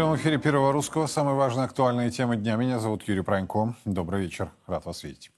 прямом 0.00 0.16
эфире 0.16 0.38
Первого 0.38 0.72
Русского 0.72 1.06
самые 1.06 1.34
важные 1.34 1.66
актуальные 1.66 2.10
темы 2.10 2.38
дня. 2.38 2.56
Меня 2.56 2.78
зовут 2.78 3.02
Юрий 3.06 3.20
Пронько. 3.20 3.74
Добрый 3.84 4.22
вечер. 4.22 4.50
Рад 4.66 4.86
вас 4.86 5.02
видеть. 5.04 5.30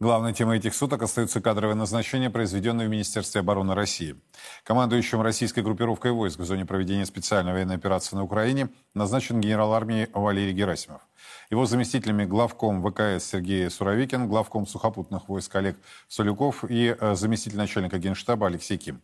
Главной 0.00 0.34
темой 0.34 0.58
этих 0.58 0.74
суток 0.74 1.00
остаются 1.00 1.40
кадровые 1.40 1.74
назначения, 1.74 2.28
произведенные 2.28 2.88
в 2.88 2.90
Министерстве 2.90 3.40
обороны 3.40 3.74
России. 3.74 4.16
Командующим 4.64 5.22
российской 5.22 5.60
группировкой 5.60 6.12
войск 6.12 6.40
в 6.40 6.44
зоне 6.44 6.66
проведения 6.66 7.06
специальной 7.06 7.54
военной 7.54 7.76
операции 7.76 8.16
на 8.16 8.24
Украине 8.24 8.68
назначен 8.92 9.40
генерал 9.40 9.72
армии 9.72 10.10
Валерий 10.12 10.52
Герасимов. 10.52 11.00
Его 11.48 11.64
заместителями 11.64 12.26
главком 12.26 12.82
ВКС 12.82 13.24
Сергей 13.24 13.70
Суровикин, 13.70 14.28
главком 14.28 14.66
сухопутных 14.66 15.30
войск 15.30 15.56
Олег 15.56 15.78
Солюков 16.08 16.64
и 16.68 16.94
э, 17.00 17.14
заместитель 17.14 17.56
начальника 17.56 17.98
генштаба 17.98 18.48
Алексей 18.48 18.76
Ким. 18.76 19.00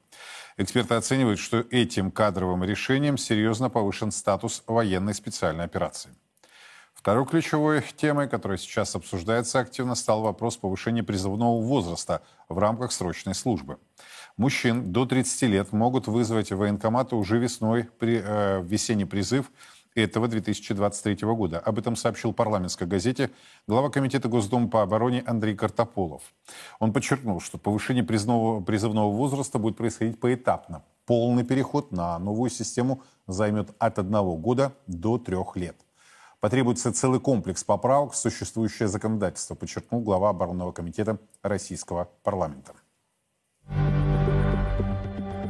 Эксперты 0.60 0.92
оценивают, 0.92 1.40
что 1.40 1.64
этим 1.70 2.10
кадровым 2.10 2.64
решением 2.64 3.16
серьезно 3.16 3.70
повышен 3.70 4.10
статус 4.10 4.62
военной 4.66 5.14
специальной 5.14 5.64
операции. 5.64 6.10
Второй 6.92 7.24
ключевой 7.24 7.82
темой, 7.96 8.28
которая 8.28 8.58
сейчас 8.58 8.94
обсуждается 8.94 9.58
активно, 9.58 9.94
стал 9.94 10.20
вопрос 10.20 10.58
повышения 10.58 11.02
призывного 11.02 11.62
возраста 11.62 12.20
в 12.50 12.58
рамках 12.58 12.92
срочной 12.92 13.34
службы. 13.34 13.78
Мужчин 14.36 14.92
до 14.92 15.06
30 15.06 15.42
лет 15.44 15.72
могут 15.72 16.08
вызвать 16.08 16.52
в 16.52 16.58
военкоматы 16.58 17.16
уже 17.16 17.38
весной 17.38 17.84
при 17.98 18.22
э, 18.22 18.62
весенний 18.62 19.06
призыв 19.06 19.50
этого 19.94 20.28
2023 20.28 21.16
года. 21.28 21.58
Об 21.58 21.78
этом 21.78 21.96
сообщил 21.96 22.32
парламентской 22.32 22.86
газете 22.86 23.30
глава 23.66 23.90
Комитета 23.90 24.28
Госдумы 24.28 24.68
по 24.68 24.82
обороне 24.82 25.22
Андрей 25.26 25.56
Картополов. 25.56 26.22
Он 26.78 26.92
подчеркнул, 26.92 27.40
что 27.40 27.58
повышение 27.58 28.04
призывного, 28.04 28.60
призывного 28.60 29.12
возраста 29.12 29.58
будет 29.58 29.76
происходить 29.76 30.20
поэтапно. 30.20 30.84
Полный 31.06 31.44
переход 31.44 31.92
на 31.92 32.18
новую 32.18 32.50
систему 32.50 33.02
займет 33.26 33.70
от 33.78 33.98
одного 33.98 34.36
года 34.36 34.72
до 34.86 35.18
трех 35.18 35.56
лет. 35.56 35.76
Потребуется 36.40 36.92
целый 36.92 37.20
комплекс 37.20 37.62
поправок 37.64 38.12
в 38.12 38.16
существующее 38.16 38.88
законодательство, 38.88 39.54
подчеркнул 39.54 40.00
глава 40.00 40.30
оборонного 40.30 40.72
комитета 40.72 41.18
российского 41.42 42.08
парламента. 42.22 42.72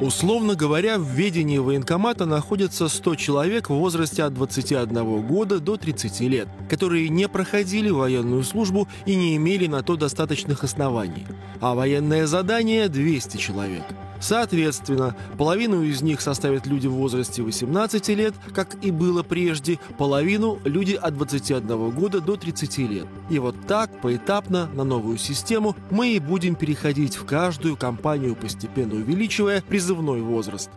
Условно 0.00 0.54
говоря, 0.54 0.98
в 0.98 1.04
ведении 1.04 1.58
военкомата 1.58 2.24
находятся 2.24 2.88
100 2.88 3.16
человек 3.16 3.68
в 3.68 3.74
возрасте 3.74 4.22
от 4.22 4.32
21 4.32 5.26
года 5.26 5.60
до 5.60 5.76
30 5.76 6.20
лет, 6.20 6.48
которые 6.70 7.10
не 7.10 7.28
проходили 7.28 7.90
военную 7.90 8.42
службу 8.42 8.88
и 9.04 9.14
не 9.14 9.36
имели 9.36 9.66
на 9.66 9.82
то 9.82 9.96
достаточных 9.96 10.64
оснований. 10.64 11.26
А 11.60 11.74
военное 11.74 12.26
задание– 12.26 12.88
200 12.88 13.36
человек– 13.36 13.84
Соответственно, 14.20 15.16
половину 15.38 15.82
из 15.82 16.02
них 16.02 16.20
составят 16.20 16.66
люди 16.66 16.86
в 16.86 16.92
возрасте 16.92 17.42
18 17.42 18.08
лет, 18.08 18.34
как 18.54 18.76
и 18.84 18.90
было 18.90 19.22
прежде, 19.22 19.78
половину– 19.98 20.60
люди 20.64 20.94
от 20.94 21.16
21 21.16 21.90
года 21.90 22.20
до 22.20 22.36
30 22.36 22.78
лет. 22.78 23.06
И 23.30 23.38
вот 23.38 23.56
так, 23.66 23.90
поэтапно, 24.02 24.66
на 24.74 24.84
новую 24.84 25.16
систему 25.16 25.74
мы 25.90 26.10
и 26.10 26.20
будем 26.20 26.54
переходить 26.54 27.16
в 27.16 27.24
каждую 27.24 27.76
компанию, 27.76 28.36
постепенно 28.36 28.94
увеличивая 28.94 29.62
призывной 29.62 30.20
возраст. 30.20 30.70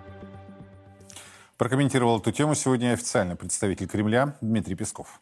Прокомментировал 1.57 2.19
эту 2.19 2.31
тему 2.31 2.55
сегодня 2.55 2.93
официальный 2.93 3.35
представитель 3.35 3.87
Кремля 3.87 4.35
Дмитрий 4.41 4.75
Песков 4.75 5.21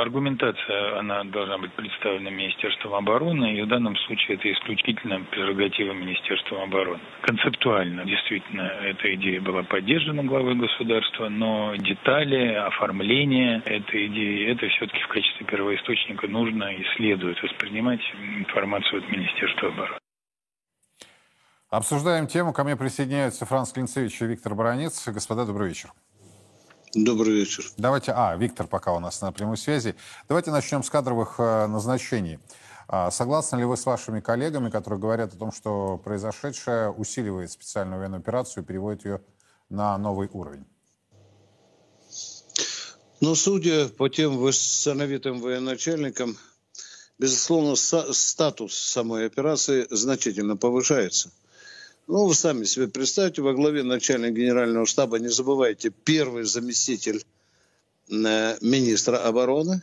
аргументация, 0.00 0.98
она 0.98 1.24
должна 1.24 1.58
быть 1.58 1.72
представлена 1.72 2.30
Министерством 2.30 2.94
обороны, 2.94 3.56
и 3.56 3.62
в 3.62 3.68
данном 3.68 3.96
случае 3.96 4.36
это 4.36 4.52
исключительно 4.52 5.20
прерогатива 5.30 5.92
Министерства 5.92 6.62
обороны. 6.62 7.00
Концептуально, 7.22 8.04
действительно, 8.04 8.62
эта 8.62 9.14
идея 9.14 9.40
была 9.40 9.62
поддержана 9.62 10.24
главой 10.24 10.54
государства, 10.54 11.28
но 11.28 11.74
детали, 11.76 12.54
оформление 12.54 13.62
этой 13.64 14.06
идеи, 14.06 14.52
это 14.52 14.68
все-таки 14.68 15.00
в 15.02 15.08
качестве 15.08 15.46
первоисточника 15.46 16.28
нужно 16.28 16.74
и 16.74 16.84
следует 16.96 17.42
воспринимать 17.42 18.00
информацию 18.38 19.02
от 19.02 19.10
Министерства 19.10 19.68
обороны. 19.68 19.98
Обсуждаем 21.68 22.26
тему. 22.26 22.52
Ко 22.52 22.62
мне 22.64 22.76
присоединяются 22.76 23.44
Франц 23.44 23.72
Клинцевич 23.72 24.22
и 24.22 24.26
Виктор 24.26 24.54
Баранец. 24.54 25.06
Господа, 25.08 25.44
добрый 25.44 25.68
вечер. 25.68 25.90
Добрый 26.96 27.34
вечер. 27.34 27.70
Давайте, 27.76 28.12
а, 28.12 28.34
Виктор 28.36 28.66
пока 28.66 28.94
у 28.94 29.00
нас 29.00 29.20
на 29.20 29.30
прямой 29.30 29.58
связи. 29.58 29.94
Давайте 30.28 30.50
начнем 30.50 30.82
с 30.82 30.88
кадровых 30.88 31.34
э, 31.36 31.66
назначений. 31.66 32.38
А, 32.88 33.10
согласны 33.10 33.58
ли 33.58 33.64
вы 33.66 33.76
с 33.76 33.84
вашими 33.84 34.20
коллегами, 34.20 34.70
которые 34.70 34.98
говорят 34.98 35.34
о 35.34 35.36
том, 35.36 35.52
что 35.52 36.00
произошедшее 36.02 36.90
усиливает 36.90 37.52
специальную 37.52 37.98
военную 37.98 38.20
операцию 38.20 38.64
и 38.64 38.66
переводит 38.66 39.04
ее 39.04 39.20
на 39.68 39.98
новый 39.98 40.30
уровень? 40.32 40.64
Ну, 43.20 43.34
судя 43.34 43.88
по 43.88 44.08
тем 44.08 44.38
восстановитым 44.38 45.42
военачальникам, 45.42 46.38
безусловно, 47.18 47.76
статус 47.76 48.74
самой 48.74 49.26
операции 49.26 49.86
значительно 49.90 50.56
повышается– 50.56 51.30
ну, 52.06 52.26
вы 52.26 52.34
сами 52.34 52.64
себе 52.64 52.88
представьте, 52.88 53.42
во 53.42 53.52
главе 53.52 53.82
начальника 53.82 54.32
генерального 54.32 54.86
штаба, 54.86 55.18
не 55.18 55.28
забывайте, 55.28 55.90
первый 55.90 56.44
заместитель 56.44 57.24
э, 58.08 58.56
министра 58.60 59.18
обороны. 59.18 59.82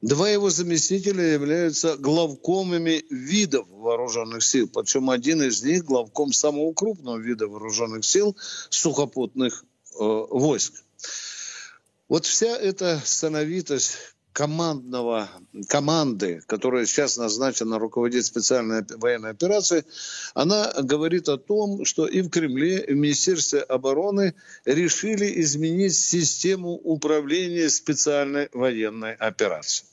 Два 0.00 0.30
его 0.30 0.48
заместителя 0.48 1.32
являются 1.32 1.96
главкомами 1.96 3.04
видов 3.10 3.66
вооруженных 3.68 4.44
сил. 4.44 4.68
Причем 4.68 5.10
один 5.10 5.42
из 5.42 5.64
них 5.64 5.84
главком 5.84 6.32
самого 6.32 6.72
крупного 6.72 7.18
вида 7.18 7.48
вооруженных 7.48 8.04
сил 8.04 8.36
сухопутных 8.70 9.64
э, 9.64 9.96
войск. 9.98 10.84
Вот 12.08 12.24
вся 12.24 12.56
эта 12.56 13.02
сановитость 13.04 13.96
командного, 14.38 15.28
команды, 15.68 16.42
которая 16.46 16.86
сейчас 16.86 17.16
назначена 17.16 17.76
руководить 17.80 18.24
специальной 18.24 18.84
военной 18.88 19.30
операцией, 19.30 19.82
она 20.32 20.72
говорит 20.80 21.28
о 21.28 21.38
том, 21.38 21.84
что 21.84 22.06
и 22.06 22.20
в 22.20 22.30
Кремле, 22.30 22.78
и 22.84 22.92
в 22.92 22.96
Министерстве 22.96 23.62
обороны 23.62 24.36
решили 24.64 25.40
изменить 25.40 25.96
систему 25.96 26.70
управления 26.70 27.68
специальной 27.68 28.48
военной 28.52 29.14
операцией. 29.14 29.88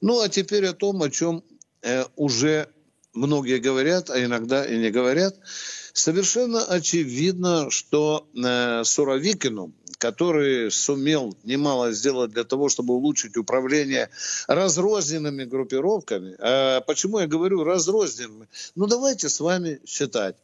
Ну 0.00 0.22
а 0.22 0.30
теперь 0.30 0.64
о 0.64 0.72
том, 0.72 1.02
о 1.02 1.10
чем 1.10 1.44
э, 1.82 2.04
уже 2.16 2.70
многие 3.12 3.58
говорят, 3.58 4.08
а 4.08 4.18
иногда 4.24 4.64
и 4.64 4.78
не 4.78 4.90
говорят. 4.90 5.36
Совершенно 5.92 6.64
очевидно, 6.64 7.70
что 7.70 8.28
э, 8.34 8.84
Суровикину 8.84 9.72
который 9.98 10.70
сумел 10.70 11.36
немало 11.44 11.92
сделать 11.92 12.30
для 12.30 12.44
того, 12.44 12.70
чтобы 12.70 12.94
улучшить 12.94 13.36
управление 13.36 14.08
разрозненными 14.48 15.44
группировками. 15.44 16.34
А 16.38 16.80
почему 16.80 17.18
я 17.18 17.26
говорю 17.26 17.64
разрозненными? 17.64 18.48
Ну, 18.74 18.86
давайте 18.86 19.28
с 19.28 19.40
вами 19.40 19.78
считать. 19.84 20.36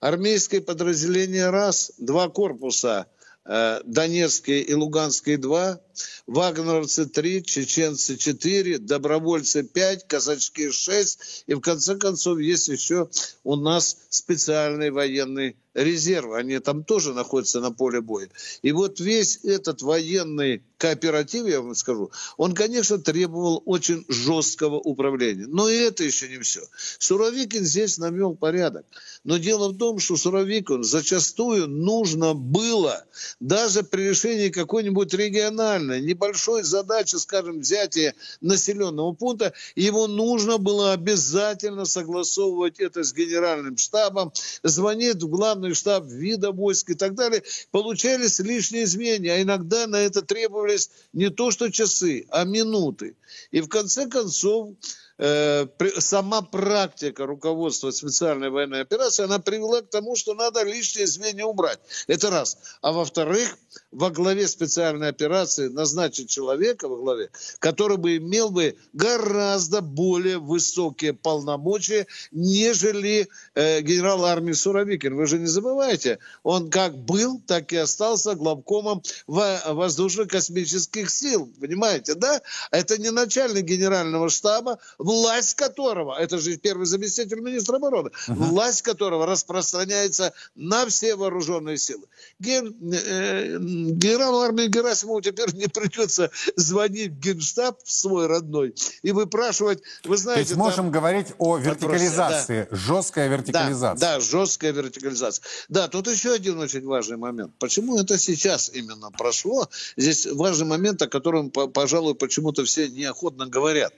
Армейское 0.00 0.60
подразделение 0.60 1.50
раз, 1.50 1.92
два 1.96 2.28
корпуса– 2.28 3.06
Донецкие 3.44 4.62
и 4.62 4.72
Луганские 4.72 5.36
2, 5.36 5.80
вагнеровцы 6.26 7.06
3, 7.06 7.44
чеченцы 7.44 8.16
4, 8.16 8.78
добровольцы 8.78 9.62
5, 9.62 10.06
казачки 10.08 10.70
6. 10.70 11.44
И 11.46 11.54
в 11.54 11.60
конце 11.60 11.96
концов 11.96 12.38
есть 12.38 12.68
еще 12.68 13.10
у 13.42 13.56
нас 13.56 13.98
специальный 14.08 14.90
военный 14.90 15.56
резерв. 15.74 16.32
Они 16.32 16.58
там 16.58 16.84
тоже 16.84 17.12
находятся 17.12 17.60
на 17.60 17.70
поле 17.70 18.00
боя. 18.00 18.28
И 18.62 18.72
вот 18.72 19.00
весь 19.00 19.40
этот 19.44 19.82
военный 19.82 20.62
кооператив, 20.78 21.46
я 21.46 21.60
вам 21.60 21.74
скажу, 21.74 22.10
он, 22.36 22.54
конечно, 22.54 22.98
требовал 22.98 23.62
очень 23.64 24.04
жесткого 24.08 24.76
управления. 24.76 25.46
Но 25.46 25.68
и 25.68 25.76
это 25.76 26.04
еще 26.04 26.28
не 26.28 26.38
все. 26.38 26.60
Суровикин 26.98 27.64
здесь 27.64 27.96
навел 27.98 28.34
порядок. 28.34 28.84
Но 29.24 29.38
дело 29.38 29.68
в 29.68 29.78
том, 29.78 29.98
что 29.98 30.16
Суровикин 30.16 30.84
зачастую 30.84 31.68
нужно 31.68 32.34
было 32.34 33.04
даже 33.40 33.82
при 33.82 34.10
решении 34.10 34.50
какой-нибудь 34.50 35.14
региональной, 35.14 36.02
небольшой 36.02 36.62
задачи, 36.62 37.16
скажем, 37.16 37.60
взятия 37.60 38.14
населенного 38.42 39.12
пункта, 39.12 39.54
его 39.74 40.06
нужно 40.06 40.58
было 40.58 40.92
обязательно 40.92 41.86
согласовывать 41.86 42.78
это 42.78 43.02
с 43.02 43.14
генеральным 43.14 43.78
штабом, 43.78 44.32
звонить 44.62 45.22
в 45.22 45.28
главный 45.28 45.63
штаб 45.72 46.04
вида 46.06 46.52
войск 46.52 46.90
и 46.90 46.94
так 46.94 47.14
далее. 47.14 47.42
Получались 47.70 48.38
лишние 48.40 48.84
изменения, 48.84 49.32
а 49.32 49.42
иногда 49.42 49.86
на 49.86 49.96
это 49.96 50.20
требовались 50.20 50.90
не 51.12 51.30
то 51.30 51.50
что 51.50 51.70
часы, 51.70 52.26
а 52.28 52.44
минуты. 52.44 53.16
И 53.50 53.60
в 53.60 53.68
конце 53.68 54.06
концов 54.08 54.74
э, 55.18 55.66
сама 55.98 56.42
практика 56.42 57.26
руководства 57.26 57.90
специальной 57.90 58.50
военной 58.50 58.80
операции, 58.80 59.24
она 59.24 59.38
привела 59.38 59.82
к 59.82 59.90
тому, 59.90 60.16
что 60.16 60.34
надо 60.34 60.62
лишние 60.62 61.06
звенья 61.06 61.44
убрать. 61.44 61.78
Это 62.06 62.30
раз. 62.30 62.58
А 62.82 62.92
во-вторых, 62.92 63.56
во 63.90 64.10
главе 64.10 64.48
специальной 64.48 65.08
операции 65.08 65.68
назначить 65.68 66.28
человека 66.28 66.88
во 66.88 66.96
главе, 66.96 67.30
который 67.58 67.96
бы 67.96 68.16
имел 68.16 68.50
бы 68.50 68.76
гораздо 68.92 69.80
более 69.80 70.38
высокие 70.38 71.12
полномочия, 71.12 72.06
нежели 72.32 73.28
э, 73.54 73.80
генерал 73.80 74.24
армии 74.24 74.52
Суровикин. 74.52 75.14
Вы 75.14 75.26
же 75.26 75.38
не 75.38 75.46
забывайте, 75.46 76.18
он 76.42 76.70
как 76.70 76.96
был, 76.96 77.40
так 77.46 77.72
и 77.72 77.76
остался 77.76 78.34
главкомом 78.34 79.02
воздушно-космических 79.26 81.10
сил. 81.10 81.52
Понимаете, 81.60 82.14
да? 82.14 82.40
Это 82.70 83.00
не 83.00 83.10
начальник 83.10 83.64
генерального 83.64 84.28
штаба, 84.28 84.78
власть 85.04 85.54
которого, 85.54 86.18
это 86.18 86.38
же 86.38 86.56
первый 86.56 86.86
заместитель 86.86 87.40
министра 87.40 87.76
обороны, 87.76 88.08
uh-huh. 88.08 88.34
власть 88.34 88.82
которого 88.82 89.26
распространяется 89.26 90.32
на 90.54 90.86
все 90.86 91.14
вооруженные 91.14 91.76
силы. 91.76 92.06
Ген, 92.40 92.74
э, 92.82 93.58
генералу 93.58 94.40
армии 94.40 94.66
Герасимову 94.66 95.20
теперь 95.20 95.54
не 95.54 95.66
придется 95.66 96.30
звонить 96.56 97.12
в 97.12 97.18
генштаб 97.18 97.78
свой 97.84 98.26
родной 98.26 98.74
и 99.02 99.12
выпрашивать, 99.12 99.82
вы 100.04 100.16
знаете... 100.16 100.42
То 100.42 100.48
есть 100.48 100.56
можем 100.56 100.90
говорить 100.90 101.28
о 101.38 101.58
вертикализации, 101.58 102.66
да. 102.70 102.76
жесткая 102.76 103.28
вертикализация. 103.28 104.00
Да, 104.00 104.14
да, 104.14 104.20
жесткая 104.20 104.72
вертикализация. 104.72 105.44
Да, 105.68 105.88
тут 105.88 106.08
еще 106.08 106.32
один 106.32 106.58
очень 106.58 106.84
важный 106.86 107.18
момент. 107.18 107.52
Почему 107.58 107.98
это 107.98 108.18
сейчас 108.18 108.70
именно 108.72 109.10
прошло? 109.10 109.68
Здесь 109.96 110.26
важный 110.26 110.66
момент, 110.66 111.02
о 111.02 111.08
котором, 111.08 111.50
пожалуй, 111.50 112.14
почему-то 112.14 112.64
все 112.64 112.88
неохотно 112.88 113.46
говорят. 113.46 113.92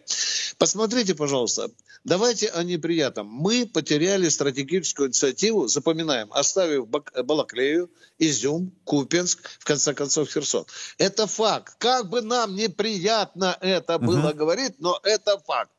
Посмотрите, 0.58 0.95
пожалуйста, 1.04 1.70
давайте 2.04 2.48
о 2.48 2.62
неприятном. 2.62 3.26
Мы 3.26 3.66
потеряли 3.66 4.28
стратегическую 4.28 5.08
инициативу, 5.08 5.69
запоминаем, 5.69 6.32
оставив 6.32 6.88
Балаклею, 6.88 7.90
Изюм, 8.19 8.72
Купенск, 8.84 9.48
в 9.58 9.64
конце 9.64 9.94
концов 9.94 10.31
Херсон. 10.31 10.64
Это 10.98 11.26
факт. 11.26 11.76
Как 11.78 12.08
бы 12.08 12.22
нам 12.22 12.54
неприятно 12.54 13.56
это 13.60 13.98
было 13.98 14.31
угу. 14.31 14.38
говорить, 14.38 14.75
но 14.78 14.98
это 15.02 15.38
факт. 15.38 15.70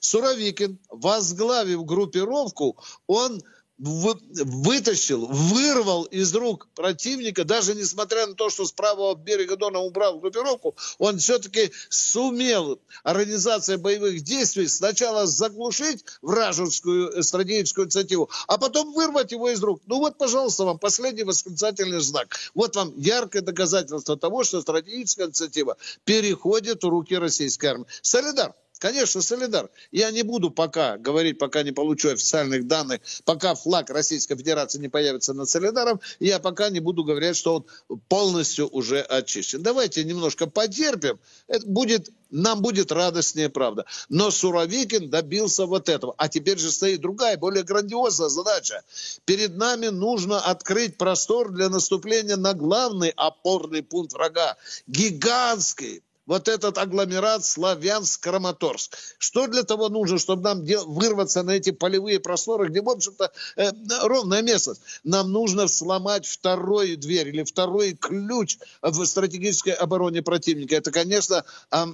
Суровикин, 0.00 0.78
возглавив 0.90 1.84
группировку, 1.84 2.76
он 3.06 3.42
вытащил, 3.78 5.26
вырвал 5.26 6.04
из 6.04 6.34
рук 6.34 6.68
противника, 6.74 7.44
даже 7.44 7.74
несмотря 7.74 8.26
на 8.26 8.34
то, 8.34 8.48
что 8.48 8.64
с 8.64 8.72
правого 8.72 9.14
берега 9.14 9.56
Дона 9.56 9.80
убрал 9.80 10.18
группировку, 10.18 10.74
он 10.98 11.18
все-таки 11.18 11.72
сумел 11.90 12.80
организация 13.02 13.76
боевых 13.76 14.22
действий 14.22 14.66
сначала 14.66 15.26
заглушить 15.26 16.04
вражескую 16.22 17.22
стратегическую 17.22 17.86
инициативу, 17.86 18.30
а 18.46 18.56
потом 18.56 18.94
вырвать 18.94 19.32
его 19.32 19.50
из 19.50 19.62
рук. 19.62 19.82
Ну 19.86 19.98
вот, 19.98 20.16
пожалуйста, 20.16 20.64
вам 20.64 20.78
последний 20.78 21.24
восклицательный 21.24 22.00
знак. 22.00 22.34
Вот 22.54 22.76
вам 22.76 22.94
яркое 22.96 23.42
доказательство 23.42 24.16
того, 24.16 24.44
что 24.44 24.62
стратегическая 24.62 25.26
инициатива 25.26 25.76
переходит 26.04 26.82
в 26.82 26.88
руки 26.88 27.16
российской 27.16 27.66
армии. 27.66 27.86
Солидар. 28.00 28.54
Конечно, 28.78 29.22
солидар. 29.22 29.70
Я 29.90 30.10
не 30.10 30.22
буду 30.22 30.50
пока 30.50 30.98
говорить, 30.98 31.38
пока 31.38 31.62
не 31.62 31.72
получу 31.72 32.10
официальных 32.10 32.66
данных, 32.66 33.00
пока 33.24 33.54
флаг 33.54 33.88
Российской 33.88 34.36
Федерации 34.36 34.78
не 34.78 34.88
появится 34.88 35.32
над 35.32 35.48
солидаром, 35.48 36.00
я 36.20 36.38
пока 36.38 36.68
не 36.68 36.80
буду 36.80 37.02
говорить, 37.02 37.36
что 37.36 37.56
он 37.56 37.98
полностью 38.08 38.68
уже 38.68 39.00
очищен. 39.00 39.62
Давайте 39.62 40.04
немножко 40.04 40.46
потерпим. 40.46 41.18
Это 41.46 41.66
будет, 41.66 42.10
нам 42.30 42.60
будет 42.60 42.92
радостнее, 42.92 43.48
правда. 43.48 43.86
Но 44.10 44.30
Суровикин 44.30 45.08
добился 45.08 45.64
вот 45.64 45.88
этого. 45.88 46.14
А 46.18 46.28
теперь 46.28 46.58
же 46.58 46.70
стоит 46.70 47.00
другая, 47.00 47.38
более 47.38 47.62
грандиозная 47.62 48.28
задача. 48.28 48.82
Перед 49.24 49.56
нами 49.56 49.86
нужно 49.86 50.38
открыть 50.38 50.98
простор 50.98 51.50
для 51.50 51.70
наступления 51.70 52.36
на 52.36 52.52
главный 52.52 53.10
опорный 53.16 53.82
пункт 53.82 54.12
врага. 54.12 54.56
Гигантский, 54.86 56.02
вот 56.26 56.48
этот 56.48 56.76
агломерат 56.78 57.44
Славянск-Краматорск. 57.44 58.96
Что 59.18 59.46
для 59.46 59.62
того 59.62 59.88
нужно, 59.88 60.18
чтобы 60.18 60.42
нам 60.42 60.64
вырваться 60.64 61.42
на 61.42 61.52
эти 61.52 61.70
полевые 61.70 62.20
просторы, 62.20 62.68
где, 62.68 62.82
в 62.82 62.88
общем-то, 62.88 63.32
э, 63.56 63.70
ровная 64.02 64.42
местность? 64.42 64.82
Нам 65.04 65.32
нужно 65.32 65.68
сломать 65.68 66.26
вторую 66.26 66.96
дверь 66.98 67.28
или 67.28 67.44
второй 67.44 67.94
ключ 67.94 68.58
в 68.82 69.04
стратегической 69.04 69.72
обороне 69.72 70.22
противника. 70.22 70.76
Это, 70.76 70.90
конечно, 70.90 71.44
э, 71.70 71.84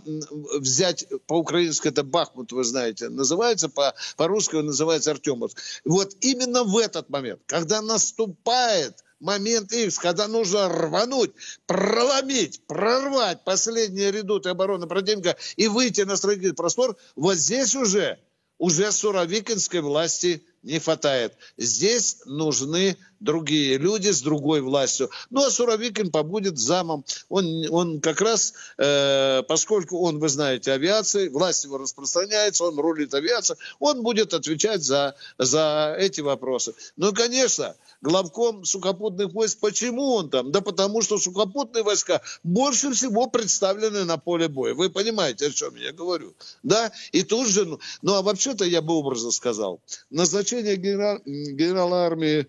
взять 0.59 1.07
по-украински 1.27 1.89
это 1.89 2.03
Бахмут, 2.03 2.53
вы 2.53 2.65
знаете, 2.65 3.09
называется, 3.09 3.69
по- 3.69 3.95
по-русски 4.17 4.57
называется 4.57 5.11
Артемовск. 5.11 5.59
Вот 5.85 6.17
именно 6.21 6.65
в 6.65 6.77
этот 6.79 7.09
момент, 7.11 7.41
когда 7.47 7.83
наступает 7.83 9.05
момент 9.23 9.73
X, 9.73 9.99
когда 9.99 10.29
нужно 10.29 10.69
рвануть, 10.69 11.33
проломить, 11.67 12.61
прорвать 12.67 13.45
последние 13.45 14.11
редуты 14.11 14.51
обороны 14.51 14.87
противника 14.87 15.37
и 15.57 15.69
выйти 15.69 16.03
на 16.03 16.17
стратегический 16.17 16.57
простор, 16.57 16.97
вот 17.17 17.37
здесь 17.37 17.75
уже, 17.75 18.19
уже 18.59 18.93
суровикинской 18.93 19.81
власти 19.81 20.45
не 20.63 20.79
хватает. 20.79 21.35
Здесь 21.57 22.23
нужны 22.27 22.97
другие 23.23 23.79
люди 23.79 24.11
с 24.11 24.21
другой 24.21 24.61
властью. 24.61 25.11
Ну, 25.31 25.45
а 25.45 25.51
Суровикин 25.51 26.11
побудет 26.11 26.59
замом. 26.59 27.05
Он, 27.29 27.67
он 27.71 28.01
как 28.01 28.21
раз, 28.21 28.55
э, 28.79 29.43
поскольку 29.49 30.01
он, 30.01 30.19
вы 30.19 30.29
знаете, 30.29 30.73
авиацией, 30.73 31.29
власть 31.29 31.65
его 31.65 31.79
распространяется, 31.79 32.65
он 32.65 32.79
рулит 32.79 33.15
авиацией, 33.15 33.59
он 33.79 34.03
будет 34.03 34.35
отвечать 34.35 34.83
за, 34.83 35.15
за 35.39 35.97
эти 35.99 36.21
вопросы. 36.21 36.75
Ну, 36.97 37.13
конечно, 37.13 37.75
главком 38.01 38.65
сухопутных 38.65 39.33
войск, 39.33 39.59
почему 39.61 40.15
он 40.15 40.31
там? 40.31 40.53
Да 40.53 40.61
потому 40.61 41.03
что 41.03 41.19
сухопутные 41.19 41.85
войска 41.85 42.21
больше 42.43 42.93
всего 42.93 43.27
представлены 43.27 44.05
на 44.05 44.19
поле 44.19 44.49
боя. 44.49 44.75
Вы 44.75 44.91
понимаете, 44.91 45.47
о 45.47 45.51
чем 45.51 45.75
я 45.77 45.93
говорю? 45.93 46.35
Да? 46.63 46.93
И 47.13 47.23
тут 47.23 47.49
же, 47.49 47.65
ну, 47.65 47.81
ну 48.03 48.15
а 48.15 48.23
вообще-то 48.23 48.65
я 48.65 48.83
бы 48.83 48.95
образно 48.95 49.31
сказал, 49.31 49.81
назначение 50.11 50.77
генерал, 50.77 51.21
генерала 51.25 52.07
армии 52.07 52.47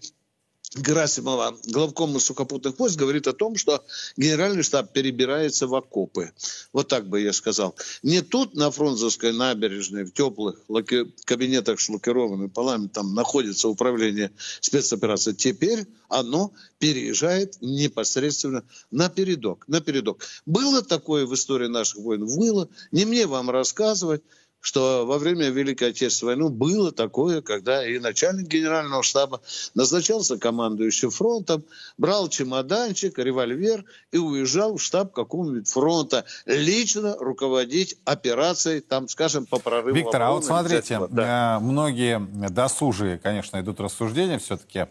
Герасимова, 0.75 1.55
главкома 1.67 2.19
сухопутных 2.19 2.79
войск, 2.79 2.97
говорит 2.97 3.27
о 3.27 3.33
том, 3.33 3.57
что 3.57 3.83
генеральный 4.17 4.63
штаб 4.63 4.91
перебирается 4.91 5.67
в 5.67 5.75
окопы. 5.75 6.31
Вот 6.71 6.87
так 6.87 7.07
бы 7.07 7.21
я 7.21 7.31
сказал. 7.31 7.75
Не 8.01 8.21
тут, 8.21 8.55
на 8.55 8.71
Фрунзовской 8.71 9.33
набережной, 9.33 10.03
в 10.03 10.13
теплых 10.13 10.59
лаки... 10.67 11.13
кабинетах 11.25 11.79
с 11.79 11.89
лакированными 11.89 12.47
полами, 12.47 12.87
там 12.87 13.13
находится 13.13 13.67
управление 13.67 14.31
спецоперации. 14.61 15.33
Теперь 15.33 15.85
оно 16.09 16.51
переезжает 16.79 17.57
непосредственно 17.61 18.63
на 18.89 19.09
передок. 19.09 19.65
На 19.67 19.79
передок. 19.79 20.25
Было 20.47 20.81
такое 20.81 21.25
в 21.27 21.33
истории 21.35 21.67
наших 21.67 21.97
войн? 21.99 22.25
Было. 22.25 22.67
Не 22.91 23.05
мне 23.05 23.27
вам 23.27 23.51
рассказывать 23.51 24.23
что 24.63 25.05
во 25.05 25.17
время 25.17 25.49
Великой 25.49 25.89
Отечественной 25.89 26.37
войны 26.37 26.49
было 26.49 26.93
такое, 26.93 27.41
когда 27.41 27.85
и 27.85 27.99
начальник 27.99 28.47
генерального 28.47 29.03
штаба 29.03 29.41
назначался 29.73 30.37
командующим 30.37 31.11
фронтом, 31.11 31.65
брал 31.97 32.29
чемоданчик, 32.29 33.19
револьвер 33.19 33.83
и 34.13 34.17
уезжал 34.17 34.77
в 34.77 34.81
штаб 34.81 35.11
какого-нибудь 35.11 35.69
фронта 35.69 36.23
лично 36.45 37.17
руководить 37.19 37.97
операцией, 38.05 38.79
там, 38.79 39.09
скажем, 39.09 39.45
по 39.45 39.59
прорыву. 39.59 39.97
Виктор, 39.97 40.21
а 40.21 40.31
вот 40.31 40.45
смотрите, 40.45 41.01
да. 41.09 41.57
Э, 41.57 41.59
многие 41.59 42.19
досужие, 42.49 43.19
конечно, 43.19 43.59
идут 43.59 43.81
рассуждения 43.81 44.39
все-таки, 44.39 44.85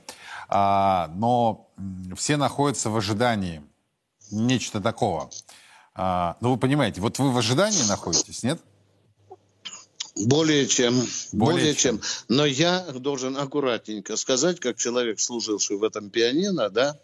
а, 0.50 1.11
но 1.14 1.71
все 2.14 2.37
находятся 2.37 2.91
в 2.91 2.97
ожидании 2.99 3.62
нечто 4.31 4.83
такого. 4.83 5.31
А, 5.95 6.37
ну, 6.43 6.52
вы 6.52 6.59
понимаете, 6.59 7.00
вот 7.00 7.19
вы 7.19 7.33
в 7.33 7.38
ожидании 7.38 7.88
находитесь, 7.88 8.43
нет? 8.43 8.61
Более 10.14 10.66
чем. 10.66 10.95
Более, 11.33 11.57
более 11.57 11.75
чем. 11.75 11.99
чем. 11.99 12.09
Но 12.28 12.45
я 12.45 12.81
должен 12.81 13.37
аккуратненько 13.37 14.16
сказать, 14.16 14.61
как 14.61 14.76
человек, 14.76 15.21
служивший 15.21 15.78
в 15.78 15.85
этом 15.85 16.11
пианино, 16.11 16.69
да, 16.69 16.99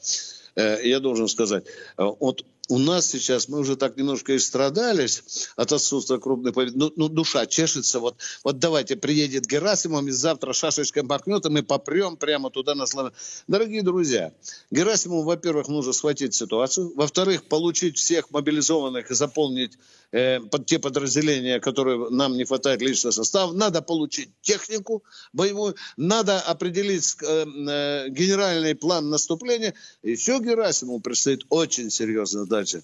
э, 0.56 0.80
я 0.84 1.00
должен 1.00 1.28
сказать, 1.28 1.64
э, 1.96 2.04
вот 2.20 2.44
у 2.68 2.78
нас 2.78 3.06
сейчас, 3.06 3.48
мы 3.48 3.58
уже 3.60 3.76
так 3.76 3.96
немножко 3.96 4.34
и 4.34 4.38
страдались 4.38 5.48
от 5.56 5.72
отсутствия 5.72 6.18
крупной 6.18 6.52
победы. 6.52 6.76
Ну, 6.76 6.92
ну, 6.96 7.08
душа 7.08 7.46
чешется. 7.46 7.98
Вот, 7.98 8.16
вот 8.44 8.58
давайте, 8.58 8.96
приедет 8.96 9.46
Герасимов, 9.46 10.04
и 10.04 10.10
завтра 10.10 10.52
шашечкой 10.52 11.02
махнет, 11.02 11.46
и 11.46 11.48
мы 11.48 11.62
попрем 11.62 12.16
прямо 12.16 12.50
туда 12.50 12.74
на 12.74 12.86
славян. 12.86 13.12
Дорогие 13.46 13.82
друзья, 13.82 14.32
Герасимову, 14.70 15.22
во-первых, 15.22 15.68
нужно 15.68 15.92
схватить 15.92 16.34
ситуацию. 16.34 16.92
Во-вторых, 16.94 17.44
получить 17.44 17.96
всех 17.96 18.30
мобилизованных 18.30 19.10
и 19.10 19.14
заполнить 19.14 19.78
э, 20.12 20.40
под 20.40 20.66
те 20.66 20.78
подразделения, 20.78 21.60
которые 21.60 22.10
нам 22.10 22.36
не 22.36 22.44
хватает 22.44 22.80
личного 22.80 23.12
состава. 23.12 23.52
Надо 23.52 23.82
получить 23.82 24.30
технику 24.40 25.02
боевую. 25.32 25.74
Надо 25.96 26.40
определить 26.40 27.16
э, 27.22 27.44
э, 27.44 28.08
генеральный 28.08 28.74
план 28.74 29.10
наступления. 29.10 29.74
Еще 30.02 30.38
Герасимову 30.38 31.00
предстоит 31.00 31.44
очень 31.48 31.90
серьезная 31.90 32.44
задача. 32.44 32.82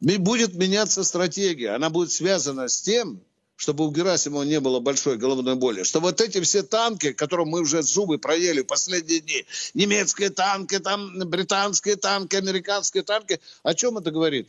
Будет 0.00 0.54
меняться 0.54 1.04
стратегия. 1.04 1.70
Она 1.70 1.90
будет 1.90 2.10
связана 2.10 2.68
с 2.68 2.80
тем, 2.82 3.22
чтобы 3.60 3.86
у 3.86 3.90
Герасимова 3.90 4.42
не 4.44 4.58
было 4.58 4.80
большой 4.80 5.18
головной 5.18 5.54
боли, 5.54 5.82
что 5.82 6.00
вот 6.00 6.22
эти 6.22 6.40
все 6.40 6.62
танки, 6.62 7.12
которым 7.12 7.48
мы 7.48 7.60
уже 7.60 7.82
зубы 7.82 8.16
проели 8.18 8.62
последние 8.62 9.20
дни, 9.20 9.44
немецкие 9.74 10.30
танки, 10.30 10.78
там 10.78 11.18
британские 11.28 11.96
танки, 11.96 12.36
американские 12.36 13.02
танки, 13.02 13.38
о 13.62 13.74
чем 13.74 13.98
это 13.98 14.10
говорит? 14.10 14.48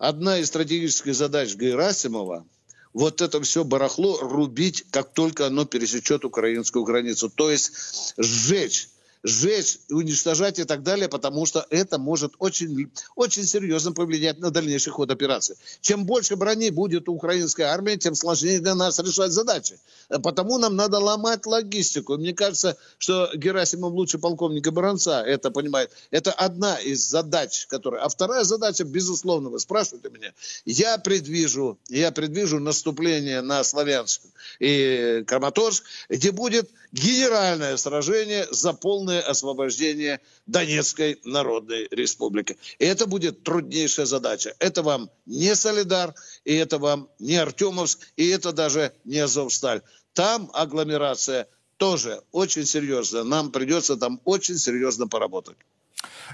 Одна 0.00 0.38
из 0.38 0.46
стратегических 0.46 1.14
задач 1.14 1.54
Герасимова– 1.54 2.46
вот 2.94 3.20
это 3.20 3.38
все 3.42 3.64
барахло 3.64 4.18
рубить, 4.20 4.86
как 4.90 5.12
только 5.12 5.46
оно 5.46 5.66
пересечет 5.66 6.24
украинскую 6.24 6.84
границу. 6.84 7.28
То 7.28 7.50
есть 7.50 8.14
сжечь 8.16 8.88
сжечь, 9.22 9.78
уничтожать 9.90 10.58
и 10.58 10.64
так 10.64 10.82
далее, 10.82 11.08
потому 11.08 11.46
что 11.46 11.66
это 11.70 11.98
может 11.98 12.34
очень, 12.38 12.90
очень 13.16 13.44
серьезно 13.44 13.92
повлиять 13.92 14.38
на 14.38 14.50
дальнейший 14.50 14.92
ход 14.92 15.10
операции. 15.10 15.56
Чем 15.80 16.04
больше 16.06 16.36
брони 16.36 16.70
будет 16.70 17.08
у 17.08 17.14
украинской 17.14 17.62
армии, 17.62 17.96
тем 17.96 18.14
сложнее 18.14 18.60
для 18.60 18.74
нас 18.74 18.98
решать 18.98 19.32
задачи. 19.32 19.78
Потому 20.08 20.58
нам 20.58 20.76
надо 20.76 20.98
ломать 20.98 21.46
логистику. 21.46 22.16
Мне 22.16 22.32
кажется, 22.32 22.76
что 22.98 23.30
Герасимов 23.34 23.92
лучше 23.92 24.18
полковника 24.18 24.70
Баранца 24.70 25.22
это 25.22 25.50
понимает. 25.50 25.90
Это 26.10 26.32
одна 26.32 26.76
из 26.76 27.00
задач, 27.06 27.66
которая... 27.66 28.02
А 28.02 28.08
вторая 28.08 28.44
задача, 28.44 28.84
безусловно, 28.84 29.50
вы 29.50 29.60
спрашиваете 29.60 30.10
меня, 30.10 30.32
я 30.64 30.98
предвижу, 30.98 31.78
я 31.88 32.10
предвижу 32.10 32.58
наступление 32.58 33.42
на 33.42 33.62
Славянск 33.64 34.22
и 34.58 35.24
Краматорск, 35.26 35.84
где 36.08 36.32
будет 36.32 36.70
генеральное 36.92 37.76
сражение 37.76 38.46
за 38.50 38.72
полное 38.72 39.09
освобождение 39.18 40.20
Донецкой 40.46 41.20
Народной 41.24 41.88
Республики. 41.90 42.56
И 42.78 42.84
это 42.84 43.06
будет 43.06 43.42
труднейшая 43.42 44.06
задача. 44.06 44.54
Это 44.60 44.82
вам 44.82 45.10
не 45.26 45.54
Солидар, 45.56 46.14
и 46.44 46.54
это 46.54 46.78
вам 46.78 47.08
не 47.18 47.36
Артемовск, 47.36 48.00
и 48.16 48.28
это 48.28 48.52
даже 48.52 48.92
не 49.04 49.18
Азовсталь. 49.18 49.82
Там 50.12 50.50
агломерация 50.52 51.48
тоже 51.76 52.22
очень 52.30 52.66
серьезная. 52.66 53.24
Нам 53.24 53.50
придется 53.50 53.96
там 53.96 54.20
очень 54.24 54.56
серьезно 54.56 55.08
поработать. 55.08 55.56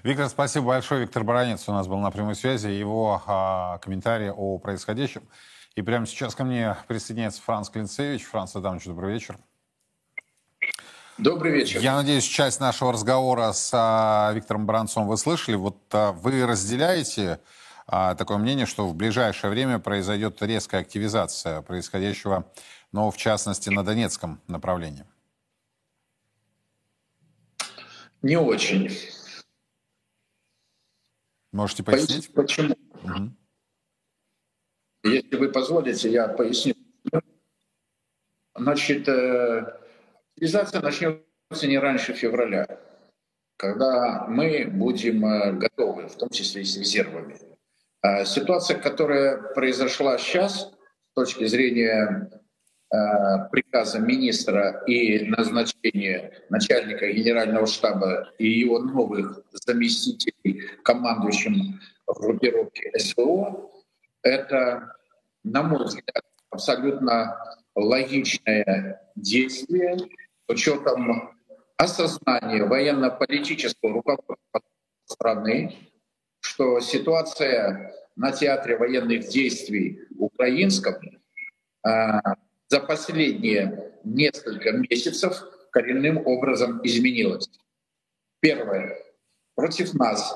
Виктор, 0.02 0.28
спасибо 0.28 0.66
большое. 0.66 1.02
Виктор 1.02 1.24
Баранец 1.24 1.68
у 1.68 1.72
нас 1.72 1.86
был 1.86 1.98
на 1.98 2.10
прямой 2.10 2.34
связи. 2.34 2.68
Его 2.68 3.22
а, 3.26 3.78
комментарии 3.78 4.32
о 4.34 4.58
происходящем. 4.58 5.28
И 5.74 5.82
прямо 5.82 6.06
сейчас 6.06 6.34
ко 6.34 6.44
мне 6.44 6.76
присоединяется 6.88 7.42
Франц 7.42 7.68
Клинцевич. 7.68 8.24
Франц 8.24 8.56
Адамович, 8.56 8.84
добрый 8.86 9.12
вечер. 9.12 9.38
Добрый 11.18 11.52
вечер. 11.52 11.80
Я 11.80 11.96
надеюсь, 11.96 12.24
часть 12.24 12.60
нашего 12.60 12.92
разговора 12.92 13.52
с 13.52 13.70
а, 13.72 14.32
Виктором 14.34 14.66
Бранцом 14.66 15.08
вы 15.08 15.16
слышали. 15.16 15.56
Вот 15.56 15.78
а, 15.92 16.12
вы 16.12 16.44
разделяете 16.44 17.40
а, 17.86 18.14
такое 18.14 18.36
мнение, 18.36 18.66
что 18.66 18.86
в 18.86 18.94
ближайшее 18.94 19.50
время 19.50 19.78
произойдет 19.78 20.42
резкая 20.42 20.82
активизация 20.82 21.62
происходящего, 21.62 22.52
но 22.92 23.10
в 23.10 23.16
частности 23.16 23.70
на 23.70 23.82
Донецком 23.82 24.42
направлении? 24.46 25.04
Не 28.20 28.36
очень. 28.36 28.90
Можете 31.50 31.82
пояснить? 31.82 32.34
Почему? 32.34 32.76
Угу. 33.04 33.32
Если 35.04 35.36
вы 35.36 35.48
позволите, 35.50 36.12
я 36.12 36.28
поясню. 36.28 36.74
Значит, 38.54 39.08
э, 39.08 39.85
Реализация 40.38 40.82
начнется 40.82 41.66
не 41.66 41.78
раньше 41.78 42.12
февраля, 42.12 42.66
когда 43.56 44.26
мы 44.28 44.66
будем 44.66 45.24
э, 45.24 45.52
готовы, 45.52 46.08
в 46.08 46.16
том 46.16 46.28
числе 46.28 46.60
и 46.60 46.64
с 46.64 46.76
резервами. 46.76 47.38
А 48.02 48.26
ситуация, 48.26 48.78
которая 48.78 49.38
произошла 49.54 50.18
сейчас, 50.18 50.72
с 51.10 51.14
точки 51.14 51.46
зрения 51.46 52.30
э, 52.92 52.96
приказа 53.50 53.98
министра 53.98 54.84
и 54.86 55.24
назначения 55.24 56.32
начальника 56.50 57.10
генерального 57.10 57.66
штаба 57.66 58.30
и 58.38 58.46
его 58.46 58.80
новых 58.80 59.40
заместителей 59.52 60.68
командующим 60.82 61.80
в 62.06 62.20
группировке 62.20 62.92
СВО, 62.98 63.70
это, 64.22 64.96
на 65.44 65.62
мой 65.62 65.86
взгляд, 65.86 66.24
абсолютно 66.50 67.38
логичное 67.74 69.00
действие, 69.14 69.96
учетом 70.48 71.36
осознания 71.76 72.64
военно-политического 72.64 73.94
руководства 73.94 74.36
страны, 75.04 75.76
что 76.40 76.80
ситуация 76.80 77.92
на 78.16 78.32
театре 78.32 78.76
военных 78.76 79.28
действий 79.28 80.00
украинском 80.18 80.94
а, 81.82 82.20
за 82.68 82.80
последние 82.80 83.92
несколько 84.04 84.72
месяцев 84.72 85.44
коренным 85.70 86.26
образом 86.26 86.80
изменилась. 86.82 87.48
Первое. 88.40 88.98
Против 89.54 89.94
нас 89.94 90.34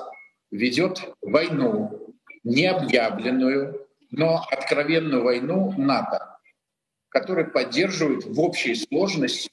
ведет 0.51 1.01
войну, 1.21 2.15
необъявленную, 2.43 3.87
но 4.11 4.43
откровенную 4.51 5.23
войну 5.23 5.73
НАТО, 5.77 6.37
который 7.09 7.45
поддерживает 7.45 8.25
в 8.25 8.39
общей 8.39 8.75
сложности 8.75 9.51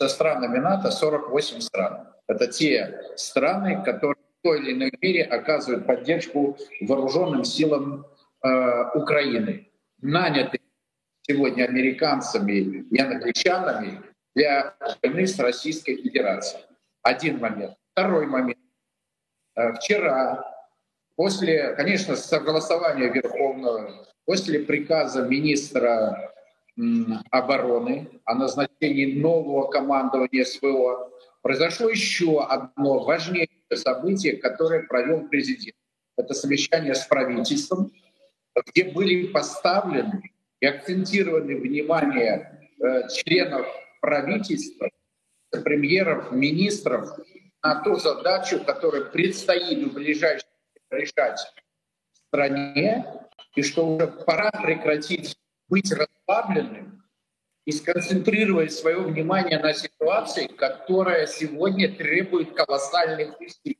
со 0.00 0.08
странами 0.08 0.58
НАТО 0.58 0.90
48 0.90 1.60
стран. 1.60 2.08
Это 2.28 2.46
те 2.46 3.00
страны, 3.16 3.82
которые 3.84 4.22
в 4.38 4.42
той 4.42 4.60
или 4.60 4.72
иной 4.72 4.92
мере 5.00 5.24
оказывают 5.24 5.86
поддержку 5.86 6.56
вооруженным 6.80 7.44
силам 7.44 8.06
э, 8.44 8.48
Украины, 8.94 9.68
наняты 10.00 10.60
сегодня 11.22 11.64
американцами 11.64 12.86
и 12.90 13.00
англичанами 13.00 14.02
для 14.34 14.76
войны 15.02 15.26
с 15.26 15.38
Российской 15.38 15.96
Федерацией. 15.96 16.62
Один 17.02 17.38
момент. 17.38 17.74
Второй 17.92 18.26
момент. 18.26 18.58
Э, 19.56 19.72
вчера, 19.72 20.44
после, 21.16 21.74
конечно, 21.74 22.14
согласования 22.14 23.08
Верховного, 23.08 24.06
после 24.24 24.60
приказа 24.60 25.22
министра 25.22 26.32
обороны 27.30 28.08
о 28.24 28.34
назначении 28.34 29.20
нового 29.20 29.68
командования 29.68 30.44
СВО, 30.44 31.10
произошло 31.42 31.88
еще 31.88 32.44
одно 32.44 33.00
важнейшее 33.00 33.76
событие, 33.76 34.36
которое 34.36 34.84
провел 34.84 35.28
президент. 35.28 35.76
Это 36.16 36.34
совещание 36.34 36.94
с 36.94 37.04
правительством, 37.06 37.90
где 38.66 38.84
были 38.84 39.26
поставлены 39.28 40.22
и 40.60 40.66
акцентированы 40.66 41.56
внимание 41.56 42.70
э, 42.80 43.08
членов 43.08 43.66
правительства, 44.00 44.88
премьеров, 45.50 46.32
министров 46.32 47.10
на 47.62 47.82
ту 47.82 47.96
задачу, 47.96 48.62
которую 48.64 49.10
предстоит 49.10 49.90
в 49.90 49.94
ближайшее 49.94 50.48
решать 50.90 51.40
в 52.12 52.18
стране, 52.28 53.06
и 53.54 53.62
что 53.62 53.86
уже 53.86 54.06
пора 54.06 54.50
прекратить 54.50 55.36
быть 55.68 55.92
расслабленным 55.92 57.02
и 57.64 57.72
сконцентрировать 57.72 58.72
свое 58.72 58.98
внимание 58.98 59.58
на 59.58 59.74
ситуации, 59.74 60.46
которая 60.46 61.26
сегодня 61.26 61.94
требует 61.94 62.54
колоссальных 62.54 63.38
усилий. 63.40 63.78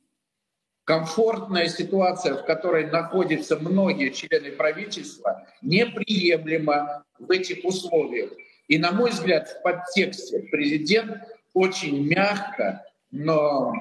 Комфортная 0.83 1.67
ситуация, 1.67 2.35
в 2.35 2.45
которой 2.45 2.87
находятся 2.87 3.57
многие 3.57 4.09
члены 4.09 4.51
правительства, 4.51 5.47
неприемлема 5.61 7.03
в 7.17 7.29
этих 7.31 7.65
условиях. 7.65 8.31
И, 8.67 8.77
на 8.77 8.91
мой 8.91 9.09
взгляд, 9.11 9.49
в 9.49 9.61
подтексте 9.63 10.39
президент 10.51 11.23
очень 11.53 12.07
мягко, 12.07 12.85
но 13.11 13.73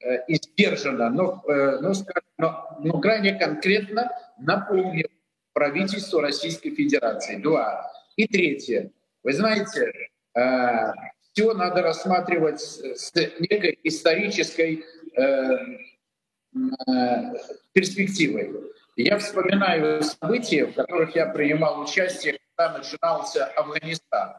э, 0.00 0.24
и 0.28 0.38
но, 0.66 1.42
э, 1.48 1.78
но, 1.80 1.92
но, 2.38 2.78
но 2.80 3.00
крайне 3.00 3.34
конкретно 3.34 4.10
напомнил 4.38 5.08
правительству 5.52 6.20
Российской 6.20 6.70
Федерации. 6.70 7.36
Два. 7.36 7.90
И 8.16 8.26
третье. 8.26 8.90
Вы 9.22 9.32
знаете, 9.32 9.92
э, 10.34 10.92
все 11.32 11.54
надо 11.54 11.82
рассматривать 11.82 12.60
с 12.60 13.12
некой 13.14 13.78
исторической 13.84 14.84
э, 15.16 15.22
э, 15.22 17.34
перспективой. 17.72 18.52
Я 18.96 19.18
вспоминаю 19.18 20.02
события, 20.02 20.66
в 20.66 20.74
которых 20.74 21.16
я 21.16 21.26
принимал 21.26 21.80
участие, 21.80 22.38
когда 22.54 22.78
начинался 22.78 23.46
Афганистан. 23.46 24.34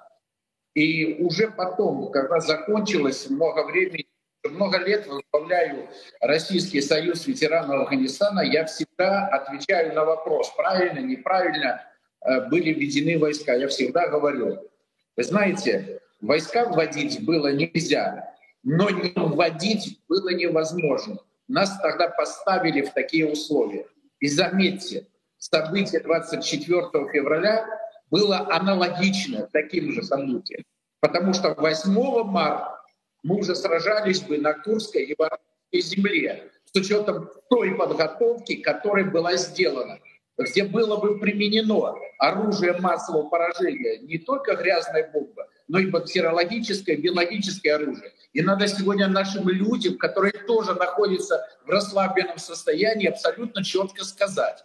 И 0.76 1.24
уже 1.24 1.52
потом, 1.52 2.12
когда 2.12 2.40
закончилось 2.40 3.30
много 3.30 3.66
времени 3.66 4.08
много 4.50 4.78
лет 4.80 5.08
возглавляю 5.08 5.88
Российский 6.22 6.82
союз 6.82 7.26
ветеранов 7.28 7.82
Афганистана, 7.82 8.42
я 8.42 8.66
всегда 8.66 9.28
отвечаю 9.28 9.94
на 9.94 10.04
вопрос, 10.04 10.52
правильно, 10.56 11.00
неправильно 11.00 11.82
э, 12.26 12.48
были 12.50 12.74
введены 12.74 13.18
войска. 13.18 13.54
Я 13.54 13.68
всегда 13.68 14.08
говорю, 14.08 14.70
вы 15.16 15.24
знаете, 15.24 16.02
войска 16.22 16.66
вводить 16.66 17.24
было 17.26 17.54
нельзя, 17.54 18.36
но 18.64 18.90
не 18.90 19.14
вводить 19.16 20.00
было 20.08 20.30
невозможно. 20.30 21.18
Нас 21.48 21.80
тогда 21.82 22.10
поставили 22.10 22.82
в 22.82 22.94
такие 22.94 23.30
условия. 23.30 23.86
И 24.20 24.28
заметьте, 24.28 25.08
события 25.38 26.00
24 26.00 26.82
февраля 27.12 27.66
было 28.10 28.48
аналогично 28.50 29.48
таким 29.52 29.92
же 29.92 30.04
событиям. 30.04 30.64
Потому 31.02 31.34
что 31.34 31.54
8 31.54 32.24
марта 32.24 32.83
мы 33.24 33.38
уже 33.38 33.56
сражались 33.56 34.22
бы 34.22 34.38
на 34.38 34.54
Курской 34.54 35.04
и 35.04 35.16
Воронежской 35.18 35.82
земле 35.82 36.52
с 36.66 36.78
учетом 36.78 37.30
той 37.50 37.76
подготовки, 37.76 38.56
которая 38.56 39.06
была 39.06 39.36
сделана 39.38 40.00
где 40.38 40.64
было 40.64 40.98
бы 40.98 41.20
применено 41.20 41.96
оружие 42.18 42.74
массового 42.74 43.30
поражения, 43.30 44.00
не 44.00 44.18
только 44.18 44.56
грязная 44.56 45.10
бомба, 45.12 45.48
но 45.68 45.80
и 45.80 45.88
бактериологическое, 45.88 46.98
биологическое 46.98 47.76
оружие. 47.76 48.14
И 48.34 48.42
надо 48.42 48.68
сегодня 48.68 49.08
нашим 49.08 49.48
людям, 49.48 49.98
которые 49.98 50.34
тоже 50.34 50.74
находятся 50.74 51.46
в 51.66 51.70
расслабленном 51.70 52.38
состоянии, 52.38 53.08
абсолютно 53.08 53.64
четко 53.64 54.04
сказать. 54.04 54.64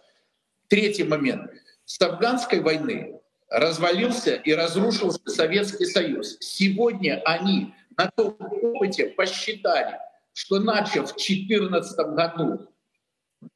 Третий 0.67 1.03
момент. 1.03 1.51
С 1.85 2.01
афганской 2.01 2.59
войны 2.59 3.19
развалился 3.49 4.35
и 4.35 4.53
разрушился 4.53 5.21
Советский 5.25 5.85
Союз. 5.85 6.37
Сегодня 6.39 7.21
они 7.25 7.73
на 7.99 8.09
том 8.15 8.37
опыте 8.39 9.07
посчитали, 9.07 9.97
что 10.33 10.59
начав 10.59 11.11
в 11.11 11.15
2014 11.17 11.97
году 12.15 12.69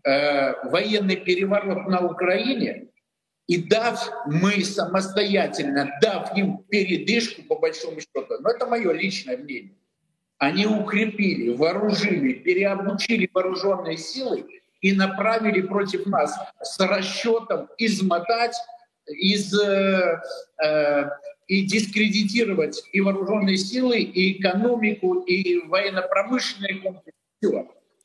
э, 0.04 0.70
военный 0.70 1.16
переворот 1.16 1.88
на 1.88 2.02
Украине, 2.06 2.90
и 3.48 3.64
дав 3.64 4.12
мы 4.26 4.64
самостоятельно, 4.66 5.98
дав 6.02 6.36
им 6.38 6.58
передышку, 6.70 7.44
по 7.44 7.56
большому 7.56 8.02
счету, 8.02 8.36
но 8.42 8.50
это 8.50 8.66
мое 8.66 8.92
личное 8.92 9.38
мнение, 9.38 9.78
они 10.40 10.66
укрепили, 10.66 11.56
вооружили, 11.56 12.34
переобучили 12.34 13.30
вооруженные 13.34 13.98
силы 13.98 14.46
и 14.82 14.92
направили 14.92 15.62
против 15.62 16.06
нас 16.06 16.38
с 16.62 16.78
расчетом 16.82 17.70
измотать, 17.78 18.56
из, 19.06 19.54
э, 19.58 20.22
э, 20.64 21.10
и 21.48 21.66
дискредитировать 21.66 22.84
и 22.92 23.02
вооруженные 23.02 23.58
силы, 23.58 24.00
и 24.00 24.40
экономику, 24.40 25.20
и 25.22 25.60
военно-промышленные 25.68 26.76
комплексы. 26.82 27.14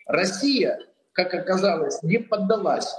Россия, 0.07 0.81
как 1.13 1.35
оказалось, 1.35 2.03
не 2.03 2.19
поддалась 2.19 2.93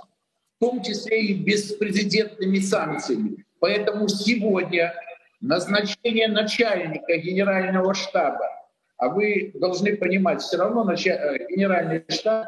в 0.60 0.65
том 0.65 0.84
числе 0.84 1.22
и 1.22 1.34
беспрецедентными 1.34 2.60
санкциями. 2.60 3.46
Поэтому 3.60 4.08
сегодня 4.08 4.93
назначение 5.41 6.27
начальника 6.27 7.17
генерального 7.17 7.93
штаба, 7.93 8.46
а 8.98 9.10
вы 9.10 9.51
должны 9.55 9.96
понимать, 9.96 10.41
все 10.41 10.58
равно 10.58 10.91
э, 10.91 10.96
генеральный 11.50 12.03
штаб 12.10 12.46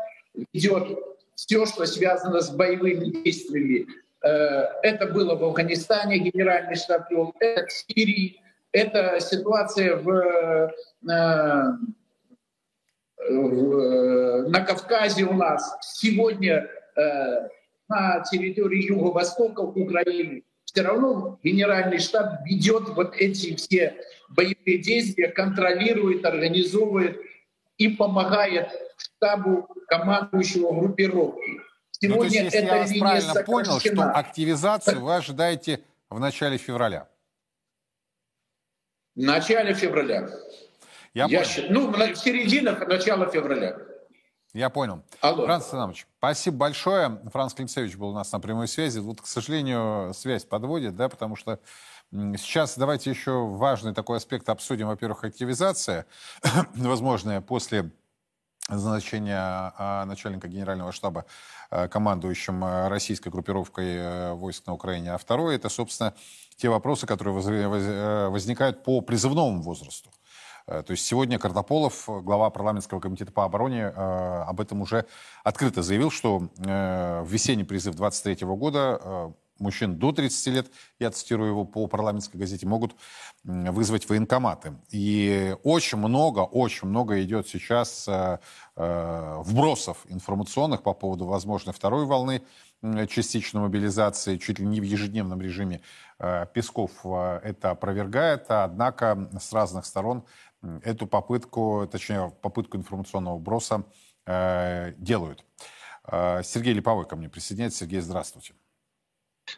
ведет 0.54 1.00
все, 1.36 1.66
что 1.66 1.86
связано 1.86 2.42
с 2.42 2.50
боевыми 2.50 3.24
действиями. 3.24 3.88
Э, 4.24 4.66
это 4.84 5.08
было 5.08 5.36
в 5.36 5.44
Афганистане, 5.44 6.20
генеральный 6.20 6.75
штаб 6.75 7.10
вел, 7.10 7.34
это 7.40 7.66
в 7.68 7.72
Сирии, 7.72 8.42
это 8.72 9.20
ситуация 9.20 9.96
в, 9.98 10.10
э, 10.10 10.70
в, 13.30 14.50
на 14.50 14.66
Кавказе 14.66 15.24
у 15.25 15.34
нас. 15.34 15.78
Сегодня 15.82 16.68
на 17.88 18.22
территории 18.30 18.88
юго-востока 18.88 19.62
Украины, 19.62 20.44
все 20.66 20.82
равно 20.84 21.40
генеральный 21.44 22.00
штаб 22.00 22.46
ведет 22.46 22.90
вот 22.90 23.16
эти 23.18 23.56
все 23.56 23.96
боевые 24.30 24.78
действия, 24.78 25.28
контролирует, 25.28 26.25
организовывает 26.25 27.20
и 27.77 27.90
помогает 27.90 28.70
штабу 28.98 29.68
командующего 29.88 30.72
группировки. 30.72 31.62
Сегодня 32.03 32.16
ну, 32.16 32.29
то 32.29 32.33
есть, 32.33 32.55
если 32.55 32.66
я 32.66 32.77
вас 32.79 32.98
правильно 32.98 33.44
понял, 33.44 33.79
что 33.79 34.11
активизацию 34.11 35.01
вы 35.01 35.16
ожидаете 35.16 35.83
в 36.09 36.20
начале 36.20 36.57
февраля? 36.57 37.07
В 39.16 39.22
начале 39.22 39.75
февраля. 39.75 40.27
Я, 41.14 41.25
я 41.25 41.44
понял. 41.44 41.68
Ну, 41.70 41.92
в 41.92 42.16
серединах, 42.16 42.87
начала 42.87 43.29
февраля. 43.29 43.77
Я 44.53 44.72
понял. 44.72 45.03
Алло. 45.22 45.46
Франц 45.46 45.72
Иванович, 45.72 46.07
спасибо 46.18 46.57
большое. 46.57 47.22
Франц 47.31 47.53
Климцевич 47.53 47.96
был 47.98 48.09
у 48.09 48.14
нас 48.14 48.31
на 48.31 48.40
прямой 48.40 48.68
связи. 48.68 48.98
Вот, 48.98 49.22
к 49.22 49.27
сожалению, 49.27 50.14
связь 50.16 50.44
подводит, 50.44 50.96
да, 50.96 51.07
потому 51.07 51.35
что 51.35 51.59
сейчас 52.11 52.79
давайте 52.79 53.11
еще 53.11 53.46
важный 53.46 53.94
такой 53.94 54.18
аспект 54.18 54.50
обсудим. 54.50 54.87
Во-первых, 54.87 55.24
активизация, 55.24 56.07
возможная 56.74 57.42
после 57.42 57.92
назначения 58.70 59.38
а, 59.38 60.06
начальника 60.06 60.48
генерального 60.48 60.92
штаба 60.92 61.26
а, 61.70 61.88
командующим 61.88 62.64
а, 62.64 62.90
российской 62.90 63.30
группировкой 63.30 63.96
э, 63.96 64.34
войск 64.34 64.68
на 64.68 64.74
Украине. 64.74 65.14
А 65.14 65.18
второе, 65.18 65.56
это, 65.56 65.70
собственно, 65.70 66.14
те 66.58 66.70
вопросы, 66.70 67.08
которые 67.08 67.36
э, 67.40 68.28
возникают 68.30 68.84
по 68.84 69.02
призывному 69.02 69.62
возрасту. 69.62 70.10
Э, 70.68 70.84
то 70.84 70.92
есть 70.92 71.06
сегодня 71.06 71.40
Картополов, 71.40 72.06
глава 72.08 72.50
парламентского 72.50 73.00
комитета 73.00 73.32
по 73.32 73.44
обороне, 73.44 73.92
э, 73.96 74.44
об 74.48 74.62
этом 74.62 74.82
уже 74.82 75.06
открыто 75.44 75.82
заявил, 75.82 76.12
что 76.12 76.50
э, 76.60 77.22
в 77.22 77.28
весенний 77.28 77.64
призыв 77.64 77.96
23 77.96 78.46
года 78.48 79.34
мужчин 79.62 79.98
до 79.98 80.12
30 80.12 80.48
лет, 80.48 80.72
я 81.00 81.12
цитирую 81.12 81.50
его 81.50 81.66
по 81.66 81.88
парламентской 81.88 82.38
газете, 82.38 82.68
могут 82.68 82.96
вызвать 83.44 84.10
военкоматы. 84.10 84.76
И 84.90 85.56
очень 85.64 85.98
много, 85.98 86.40
очень 86.42 86.88
много 86.88 87.22
идет 87.24 87.48
сейчас 87.48 88.10
вбросов 88.76 90.06
информационных 90.10 90.84
по 90.84 90.94
поводу 90.94 91.26
возможной 91.26 91.74
второй 91.74 92.06
волны 92.06 92.42
частичной 93.08 93.62
мобилизации, 93.62 94.38
чуть 94.38 94.60
ли 94.60 94.66
не 94.66 94.80
в 94.80 94.84
ежедневном 94.84 95.42
режиме. 95.42 95.82
Песков 96.54 97.06
это 97.06 97.72
опровергает, 97.72 98.46
однако 98.50 99.30
с 99.40 99.54
разных 99.54 99.86
сторон 99.86 100.24
эту 100.84 101.08
попытку, 101.08 101.88
точнее, 101.92 102.32
попытку 102.42 102.78
информационного 102.78 103.40
броса 103.40 103.84
э, 104.26 104.94
делают. 104.98 105.44
Э, 106.06 106.42
Сергей 106.44 106.74
Липовой 106.74 107.06
ко 107.06 107.16
мне 107.16 107.30
присоединяется. 107.30 107.80
Сергей, 107.80 108.02
здравствуйте. 108.02 108.54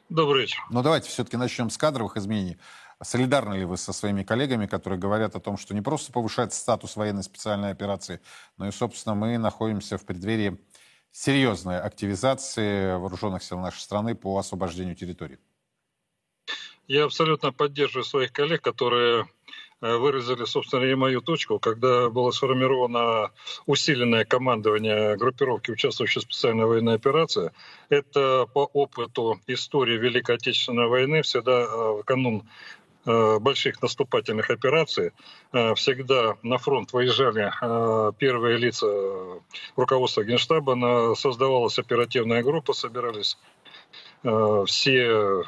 Добрый 0.09 0.43
вечер. 0.43 0.59
Но 0.69 0.81
давайте 0.81 1.09
все-таки 1.09 1.37
начнем 1.37 1.69
с 1.69 1.77
кадровых 1.77 2.17
изменений. 2.17 2.57
Солидарны 3.01 3.55
ли 3.55 3.65
вы 3.65 3.77
со 3.77 3.91
своими 3.91 4.23
коллегами, 4.23 4.65
которые 4.65 4.99
говорят 4.99 5.35
о 5.35 5.39
том, 5.39 5.57
что 5.57 5.73
не 5.73 5.81
просто 5.81 6.11
повышается 6.11 6.59
статус 6.59 6.95
военной 6.95 7.23
специальной 7.23 7.71
операции, 7.71 8.21
но 8.57 8.67
и, 8.67 8.71
собственно, 8.71 9.15
мы 9.15 9.37
находимся 9.37 9.97
в 9.97 10.05
преддверии 10.05 10.57
серьезной 11.11 11.79
активизации 11.79 12.97
вооруженных 12.97 13.43
сил 13.43 13.59
нашей 13.59 13.79
страны 13.79 14.15
по 14.15 14.37
освобождению 14.37 14.95
территории? 14.95 15.39
Я 16.87 17.05
абсолютно 17.05 17.51
поддерживаю 17.51 18.03
своих 18.03 18.33
коллег, 18.33 18.61
которые 18.61 19.27
выразили, 19.83 20.45
собственно, 20.45 20.85
и 20.85 20.95
мою 20.95 21.21
точку, 21.21 21.59
когда 21.59 22.09
было 22.09 22.31
сформировано 22.31 23.31
усиленное 23.65 24.23
командование 24.23 25.17
группировки, 25.17 25.71
участвующей 25.71 26.21
в 26.21 26.23
специальной 26.23 26.65
военной 26.65 26.95
операции. 26.95 27.51
Это 27.89 28.47
по 28.53 28.69
опыту 28.71 29.41
истории 29.47 29.97
Великой 29.97 30.35
Отечественной 30.35 30.87
войны 30.87 31.21
всегда 31.21 31.63
э, 31.63 31.65
в 31.65 32.03
канун 32.03 32.47
э, 33.05 33.39
больших 33.39 33.81
наступательных 33.81 34.49
операций. 34.49 35.11
Всегда 35.51 36.37
на 36.43 36.57
фронт 36.57 36.93
выезжали 36.93 37.51
первые 38.17 38.57
лица 38.57 38.87
руководства 39.75 40.23
Генштаба, 40.23 41.13
создавалась 41.15 41.77
оперативная 41.77 42.41
группа, 42.41 42.71
собирались 42.73 43.37
все 44.23 45.43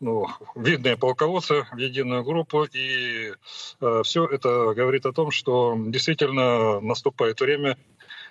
ну, 0.00 0.26
видные 0.54 0.96
полководцы 0.96 1.66
в 1.72 1.76
единую 1.76 2.22
группу, 2.24 2.64
и 2.64 3.32
э, 3.80 4.02
все 4.04 4.26
это 4.26 4.74
говорит 4.74 5.06
о 5.06 5.12
том, 5.12 5.30
что 5.30 5.74
действительно 5.76 6.80
наступает 6.80 7.40
время 7.40 7.76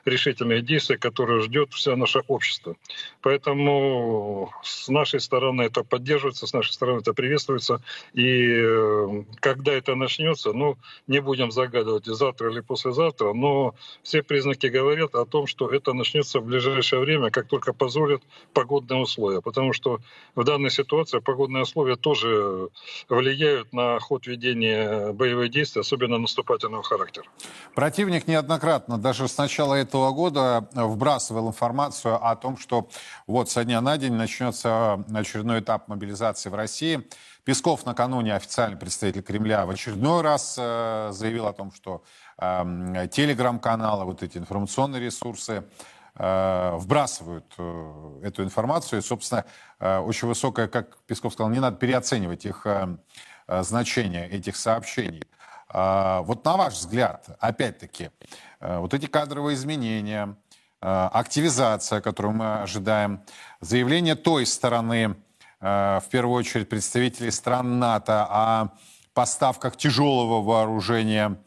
решительных 0.08 0.66
действий, 0.66 0.98
которые 0.98 1.42
ждет 1.42 1.74
все 1.74 1.96
наше 1.96 2.20
общество. 2.28 2.76
Поэтому 3.22 4.52
с 4.64 4.88
нашей 4.88 5.20
стороны 5.20 5.64
это 5.64 5.84
поддерживается, 5.84 6.48
с 6.48 6.54
нашей 6.54 6.72
стороны 6.72 7.00
это 7.00 7.14
приветствуется. 7.14 7.82
И 8.14 8.54
э, 8.58 9.24
когда 9.40 9.74
это 9.74 9.96
начнется, 9.96 10.54
ну, 10.54 10.78
не 11.08 11.20
будем 11.20 11.52
загадывать 11.52 12.06
завтра 12.06 12.52
или 12.52 12.62
послезавтра, 12.62 13.34
но 13.34 13.76
все 14.04 14.24
признаки 14.24 14.68
говорят 14.68 15.16
о 15.16 15.26
том, 15.26 15.48
что 15.48 15.70
это 15.70 15.94
начнется 15.94 16.40
в 16.40 16.46
ближайшее 16.46 17.02
время, 17.02 17.30
как 17.30 17.48
только 17.48 17.74
позволят 17.74 18.24
погодные 18.54 19.02
условия. 19.02 19.42
Потому 19.42 19.74
что 19.74 20.00
в 20.36 20.44
данной 20.44 20.72
ситуации 20.72 21.20
погодные 21.20 21.64
условия 21.64 21.96
тоже 21.96 22.70
влияют 23.10 23.74
на 23.74 24.00
ход 24.00 24.28
ведения 24.28 25.12
боевых 25.12 25.52
действий, 25.52 25.82
особенно 25.82 26.18
наступательного 26.18 26.84
характера. 26.84 27.26
Противник 27.76 28.28
неоднократно, 28.28 28.98
даже 28.98 29.28
с 29.28 29.38
начала 29.38 29.76
этого 29.76 29.97
года 30.14 30.68
вбрасывал 30.74 31.50
информацию 31.50 32.24
о 32.26 32.36
том, 32.36 32.58
что 32.58 32.90
вот 33.28 33.50
со 33.50 33.64
дня 33.64 33.82
на 33.82 33.98
день 33.98 34.14
начнется 34.14 35.04
очередной 35.14 35.60
этап 35.60 35.88
мобилизации 35.88 36.50
в 36.50 36.56
России. 36.56 37.08
Песков 37.44 37.86
накануне 37.86 38.34
официальный 38.36 38.78
представитель 38.78 39.22
Кремля 39.22 39.66
в 39.66 39.70
очередной 39.70 40.22
раз 40.22 40.56
э, 40.60 41.10
заявил 41.14 41.48
о 41.48 41.54
том, 41.54 41.72
что 41.72 42.04
э, 42.38 43.08
телеграм-каналы, 43.12 44.06
вот 44.06 44.24
эти 44.24 44.38
информационные 44.38 45.02
ресурсы 45.02 45.64
вбрасывают 46.20 47.46
эту 48.24 48.44
информацию. 48.44 49.02
И, 49.02 49.04
собственно, 49.04 49.46
очень 49.80 50.28
высокая, 50.28 50.68
как 50.68 50.98
Песков 51.06 51.34
сказал, 51.34 51.52
не 51.52 51.60
надо 51.60 51.78
переоценивать 51.78 52.44
их 52.46 52.66
значение, 53.48 54.28
этих 54.28 54.56
сообщений. 54.56 55.28
Вот 55.70 56.46
на 56.46 56.56
ваш 56.56 56.76
взгляд, 56.76 57.28
опять-таки, 57.40 58.12
вот 58.62 58.94
эти 58.94 59.06
кадровые 59.08 59.56
изменения, 59.56 60.38
активизация, 60.80 62.00
которую 62.00 62.36
мы 62.36 62.62
ожидаем, 62.62 63.22
заявление 63.60 64.16
той 64.16 64.46
стороны, 64.46 65.18
в 65.60 66.04
первую 66.10 66.36
очередь 66.38 66.70
представителей 66.70 67.32
стран 67.32 67.80
НАТО, 67.80 68.26
о 68.30 68.70
поставках 69.18 69.76
тяжелого 69.76 70.44
вооружения. 70.44 71.40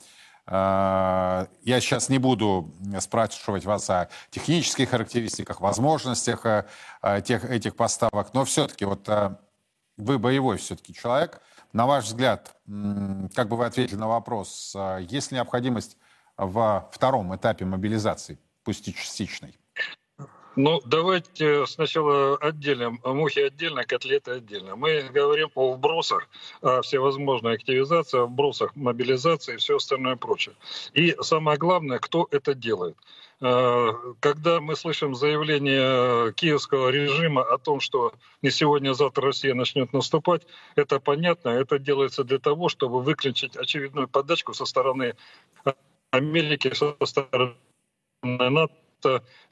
Э, 0.49 1.47
я 1.63 1.81
сейчас 1.81 2.09
не 2.09 2.19
буду 2.19 2.75
спрашивать 2.99 3.65
вас 3.65 3.89
о 3.89 4.09
технических 4.31 4.91
характеристиках, 4.91 5.61
возможностях 5.61 6.45
э, 6.47 6.67
э, 7.03 7.23
тех, 7.23 7.45
этих 7.45 7.77
поставок, 7.77 8.35
но 8.35 8.45
все-таки 8.45 8.85
вот 8.85 9.09
вы 9.97 10.19
боевой 10.19 10.57
все-таки 10.57 10.93
человек. 10.93 11.41
На 11.73 11.87
ваш 11.87 12.05
взгляд, 12.07 12.57
как 13.35 13.49
бы 13.49 13.57
вы 13.57 13.67
ответили 13.67 13.97
на 13.97 14.09
вопрос, 14.09 14.77
есть 15.01 15.31
ли 15.31 15.37
необходимость 15.37 15.97
во 16.37 16.91
втором 16.93 17.35
этапе 17.35 17.65
мобилизации, 17.65 18.39
пусть 18.65 18.89
и 18.89 18.95
частичной? 18.95 19.57
Ну, 20.57 20.81
давайте 20.85 21.65
сначала 21.67 22.37
отделим 22.37 23.01
мухи 23.05 23.39
отдельно, 23.39 23.85
котлеты 23.85 24.33
отдельно. 24.33 24.75
Мы 24.75 25.03
говорим 25.03 25.51
о 25.55 25.75
вбросах, 25.75 26.29
о 26.61 26.83
всевозможной 26.83 27.55
активизации, 27.55 28.19
о 28.19 28.27
вбросах 28.27 28.75
мобилизации 28.75 29.55
и 29.55 29.57
все 29.59 29.77
остальное 29.77 30.17
прочее. 30.17 30.57
И 30.93 31.17
самое 31.21 31.57
главное, 31.57 32.01
кто 32.01 32.27
это 32.33 32.55
делает. 32.55 32.97
Э, 33.43 33.93
когда 34.21 34.61
мы 34.61 34.77
слышим 34.77 35.15
заявление 35.15 36.33
киевского 36.35 36.91
режима 36.91 37.43
о 37.43 37.59
том, 37.59 37.81
что 37.81 38.13
не 38.43 38.51
сегодня, 38.51 38.91
а 38.91 38.95
завтра 38.95 39.27
Россия 39.27 39.55
начнет 39.55 39.93
наступать, 39.93 40.47
это 40.77 41.01
понятно. 41.01 41.49
Это 41.49 41.79
делается 41.79 42.25
для 42.25 42.39
того, 42.39 42.69
чтобы 42.69 43.03
выключить 43.03 43.57
очередную 43.57 44.09
подачку 44.09 44.53
со 44.53 44.67
стороны 44.67 45.15
Америки, 46.11 46.73
со 46.75 46.97
стороны 47.05 47.55
НАТО 48.23 48.75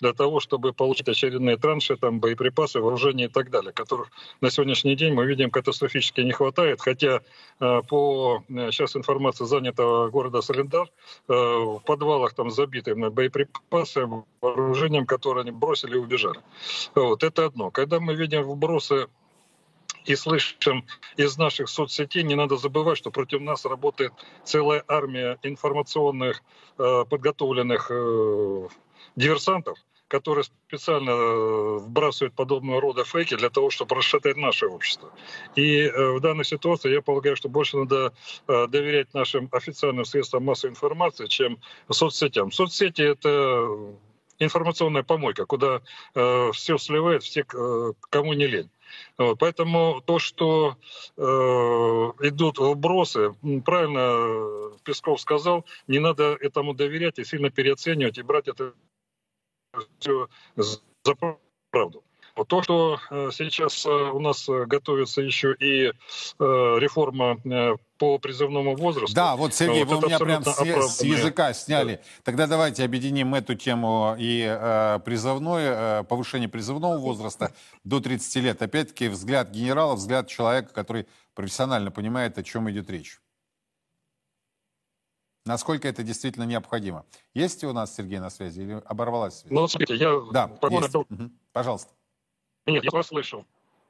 для 0.01 0.13
того, 0.13 0.41
чтобы 0.41 0.73
получить 0.73 1.09
очередные 1.09 1.57
транши, 1.57 1.97
там, 1.97 2.21
боеприпасы, 2.21 2.81
вооружения 2.81 3.25
и 3.25 3.29
так 3.29 3.51
далее, 3.51 3.73
которых 3.73 4.11
на 4.41 4.51
сегодняшний 4.51 4.97
день 4.97 5.15
мы 5.15 5.27
видим 5.27 5.51
катастрофически 5.51 6.21
не 6.21 6.33
хватает. 6.33 6.81
Хотя 6.81 7.21
э, 7.61 7.83
по 7.89 8.43
э, 8.49 8.71
сейчас 8.71 8.97
информации 8.97 9.45
занятого 9.45 10.11
города 10.11 10.43
Солидар, 10.43 10.89
э, 11.29 11.33
в 11.33 11.81
подвалах 11.85 12.35
там 12.35 12.51
забиты 12.51 12.95
боеприпасы, 12.95 14.09
вооружением, 14.41 15.07
которые 15.07 15.43
они 15.43 15.51
бросили 15.51 15.95
и 15.95 15.99
убежали. 15.99 16.41
Вот, 16.95 17.23
это 17.23 17.47
одно. 17.47 17.71
Когда 17.71 18.01
мы 18.01 18.15
видим 18.15 18.43
вбросы 18.43 19.09
и 20.05 20.15
слышим 20.17 20.85
из 21.17 21.37
наших 21.37 21.69
соцсетей, 21.69 22.23
не 22.23 22.35
надо 22.35 22.57
забывать, 22.57 22.99
что 22.99 23.11
против 23.11 23.41
нас 23.41 23.65
работает 23.65 24.13
целая 24.45 24.83
армия 24.89 25.39
информационных, 25.43 26.43
подготовленных 26.77 27.91
диверсантов, 29.19 29.79
которые 30.07 30.45
специально 30.45 31.11
э, 31.11 31.79
вбрасывают 31.81 32.35
подобного 32.35 32.81
рода 32.81 33.05
фейки 33.05 33.37
для 33.37 33.51
того, 33.51 33.69
чтобы 33.69 33.97
расшатать 33.97 34.37
наше 34.37 34.67
общество. 34.67 35.11
И 35.55 35.81
э, 35.83 36.13
в 36.13 36.21
данной 36.21 36.45
ситуации 36.45 36.93
я 36.93 37.03
полагаю, 37.03 37.37
что 37.37 37.49
больше 37.49 37.77
надо 37.77 38.15
э, 38.47 38.67
доверять 38.69 39.13
нашим 39.13 39.49
официальным 39.53 40.05
средствам 40.05 40.45
массовой 40.45 40.71
информации, 40.71 41.27
чем 41.27 41.59
соцсетям. 41.91 42.53
Соцсети— 42.53 43.03
это 43.03 43.69
информационная 44.39 45.03
помойка, 45.03 45.47
куда 45.47 45.83
все 46.15 46.79
сливает, 46.79 47.25
все, 47.25 47.45
кому 48.09 48.35
не 48.35 48.47
лень. 48.47 48.71
Поэтому 49.17 50.01
то, 50.07 50.21
что 50.21 50.77
э, 51.17 51.23
идут 51.23 52.59
вбросы, 52.59 53.35
правильно 53.65 54.79
Песков 54.85 55.21
сказал, 55.21 55.67
не 55.89 55.99
надо 55.99 56.37
этому 56.41 56.73
доверять 56.73 57.19
и 57.19 57.25
сильно 57.25 57.51
переоценивать 57.51 58.19
и 58.19 58.23
брать 58.23 58.47
это 58.47 58.75
все 59.99 60.29
за 60.57 60.79
правду. 61.71 62.05
То, 62.47 62.63
что 62.63 63.01
э, 63.11 63.31
сейчас 63.33 63.85
э, 63.85 63.91
у 63.91 64.21
нас 64.21 64.49
э, 64.49 64.65
готовится 64.67 65.21
еще 65.23 65.55
и 65.59 65.93
реформа 66.39 67.39
по 67.99 68.19
призывному 68.19 68.77
возрасту. 68.77 69.15
Да, 69.15 69.37
вот, 69.37 69.55
Сергей, 69.55 69.85
вот 69.85 69.99
вы 69.99 70.05
у 70.05 70.07
меня 70.07 70.19
прям 70.19 70.45
с, 70.45 70.97
с 70.97 71.03
языка 71.03 71.53
сняли. 71.53 71.97
Да. 71.97 72.01
Тогда 72.25 72.47
давайте 72.47 72.85
объединим 72.85 73.35
эту 73.35 73.55
тему 73.55 74.15
и 74.19 74.47
э, 74.49 75.01
призывное, 75.05 76.01
э, 76.01 76.05
повышение 76.05 76.49
призывного 76.49 76.99
возраста 76.99 77.53
до 77.85 78.01
30 78.01 78.37
лет. 78.37 78.63
Опять-таки 78.63 79.09
взгляд 79.09 79.51
генерала, 79.51 79.97
взгляд 79.97 80.29
человека, 80.29 80.73
который 80.73 81.07
профессионально 81.35 81.91
понимает, 81.91 82.39
о 82.39 82.43
чем 82.43 82.71
идет 82.71 82.89
речь. 82.89 83.21
Насколько 85.49 85.89
это 85.89 86.03
действительно 86.03 86.45
необходимо. 86.45 87.07
Есть 87.33 87.65
у 87.65 87.73
нас 87.73 87.97
Сергей 87.97 88.19
на 88.19 88.29
связи 88.29 88.61
или 88.61 88.83
оборвалась 88.85 89.39
связь? 89.39 89.51
Ну, 89.51 89.67
смотрите, 89.67 89.95
я... 89.95 90.21
Да, 90.31 90.47
есть. 90.47 90.95
Угу. 90.95 91.31
Пожалуйста. 91.55 91.91
Нет, 92.67 92.85
я 92.85 92.91
вас 92.93 93.07
слышу. 93.07 93.47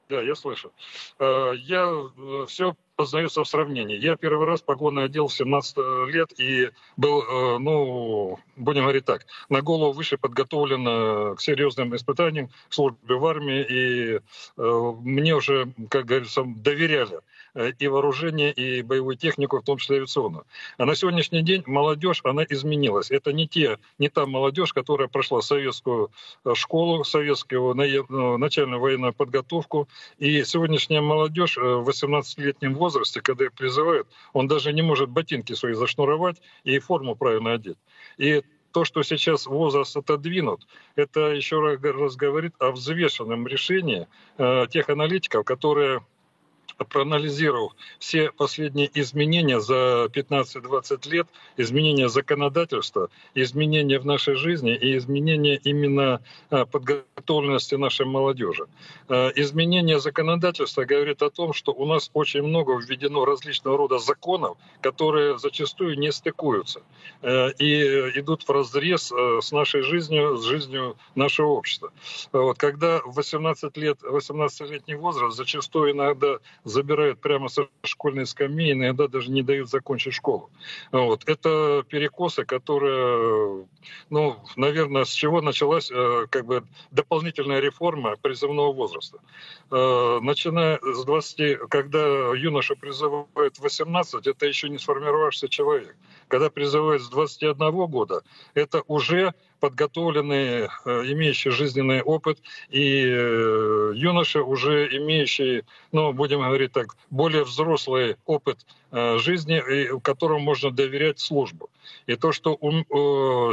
Да, 0.09 0.23
я 0.23 0.37
слышу. 0.37 0.71
Э, 1.19 1.55
я 1.57 1.91
э, 2.17 2.47
все 2.47 2.77
познается 2.99 3.45
в 3.45 3.49
сравнении. 3.49 3.97
Я 3.97 4.17
первый 4.17 4.45
раз 4.45 4.61
погонный 4.61 5.05
отдел 5.05 5.29
в 5.29 5.33
17 5.33 5.77
лет 6.09 6.33
и 6.41 6.71
был, 6.97 7.23
э, 7.23 7.59
ну, 7.59 8.41
будем 8.57 8.83
говорить 8.83 9.05
так, 9.05 9.25
на 9.49 9.63
голову 9.63 9.93
выше 9.93 10.19
подготовлен 10.19 11.37
к 11.37 11.41
серьезным 11.41 11.95
испытаниям 11.95 12.51
в 12.69 12.75
службе 12.75 13.15
в 13.15 13.25
армии, 13.25 13.65
и 13.69 14.21
мне 14.57 15.37
уже, 15.37 15.73
как 15.89 16.07
говорится, 16.07 16.43
доверяли 16.45 17.21
и 17.79 17.87
вооружение, 17.87 18.53
и 18.53 18.83
боевую 18.83 19.17
технику, 19.17 19.61
в 19.61 19.65
том 19.65 19.79
числе 19.79 19.97
авиационную. 19.97 20.45
А 20.77 20.85
на 20.85 20.97
сегодняшний 20.97 21.43
день 21.43 21.63
молодежь, 21.67 22.21
она 22.25 22.45
изменилась. 22.49 23.11
Это 23.11 23.33
не, 23.33 23.47
те, 23.47 23.79
не 23.99 24.09
та 24.09 24.27
молодежь, 24.27 24.73
которая 24.73 25.09
прошла 25.09 25.41
советскую 25.41 26.11
школу, 26.55 27.05
советскую 27.05 27.75
начальную 28.39 28.81
военную 28.81 29.13
подготовку. 29.13 29.89
И 30.19 30.43
сегодняшняя 30.45 31.01
молодежь 31.01 31.57
в 31.57 31.89
18-летнем 31.89 32.75
возрасте 32.75 32.88
возрасте, 32.89 33.21
когда 33.21 33.45
их 33.45 33.53
призывают, 33.53 34.09
он 34.33 34.49
даже 34.49 34.73
не 34.73 34.83
может 34.83 35.11
ботинки 35.11 35.53
свои 35.53 35.75
зашнуровать 35.75 36.41
и 36.65 36.79
форму 36.79 37.15
правильно 37.15 37.53
одеть. 37.53 37.79
И 38.17 38.43
то, 38.73 38.85
что 38.85 39.03
сейчас 39.03 39.47
возраст 39.47 39.97
отодвинут, 39.97 40.67
это 40.97 41.33
еще 41.33 41.61
раз 41.61 42.17
говорит 42.17 42.55
о 42.59 42.71
взвешенном 42.71 43.47
решении 43.47 44.07
э, 44.39 44.67
тех 44.71 44.89
аналитиков, 44.89 45.45
которые 45.45 46.01
проанализировав 46.77 47.73
все 47.99 48.31
последние 48.31 48.91
изменения 48.95 49.61
за 49.61 50.09
15-20 50.13 51.09
лет, 51.11 51.27
изменения 51.57 52.09
законодательства, 52.09 53.11
изменения 53.35 53.99
в 53.99 54.07
нашей 54.07 54.35
жизни 54.35 54.75
и 54.75 54.97
изменения 54.97 55.57
именно 55.57 56.21
а, 56.51 56.67
подготовленности 56.67 57.75
нашей 57.75 58.07
молодежи. 58.07 58.67
А, 59.09 59.29
изменение 59.35 60.01
законодательства 60.01 60.85
говорит 60.85 61.23
о 61.23 61.31
том, 61.31 61.53
что 61.53 61.73
у 61.73 61.87
нас 61.87 62.11
очень 62.15 62.43
много 62.43 62.79
введено 62.79 63.25
различного 63.25 63.77
рода 63.77 63.99
законов, 63.99 64.57
которые 64.81 65.39
зачастую 65.39 65.99
не 65.99 66.13
стыкуются 66.13 66.83
и 67.23 67.83
идут 68.15 68.43
в 68.43 68.51
разрез 68.51 69.13
с 69.13 69.53
нашей 69.53 69.83
жизнью, 69.83 70.37
с 70.37 70.45
жизнью 70.45 70.97
нашего 71.15 71.49
общества. 71.49 71.93
Вот, 72.33 72.59
когда 72.59 73.01
в 73.05 73.15
18 73.15 73.77
лет, 73.77 73.99
18-летний 74.03 74.95
возраст 74.95 75.37
зачастую 75.37 75.93
иногда 75.93 76.39
забирают 76.65 77.21
прямо 77.21 77.49
со 77.49 77.69
школьной 77.83 78.27
скамьи, 78.27 78.73
иногда 78.73 79.09
даже 79.09 79.31
не 79.31 79.43
дают 79.43 79.69
закончить 79.71 80.15
школу. 80.15 80.51
Вот. 80.93 81.29
Это 81.29 81.85
перекосы, 81.89 82.45
которые, 82.45 83.67
ну, 84.11 84.37
наверное, 84.57 85.05
с 85.05 85.11
чего 85.11 85.41
началась 85.41 85.91
э, 85.91 86.27
как 86.31 86.47
бы 86.47 86.65
дополнительная 86.91 87.61
реформа 87.61 88.17
призывного 88.21 88.73
возраста. 88.73 89.19
Э, 89.71 90.19
начиная 90.21 90.79
с 90.83 91.05
20, 91.05 91.69
когда 91.69 92.35
юноша 92.35 92.75
призывает 92.75 93.59
18, 93.59 94.27
это 94.27 94.47
еще 94.47 94.69
не 94.69 94.79
сформировавшийся 94.79 95.49
человек. 95.49 95.97
Когда 96.29 96.51
призывают 96.51 97.03
с 97.03 97.09
21 97.09 97.57
года, 97.87 98.23
это 98.55 98.83
уже 98.87 99.35
подготовленные, 99.61 100.69
э, 100.85 100.91
имеющие 101.13 101.53
жизненный 101.53 102.03
опыт, 102.03 102.39
и 102.69 103.05
э, 103.05 103.93
юноши, 103.95 104.41
уже 104.41 104.89
имеющие, 104.97 105.65
ну, 105.93 106.13
будем 106.13 106.41
говорить 106.41 106.73
так, 106.73 106.97
более 107.11 107.45
взрослый 107.45 108.17
опыт 108.27 108.67
э, 108.91 109.19
жизни, 109.19 109.99
которому 110.01 110.41
можно 110.41 110.71
доверять 110.71 111.19
службу. 111.19 111.71
И 112.07 112.17
то, 112.17 112.33
что 112.33 112.55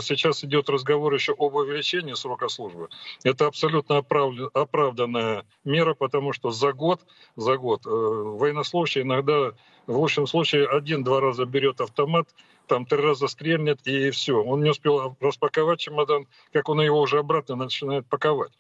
сейчас 0.02 0.44
идет 0.44 0.70
разговор 0.70 1.14
еще 1.14 1.34
об 1.38 1.56
увеличении 1.56 2.14
срока 2.14 2.50
службы, 2.50 2.90
это 3.24 3.48
абсолютно 3.48 3.98
оправданная 3.98 5.46
мера, 5.64 5.94
потому 5.94 6.34
что 6.34 6.52
за 6.52 6.74
год, 6.74 7.02
за 7.38 7.58
год 7.58 7.86
военнослужащий 7.86 9.04
иногда 9.04 9.54
в 9.88 9.98
лучшем 9.98 10.28
случае 10.28 10.68
один-два 10.68 11.22
раза 11.22 11.46
берет 11.46 11.80
автомат, 11.82 12.28
там 12.68 12.86
три 12.86 13.00
раза 13.00 13.28
стрельнет 13.28 13.86
и 13.86 14.10
все. 14.12 14.44
Он 14.44 14.62
не 14.62 14.70
успел 14.70 15.16
распаковать 15.20 15.80
чемодан, 15.80 16.28
как 16.52 16.70
он 16.70 16.82
его 16.82 17.00
уже 17.00 17.20
обратно 17.20 17.56
начинает 17.56 18.08
паковать 18.08 18.52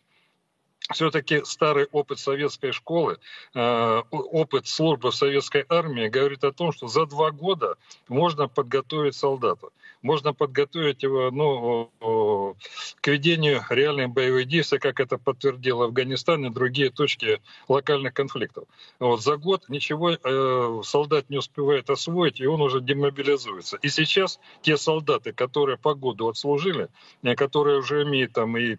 все-таки 0.93 1.41
старый 1.45 1.87
опыт 1.91 2.19
советской 2.19 2.71
школы, 2.71 3.17
э, 3.55 4.01
опыт 4.11 4.67
службы 4.67 5.11
в 5.11 5.15
советской 5.15 5.65
армии 5.67 6.07
говорит 6.07 6.43
о 6.43 6.51
том, 6.51 6.71
что 6.71 6.87
за 6.87 7.05
два 7.05 7.31
года 7.31 7.75
можно 8.07 8.47
подготовить 8.47 9.15
солдата. 9.15 9.69
Можно 10.03 10.33
подготовить 10.33 11.01
его 11.01 11.31
ну, 11.31 12.55
к 13.01 13.07
ведению 13.07 13.63
реальных 13.69 14.11
боевых 14.11 14.47
действий, 14.47 14.77
как 14.77 14.99
это 14.99 15.17
подтвердил 15.17 15.81
Афганистан 15.81 16.45
и 16.45 16.51
другие 16.51 16.91
точки 16.91 17.41
локальных 17.67 18.13
конфликтов. 18.13 18.65
Вот, 18.99 19.23
за 19.23 19.37
год 19.37 19.67
ничего 19.67 20.11
э, 20.11 20.81
солдат 20.83 21.31
не 21.31 21.37
успевает 21.39 21.89
освоить, 21.89 22.39
и 22.39 22.45
он 22.45 22.61
уже 22.61 22.81
демобилизуется. 22.81 23.77
И 23.77 23.89
сейчас 23.89 24.39
те 24.61 24.77
солдаты, 24.77 25.33
которые 25.33 25.77
по 25.77 25.95
году 25.95 26.29
отслужили, 26.29 26.89
э, 27.23 27.33
которые 27.33 27.79
уже 27.79 28.03
имеют 28.03 28.33
там 28.33 28.55
и 28.57 28.77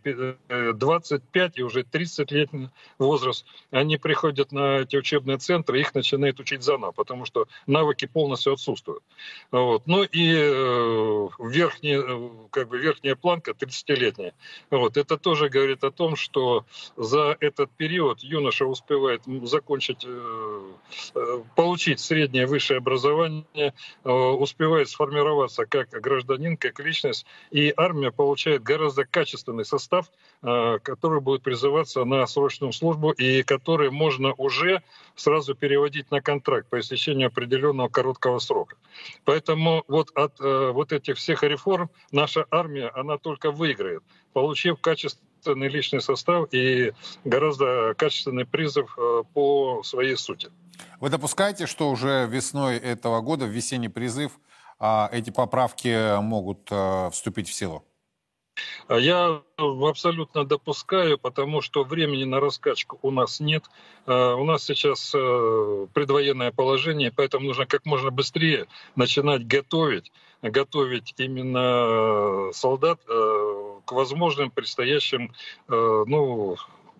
25, 0.49 1.59
и 1.59 1.62
уже 1.62 1.83
30-летний 1.97 2.71
возраст, 2.99 3.47
они 3.71 3.97
приходят 3.97 4.53
на 4.53 4.79
эти 4.79 4.97
учебные 4.97 5.39
центры, 5.39 5.81
их 5.81 5.95
начинают 5.95 6.41
учить 6.41 6.63
заново, 6.63 6.93
потому 6.93 7.25
что 7.25 7.49
навыки 7.67 8.07
полностью 8.07 8.53
отсутствуют. 8.53 9.03
Вот. 9.51 9.87
Ну 9.87 10.03
и 10.03 10.35
э, 10.35 11.29
верхняя, 11.39 12.01
э, 12.01 12.31
как 12.51 12.69
бы 12.69 12.79
верхняя 12.79 13.17
планка 13.17 13.53
30-летняя. 13.53 14.35
Вот. 14.71 14.97
Это 14.97 15.17
тоже 15.17 15.49
говорит 15.49 15.85
о 15.85 15.91
том, 15.91 16.17
что 16.17 16.65
за 16.97 17.37
этот 17.41 17.71
период 17.71 18.21
юноша 18.23 18.67
успевает 18.67 19.23
закончить, 19.43 20.05
э, 20.05 20.73
получить 21.55 22.01
среднее 22.01 22.47
высшее 22.47 22.79
образование, 22.79 23.75
успевает 24.05 24.89
сформироваться 24.89 25.67
как 25.67 25.89
гражданин, 25.91 26.57
как 26.57 26.81
личность, 26.81 27.27
и 27.51 27.73
армия 27.77 28.11
получает 28.11 28.63
гораздо 28.63 29.05
качественный 29.05 29.65
состав, 29.65 30.11
который 30.41 31.21
будет 31.21 31.43
призывать 31.43 31.86
устраиваться 31.87 32.05
на 32.05 32.27
срочную 32.27 32.72
службу 32.72 33.11
и 33.11 33.42
которые 33.42 33.90
можно 33.90 34.35
уже 34.35 34.83
сразу 35.14 35.55
переводить 35.55 36.11
на 36.11 36.20
контракт 36.20 36.68
по 36.68 36.79
истечению 36.81 37.29
определенного 37.29 37.88
короткого 37.88 38.38
срока. 38.38 38.77
Поэтому 39.25 39.85
вот 39.88 40.11
от 40.14 40.40
э, 40.40 40.70
вот 40.72 40.92
этих 40.92 41.16
всех 41.16 41.42
реформ 41.42 41.88
наша 42.12 42.44
армия, 42.51 42.90
она 42.94 43.18
только 43.18 43.51
выиграет, 43.51 44.03
получив 44.33 44.81
качественный 44.81 45.68
личный 45.68 46.01
состав 46.01 46.49
и 46.53 46.92
гораздо 47.25 47.94
качественный 47.96 48.44
призыв 48.44 48.96
э, 48.99 49.22
по 49.35 49.83
своей 49.85 50.16
сути. 50.16 50.49
Вы 51.01 51.11
допускаете, 51.11 51.66
что 51.66 51.90
уже 51.90 52.27
весной 52.27 52.77
этого 52.77 53.20
года, 53.20 53.46
в 53.46 53.51
весенний 53.51 53.88
призыв, 53.88 54.33
э, 54.81 55.09
эти 55.12 55.31
поправки 55.31 56.20
могут 56.20 56.68
э, 56.70 57.11
вступить 57.11 57.49
в 57.49 57.53
силу? 57.53 57.86
А 58.88 58.97
я 58.97 59.42
абсолютно 59.57 60.45
допускаю, 60.45 61.19
потому 61.19 61.61
что 61.61 61.85
времени 61.85 62.25
на 62.25 62.40
раскачку 62.40 62.99
у 63.03 63.11
нас 63.11 63.40
нет. 63.40 63.64
А, 64.07 64.35
у 64.35 64.45
нас 64.45 64.64
сейчас 64.64 65.12
э, 65.14 65.87
предвоенное 65.92 66.53
положение, 66.53 67.12
поэтому 67.14 67.47
нужно 67.47 67.66
как 67.66 67.85
можно 67.85 68.11
быстрее 68.11 68.66
начинать 68.95 69.47
готовить, 69.47 70.12
готовить 70.42 71.14
именно 71.19 72.53
солдат 72.53 73.01
э, 73.09 73.81
к 73.85 73.92
возможным 73.92 74.51
предстоящим 74.51 75.33
э, 75.69 76.05
ну, 76.07 76.57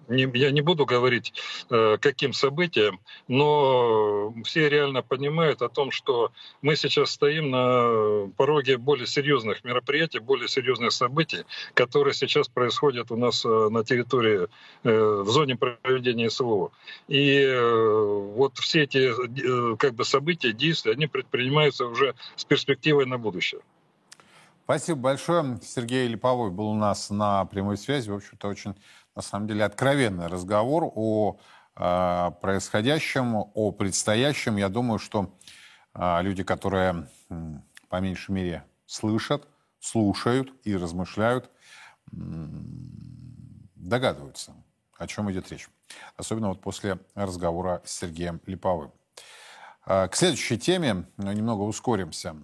не, 0.09 0.31
я 0.39 0.51
не 0.51 0.61
буду 0.61 0.87
говорить, 0.87 1.33
э, 1.71 1.99
каким 2.01 2.33
событиям, 2.33 3.01
но 3.29 4.33
все 4.45 4.69
реально 4.69 5.03
понимают 5.03 5.63
о 5.63 5.69
том, 5.69 5.91
что 5.91 6.33
мы 6.63 6.77
сейчас 6.77 7.11
стоим 7.11 7.51
на 7.51 8.31
пороге 8.37 8.79
более 8.79 9.07
серьезных 9.07 9.65
мероприятий, 9.65 10.19
более 10.19 10.49
серьезных 10.49 10.93
событий, 10.93 11.45
которые 11.75 12.15
сейчас 12.15 12.49
происходят 12.49 13.11
у 13.11 13.17
нас 13.17 13.45
э, 13.45 13.49
на 13.49 13.85
территории, 13.85 14.49
э, 14.85 15.23
в 15.23 15.29
зоне 15.29 15.57
проведения 15.57 16.31
СВО. 16.31 16.73
И 17.09 17.47
вот 18.37 18.59
все 18.59 18.83
эти 18.83 19.77
как 19.77 19.95
бы 19.95 20.05
события, 20.05 20.53
действия, 20.53 20.93
они 20.93 21.07
предпринимаются 21.07 21.87
уже 21.87 22.15
с 22.37 22.45
перспективой 22.45 23.07
на 23.07 23.19
будущее. 23.19 23.61
Спасибо 24.65 24.99
большое. 24.99 25.61
Сергей 25.63 26.09
Липовой 26.09 26.51
был 26.51 26.69
у 26.71 26.75
нас 26.75 27.11
на 27.11 27.45
прямой 27.45 27.77
связи. 27.77 28.11
В 28.11 28.17
общем-то, 28.17 28.49
очень 28.49 28.75
на 29.17 29.23
самом 29.23 29.49
деле, 29.49 29.65
откровенный 29.65 30.27
разговор 30.27 30.93
о 30.95 31.39
э, 31.75 32.31
происходящем, 32.43 33.35
о 33.35 33.73
предстоящем. 33.73 34.57
Я 34.57 34.69
думаю, 34.69 34.99
что 34.99 35.35
э, 35.95 36.23
люди, 36.23 36.45
которые, 36.45 37.09
э, 37.31 37.55
по 37.89 37.97
меньшей 37.97 38.33
мере, 38.33 38.65
слышат, 38.85 39.49
слушают 39.81 40.53
и 40.65 40.77
размышляют, 40.77 41.47
э, 41.47 42.17
догадываются, 43.75 44.53
о 44.99 45.07
чем 45.07 45.33
идет 45.33 45.51
речь. 45.51 45.69
Особенно 46.17 46.49
вот 46.49 46.61
после 46.61 46.99
разговора 47.15 47.81
с 47.87 47.93
Сергеем 47.93 48.39
Липовым. 48.45 48.93
Э, 49.87 50.09
к 50.09 50.15
следующей 50.15 50.59
теме 50.59 51.07
немного 51.17 51.63
ускоримся 51.63 52.37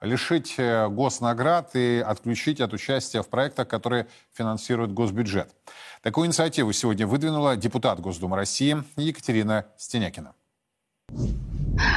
лишить 0.00 0.54
э, 0.58 0.88
госнаград 0.88 1.74
и 1.74 2.02
отключить 2.04 2.60
от 2.60 2.72
участия 2.72 3.22
в 3.22 3.28
проектах, 3.28 3.68
которые 3.68 4.06
финансирует 4.32 4.92
госбюджет. 4.92 5.54
Такую 6.02 6.26
инициативу 6.26 6.72
сегодня 6.72 7.06
выдвинула 7.06 7.56
депутат 7.56 8.00
Госдумы 8.00 8.36
России 8.36 8.82
Екатерина 8.96 9.66
Стенякина. 9.76 10.34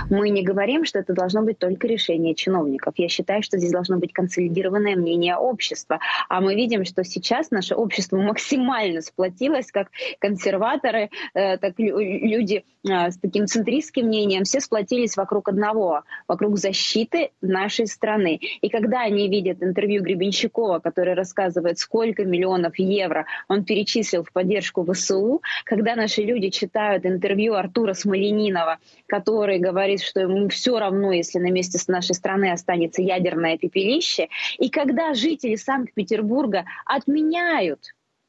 Мы 0.10 0.30
не 0.30 0.44
говорим, 0.44 0.86
что 0.86 1.00
это 1.00 1.14
должно 1.14 1.42
быть 1.42 1.58
только 1.58 1.88
решение 1.88 2.36
чиновников. 2.36 2.94
Я 2.98 3.08
считаю, 3.08 3.44
что 3.44 3.58
здесь 3.58 3.72
должно 3.72 3.98
быть 3.98 4.14
консолидированное 4.14 4.96
мнение 4.96 5.36
общества. 5.36 6.00
А 6.30 6.42
мы 6.42 6.56
видим, 6.56 6.86
что 6.86 7.04
сейчас 7.04 7.52
наше 7.52 7.76
общество 7.76 8.18
максимально 8.18 9.02
сплотилось, 9.02 9.72
как 9.72 9.88
консерваторы, 10.20 11.10
э, 11.34 11.58
так 11.58 11.74
люди 11.78 12.64
э, 12.88 13.12
с 13.12 13.18
таким 13.18 13.48
центристским 13.48 14.08
мнением, 14.08 14.44
все 14.44 14.60
сплотились 14.60 15.18
вокруг 15.18 15.50
одного, 15.50 16.04
вокруг 16.28 16.58
защиты 16.58 17.32
нашей 17.42 17.88
страны. 17.88 18.40
И 18.62 18.70
когда 18.70 19.02
они 19.02 19.30
видят 19.30 19.64
интервью 19.64 20.04
Гребенщикова, 20.04 20.80
который 20.80 21.14
рассказывает, 21.14 21.80
сколько 21.80 22.26
миллионов 22.26 22.78
евро 22.78 23.26
он 23.48 23.64
перечислил 23.64 24.24
в 24.24 24.32
поддержку 24.32 24.86
ВСУ, 24.92 25.42
когда 25.66 25.96
наши 25.96 26.22
люди 26.22 26.50
читают 26.50 27.06
интервью 27.06 27.54
Артура 27.54 27.94
Смоленинова, 27.94 28.78
который 29.08 29.60
говорит, 29.60 29.71
что 30.02 30.22
ему 30.22 30.48
все 30.50 30.80
равно, 30.80 31.12
если 31.12 31.40
на 31.40 31.52
месте 31.52 31.78
нашей 31.88 32.16
страны 32.16 32.52
останется 32.52 33.02
ядерное 33.02 33.58
пепелище. 33.58 34.28
И 34.60 34.70
когда 34.70 35.14
жители 35.14 35.56
Санкт-Петербурга 35.56 36.66
отменяют 36.86 37.80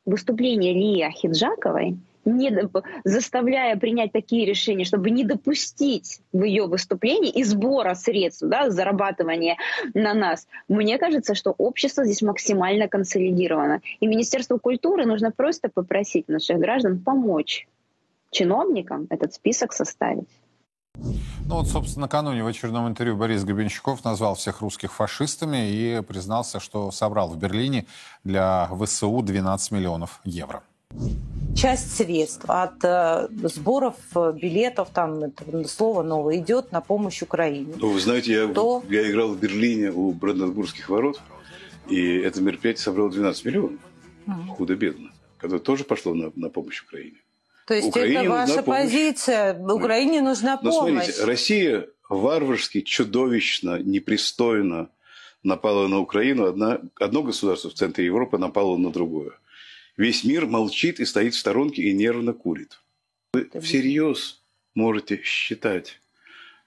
выступление 0.05 0.73
Лии 0.73 1.03
Ахиджаковой, 1.03 1.97
не 2.25 2.53
заставляя 3.05 3.77
принять 3.77 4.13
такие 4.13 4.47
решения, 4.47 4.85
чтобы 4.85 5.11
не 5.11 5.25
допустить 5.25 6.21
в 6.33 6.45
ее 6.45 6.67
выступлении 6.67 7.31
и 7.31 7.43
сбора 7.43 7.95
средств, 7.95 8.43
да, 8.47 8.71
зарабатывания 8.71 9.57
на 9.95 10.15
нас. 10.15 10.47
Мне 10.69 10.99
кажется, 10.99 11.35
что 11.35 11.51
общество 11.51 12.05
здесь 12.05 12.23
максимально 12.23 12.89
консолидировано. 12.89 13.81
И 14.01 14.07
Министерству 14.07 14.59
культуры 14.59 15.05
нужно 15.05 15.33
просто 15.33 15.69
попросить 15.69 16.29
наших 16.29 16.59
граждан 16.59 17.01
помочь 17.01 17.67
чиновникам 18.31 19.07
этот 19.11 19.35
список 19.35 19.73
составить. 19.73 20.29
Ну 21.53 21.57
вот, 21.57 21.69
собственно, 21.69 22.07
накануне 22.07 22.45
в 22.45 22.47
очередном 22.47 22.89
интервью 22.89 23.17
Борис 23.17 23.45
Гребенщиков 23.45 24.05
назвал 24.05 24.35
всех 24.37 24.61
русских 24.61 24.93
фашистами 24.93 25.71
и 25.71 26.03
признался, 26.03 26.61
что 26.61 26.91
собрал 26.91 27.29
в 27.29 27.37
Берлине 27.37 27.87
для 28.25 28.71
ВСУ 28.81 29.21
12 29.23 29.71
миллионов 29.73 30.21
евро. 30.25 30.63
Часть 31.57 31.97
средств 31.97 32.45
от 32.49 32.85
э, 32.85 33.29
сборов 33.45 33.97
э, 34.15 34.33
билетов, 34.33 34.91
там 34.91 35.25
это 35.25 35.69
слово 35.69 36.03
новое, 36.03 36.39
идет 36.39 36.73
на 36.73 36.81
помощь 36.81 37.23
Украине. 37.23 37.75
Ну, 37.79 37.91
вы 37.93 38.01
знаете, 38.01 38.33
я, 38.33 38.49
То... 38.49 38.83
я 38.89 39.11
играл 39.11 39.29
в 39.29 39.39
Берлине 39.39 39.91
у 39.91 40.13
Бранденбургских 40.13 40.89
ворот, 40.89 41.21
и 41.89 42.17
это 42.17 42.41
мероприятие 42.41 42.83
собрало 42.83 43.11
12 43.11 43.45
миллионов. 43.45 43.81
Mm. 44.27 44.47
Худо-бедно. 44.57 45.11
Которое 45.39 45.61
тоже 45.61 45.85
пошло 45.85 46.15
на, 46.15 46.31
на 46.37 46.49
помощь 46.49 46.83
Украине. 46.83 47.17
То 47.67 47.75
есть 47.75 47.89
Украине 47.89 48.21
это 48.21 48.31
ваша 48.31 48.63
позиция, 48.63 49.59
Украине 49.59 50.21
нужна 50.21 50.57
помощь. 50.57 50.75
Но 50.75 51.03
смотрите, 51.03 51.25
Россия 51.25 51.89
варварски, 52.09 52.81
чудовищно, 52.81 53.79
непристойно 53.79 54.91
напала 55.43 55.89
на 55.89 55.99
Украину. 55.99 56.47
Одна, 56.47 56.81
одно 56.99 57.23
государство 57.23 57.71
в 57.71 57.75
центре 57.75 58.05
Европы 58.05 58.39
напало 58.39 58.77
на 58.77 58.91
другое. 58.91 59.33
Весь 59.97 60.25
мир 60.25 60.47
молчит 60.47 61.01
и 61.01 61.05
стоит 61.05 61.35
в 61.35 61.39
сторонке 61.39 61.83
и 61.83 61.93
нервно 61.93 62.33
курит. 62.33 62.81
Вы 63.35 63.49
всерьез 63.61 64.43
можете 64.75 65.23
считать, 65.23 66.01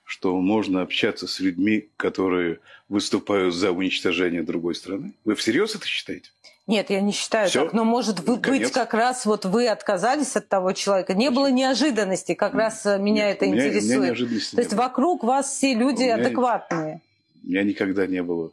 что 0.03 0.39
можно 0.39 0.81
общаться 0.81 1.27
с 1.27 1.39
людьми, 1.39 1.89
которые 1.97 2.60
выступают 2.89 3.53
за 3.53 3.71
уничтожение 3.71 4.43
другой 4.43 4.75
страны? 4.75 5.13
Вы 5.25 5.36
всерьез 5.36 5.75
это 5.75 5.88
считаете? 5.88 6.31
Нет, 6.67 6.89
я 6.89 6.99
не 7.01 7.12
считаю 7.12 7.47
Все? 7.47 7.65
так. 7.65 7.73
Но 7.73 7.84
может 7.84 8.21
вы, 8.21 8.38
быть 8.38 8.71
как 8.71 8.95
раз 8.95 9.25
вот 9.25 9.45
вы 9.45 9.67
отказались 9.67 10.36
от 10.36 10.49
того 10.49 10.71
человека. 10.71 11.13
Не 11.13 11.30
было 11.30 11.51
неожиданности, 11.51 12.34
как 12.34 12.56
раз 12.56 12.86
э, 12.88 12.97
меня 12.97 13.28
Нет, 13.28 13.38
это 13.38 13.45
меня, 13.45 13.67
интересует. 13.67 14.19
Меня 14.19 14.39
То 14.51 14.62
есть 14.62 14.71
было. 14.71 14.82
вокруг 14.82 15.23
вас 15.23 15.51
все 15.51 15.75
люди 15.75 16.04
у 16.04 16.06
меня, 16.06 16.15
адекватные. 16.15 17.01
У 17.43 17.47
меня 17.47 17.63
никогда 17.63 18.08
не 18.08 18.23
было 18.23 18.51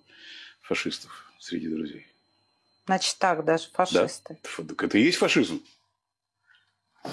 фашистов 0.60 1.32
среди 1.38 1.68
друзей. 1.68 2.06
Значит 2.84 3.16
так, 3.18 3.44
даже 3.46 3.68
фашисты. 3.72 4.38
Да. 4.58 4.74
Это 4.84 4.98
и 4.98 5.02
есть 5.02 5.16
фашизм. 5.16 5.62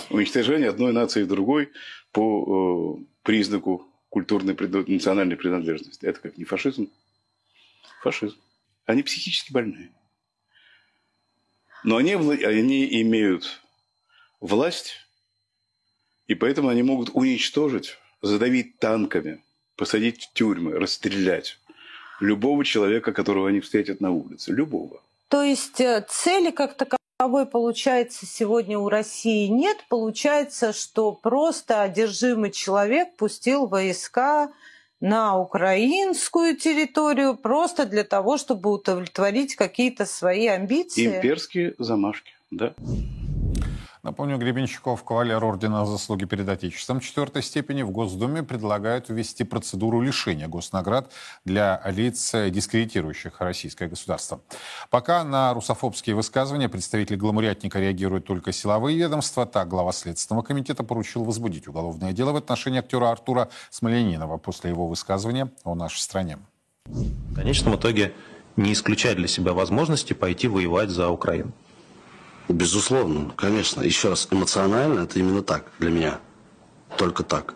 Уничтожение 0.09 0.69
одной 0.69 0.91
нации 0.91 1.23
другой 1.23 1.71
по 2.11 2.97
э, 2.99 3.03
признаку 3.23 3.87
культурной, 4.09 4.53
национальной 4.87 5.37
принадлежности. 5.37 6.05
Это 6.05 6.19
как 6.19 6.37
не 6.37 6.43
фашизм? 6.43 6.89
Фашизм. 8.01 8.37
Они 8.85 9.01
психически 9.01 9.53
больные. 9.53 9.91
Но 11.83 11.97
они, 11.97 12.13
они 12.13 13.01
имеют 13.01 13.61
власть, 14.39 14.95
и 16.27 16.35
поэтому 16.35 16.69
они 16.69 16.83
могут 16.83 17.09
уничтожить, 17.13 17.97
задавить 18.21 18.79
танками, 18.79 19.41
посадить 19.75 20.23
в 20.23 20.33
тюрьмы, 20.33 20.73
расстрелять 20.73 21.57
любого 22.19 22.65
человека, 22.65 23.13
которого 23.13 23.49
они 23.49 23.59
встретят 23.61 24.01
на 24.01 24.11
улице. 24.11 24.51
Любого. 24.51 25.01
То 25.29 25.43
есть 25.43 25.79
э, 25.79 26.05
цели 26.09 26.51
как 26.51 26.75
таковой, 26.75 27.45
получается, 27.45 28.25
сегодня 28.25 28.77
у 28.77 28.89
России 28.89 29.47
нет. 29.47 29.77
Получается, 29.89 30.73
что 30.73 31.11
просто 31.11 31.81
одержимый 31.81 32.51
человек 32.51 33.15
пустил 33.15 33.67
войска 33.67 34.51
на 35.01 35.39
украинскую 35.39 36.57
территорию 36.57 37.35
просто 37.35 37.85
для 37.85 38.03
того, 38.03 38.37
чтобы 38.37 38.71
удовлетворить 38.71 39.55
какие-то 39.55 40.05
свои 40.05 40.47
амбиции. 40.47 41.17
Имперские 41.17 41.75
замашки, 41.77 42.33
да. 42.51 42.73
Напомню, 44.01 44.37
Гребенщиков, 44.37 45.03
кавалер 45.03 45.43
Ордена 45.43 45.85
Заслуги 45.85 46.23
перед 46.23 46.47
Отечеством 46.47 47.01
четвертой 47.01 47.43
степени 47.43 47.81
в 47.81 47.91
Госдуме 47.91 48.43
предлагают 48.43 49.09
ввести 49.09 49.43
процедуру 49.43 49.99
лишения 49.99 50.47
госнаград 50.47 51.11
для 51.43 51.81
лиц, 51.85 52.33
дискредитирующих 52.33 53.41
российское 53.41 53.89
государство. 53.89 54.39
Пока 54.89 55.25
на 55.25 55.53
русофобские 55.53 56.15
высказывания 56.15 56.69
представители 56.69 57.17
гламурятника 57.17 57.77
реагируют 57.79 58.25
только 58.25 58.53
силовые 58.53 58.97
ведомства, 58.97 59.45
так 59.45 59.67
глава 59.67 59.91
Следственного 59.91 60.43
комитета 60.43 60.83
поручил 60.85 61.25
возбудить 61.25 61.67
уголовное 61.67 62.13
дело 62.13 62.31
в 62.31 62.37
отношении 62.37 62.79
актера 62.79 63.11
Артура 63.11 63.49
Смоленинова 63.69 64.37
после 64.37 64.69
его 64.69 64.87
высказывания 64.87 65.51
о 65.65 65.75
нашей 65.75 65.99
стране. 65.99 66.37
В 66.85 67.35
конечном 67.35 67.75
итоге 67.75 68.13
не 68.55 68.71
исключать 68.71 69.17
для 69.17 69.27
себя 69.27 69.51
возможности 69.51 70.13
пойти 70.13 70.47
воевать 70.47 70.89
за 70.89 71.09
Украину. 71.09 71.51
Безусловно, 72.49 73.31
конечно. 73.37 73.81
Еще 73.81 74.09
раз, 74.09 74.27
эмоционально 74.31 75.01
это 75.01 75.19
именно 75.19 75.43
так 75.43 75.71
для 75.77 75.91
меня. 75.91 76.19
Только 76.97 77.23
так. 77.23 77.53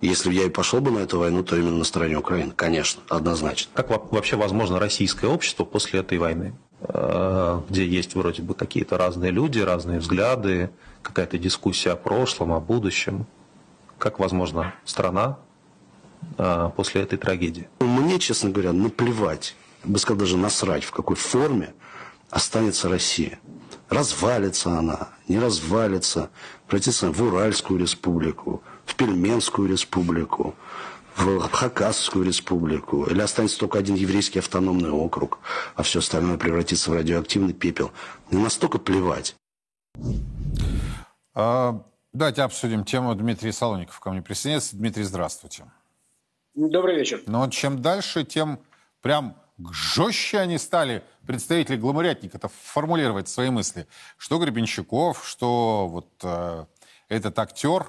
Если 0.00 0.28
бы 0.28 0.34
я 0.34 0.44
и 0.44 0.48
пошел 0.48 0.80
бы 0.80 0.92
на 0.92 1.00
эту 1.00 1.18
войну, 1.18 1.42
то 1.42 1.56
именно 1.56 1.76
на 1.76 1.84
стороне 1.84 2.16
Украины. 2.16 2.52
Конечно, 2.52 3.02
однозначно. 3.10 3.70
Как 3.74 3.90
вообще 4.12 4.36
возможно 4.36 4.78
российское 4.78 5.26
общество 5.26 5.64
после 5.64 6.00
этой 6.00 6.16
войны? 6.16 6.54
Э, 6.80 7.60
где 7.68 7.84
есть 7.84 8.14
вроде 8.14 8.42
бы 8.42 8.54
какие-то 8.54 8.96
разные 8.96 9.32
люди, 9.32 9.58
разные 9.58 9.98
взгляды, 9.98 10.70
какая-то 11.02 11.36
дискуссия 11.36 11.90
о 11.90 11.96
прошлом, 11.96 12.52
о 12.52 12.60
будущем. 12.60 13.26
Как 13.98 14.20
возможно 14.20 14.74
страна 14.84 15.38
э, 16.38 16.70
после 16.76 17.02
этой 17.02 17.18
трагедии? 17.18 17.68
Мне, 17.80 18.20
честно 18.20 18.50
говоря, 18.50 18.72
наплевать, 18.72 19.56
я 19.84 19.90
бы 19.90 19.98
сказал 19.98 20.20
даже 20.20 20.36
насрать, 20.36 20.84
в 20.84 20.92
какой 20.92 21.16
форме 21.16 21.74
останется 22.30 22.88
Россия 22.88 23.40
развалится 23.90 24.78
она, 24.78 25.08
не 25.28 25.38
развалится, 25.38 26.30
превратится 26.66 27.12
в 27.12 27.22
Уральскую 27.22 27.78
республику, 27.78 28.62
в 28.86 28.94
Пельменскую 28.94 29.68
республику, 29.68 30.54
в 31.16 31.48
Хакасскую 31.48 32.24
республику, 32.24 33.04
или 33.04 33.20
останется 33.20 33.58
только 33.58 33.78
один 33.78 33.96
еврейский 33.96 34.38
автономный 34.38 34.90
округ, 34.90 35.40
а 35.74 35.82
все 35.82 35.98
остальное 35.98 36.38
превратится 36.38 36.90
в 36.90 36.94
радиоактивный 36.94 37.52
пепел. 37.52 37.90
Не 38.30 38.42
настолько 38.42 38.78
плевать. 38.78 39.34
А, 41.34 41.82
давайте 42.12 42.42
обсудим 42.42 42.84
тему. 42.84 43.14
Дмитрий 43.14 43.52
Солоников 43.52 43.98
ко 43.98 44.10
мне 44.10 44.22
присоединяется. 44.22 44.76
Дмитрий, 44.76 45.02
здравствуйте. 45.02 45.64
Добрый 46.54 46.96
вечер. 46.96 47.22
Но 47.26 47.48
чем 47.50 47.82
дальше, 47.82 48.24
тем 48.24 48.60
прям 49.02 49.36
жестче 49.72 50.38
они 50.38 50.58
стали, 50.58 51.02
представители 51.26 51.76
гламурятника-то, 51.76 52.48
формулировать 52.48 53.28
свои 53.28 53.50
мысли. 53.50 53.86
Что 54.16 54.38
Гребенщиков, 54.38 55.26
что 55.26 55.88
вот 55.88 56.08
э, 56.22 56.64
этот 57.08 57.38
актер. 57.38 57.86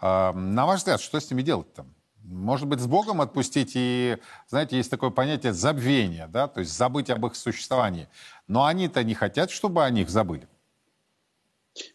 Э, 0.00 0.32
на 0.32 0.66
ваш 0.66 0.80
взгляд, 0.80 1.00
что 1.00 1.18
с 1.18 1.30
ними 1.30 1.42
делать 1.42 1.72
там? 1.74 1.94
Может 2.22 2.66
быть, 2.66 2.80
с 2.80 2.86
Богом 2.86 3.20
отпустить 3.20 3.72
и, 3.74 4.18
знаете, 4.48 4.76
есть 4.76 4.90
такое 4.90 5.10
понятие 5.10 5.52
забвения, 5.52 6.26
да, 6.26 6.48
то 6.48 6.58
есть 6.58 6.76
забыть 6.76 7.08
об 7.08 7.24
их 7.24 7.36
существовании. 7.36 8.08
Но 8.48 8.64
они-то 8.64 9.04
не 9.04 9.14
хотят, 9.14 9.50
чтобы 9.50 9.84
о 9.84 9.90
них 9.90 10.10
забыли. 10.10 10.48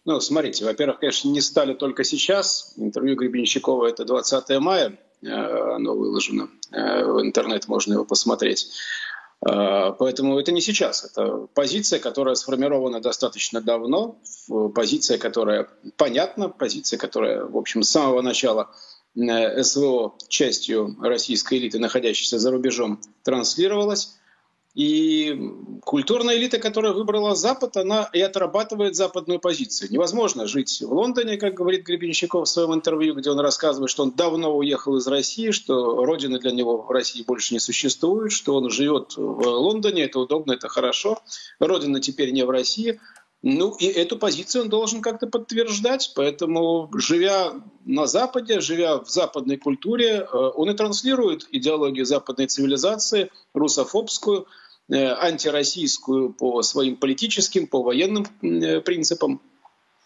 Ну, 0.05 0.19
смотрите, 0.21 0.63
во-первых, 0.63 0.99
конечно, 0.99 1.27
не 1.29 1.41
стали 1.41 1.73
только 1.73 2.03
сейчас. 2.03 2.73
Интервью 2.77 3.17
Гребенщикова 3.17 3.87
это 3.87 4.05
20 4.05 4.59
мая, 4.59 4.97
э, 5.21 5.27
оно 5.27 5.95
выложено 5.95 6.49
э, 6.71 7.03
в 7.03 7.21
интернет, 7.21 7.67
можно 7.67 7.93
его 7.93 8.05
посмотреть. 8.05 8.71
А, 9.43 9.91
поэтому 9.91 10.39
это 10.39 10.51
не 10.51 10.61
сейчас. 10.61 11.03
Это 11.03 11.47
позиция, 11.53 11.99
которая 11.99 12.35
сформирована 12.35 13.01
достаточно 13.01 13.61
давно, 13.61 14.19
позиция, 14.75 15.17
которая 15.17 15.67
понятна, 15.97 16.49
позиция, 16.49 16.97
которая, 16.97 17.45
в 17.45 17.57
общем, 17.57 17.83
с 17.83 17.89
самого 17.89 18.21
начала 18.21 18.69
э, 19.15 19.63
СВО 19.63 20.15
частью 20.27 20.95
российской 21.01 21.57
элиты, 21.57 21.79
находящейся 21.79 22.37
за 22.37 22.51
рубежом, 22.51 23.01
транслировалась. 23.23 24.17
И 24.73 25.37
культурная 25.83 26.37
элита, 26.37 26.57
которая 26.57 26.93
выбрала 26.93 27.35
Запад, 27.35 27.75
она 27.75 28.09
и 28.13 28.21
отрабатывает 28.21 28.95
западную 28.95 29.39
позицию. 29.39 29.91
Невозможно 29.91 30.47
жить 30.47 30.81
в 30.81 30.93
Лондоне, 30.93 31.37
как 31.37 31.55
говорит 31.55 31.85
Гребенщиков 31.85 32.47
в 32.47 32.49
своем 32.49 32.73
интервью, 32.73 33.15
где 33.15 33.31
он 33.31 33.39
рассказывает, 33.41 33.89
что 33.89 34.03
он 34.03 34.11
давно 34.11 34.55
уехал 34.55 34.95
из 34.95 35.07
России, 35.07 35.51
что 35.51 36.05
родины 36.05 36.39
для 36.39 36.51
него 36.51 36.81
в 36.83 36.89
России 36.89 37.23
больше 37.23 37.53
не 37.53 37.59
существует, 37.59 38.31
что 38.31 38.55
он 38.55 38.69
живет 38.69 39.17
в 39.17 39.45
Лондоне, 39.45 40.03
это 40.03 40.19
удобно, 40.19 40.53
это 40.53 40.69
хорошо. 40.69 41.21
Родина 41.59 41.99
теперь 41.99 42.31
не 42.31 42.45
в 42.45 42.49
России. 42.49 42.99
Ну 43.43 43.75
и 43.75 43.87
эту 43.87 44.17
позицию 44.17 44.63
он 44.63 44.69
должен 44.69 45.01
как-то 45.01 45.25
подтверждать, 45.25 46.13
поэтому 46.15 46.89
живя 46.93 47.53
на 47.85 48.05
Западе, 48.05 48.61
живя 48.61 48.99
в 48.99 49.09
западной 49.09 49.57
культуре, 49.57 50.27
э, 50.31 50.37
он 50.55 50.69
и 50.69 50.75
транслирует 50.75 51.47
идеологию 51.51 52.05
западной 52.05 52.45
цивилизации, 52.45 53.31
русофобскую, 53.55 54.45
антироссийскую 54.91 56.33
по 56.33 56.61
своим 56.61 56.97
политическим, 56.97 57.67
по 57.67 57.81
военным 57.81 58.25
э, 58.41 58.81
принципам. 58.81 59.41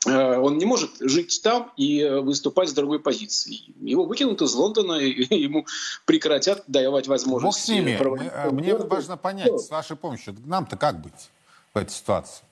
Он 0.07 0.59
не 0.59 0.65
может 0.65 0.91
жить 0.99 1.41
там 1.43 1.71
и 1.77 2.03
выступать 2.03 2.69
с 2.69 2.73
другой 2.73 2.99
позиции. 2.99 3.61
Его 3.81 4.05
выкинут 4.05 4.39
из 4.43 4.53
Лондона, 4.53 4.99
и 4.99 5.35
ему 5.35 5.65
прекратят 6.05 6.63
давать 6.67 7.07
возможность. 7.07 7.57
Бог 7.57 7.65
с 7.65 7.67
ними. 7.67 7.99
Мне 8.51 8.75
важно 8.75 9.17
понять, 9.17 9.59
с 9.59 9.71
вашей 9.71 9.95
помощью, 9.95 10.35
нам-то 10.45 10.77
как 10.77 11.01
быть 11.01 11.31
в 11.73 11.77
этой 11.79 11.89
ситуации? 11.89 12.43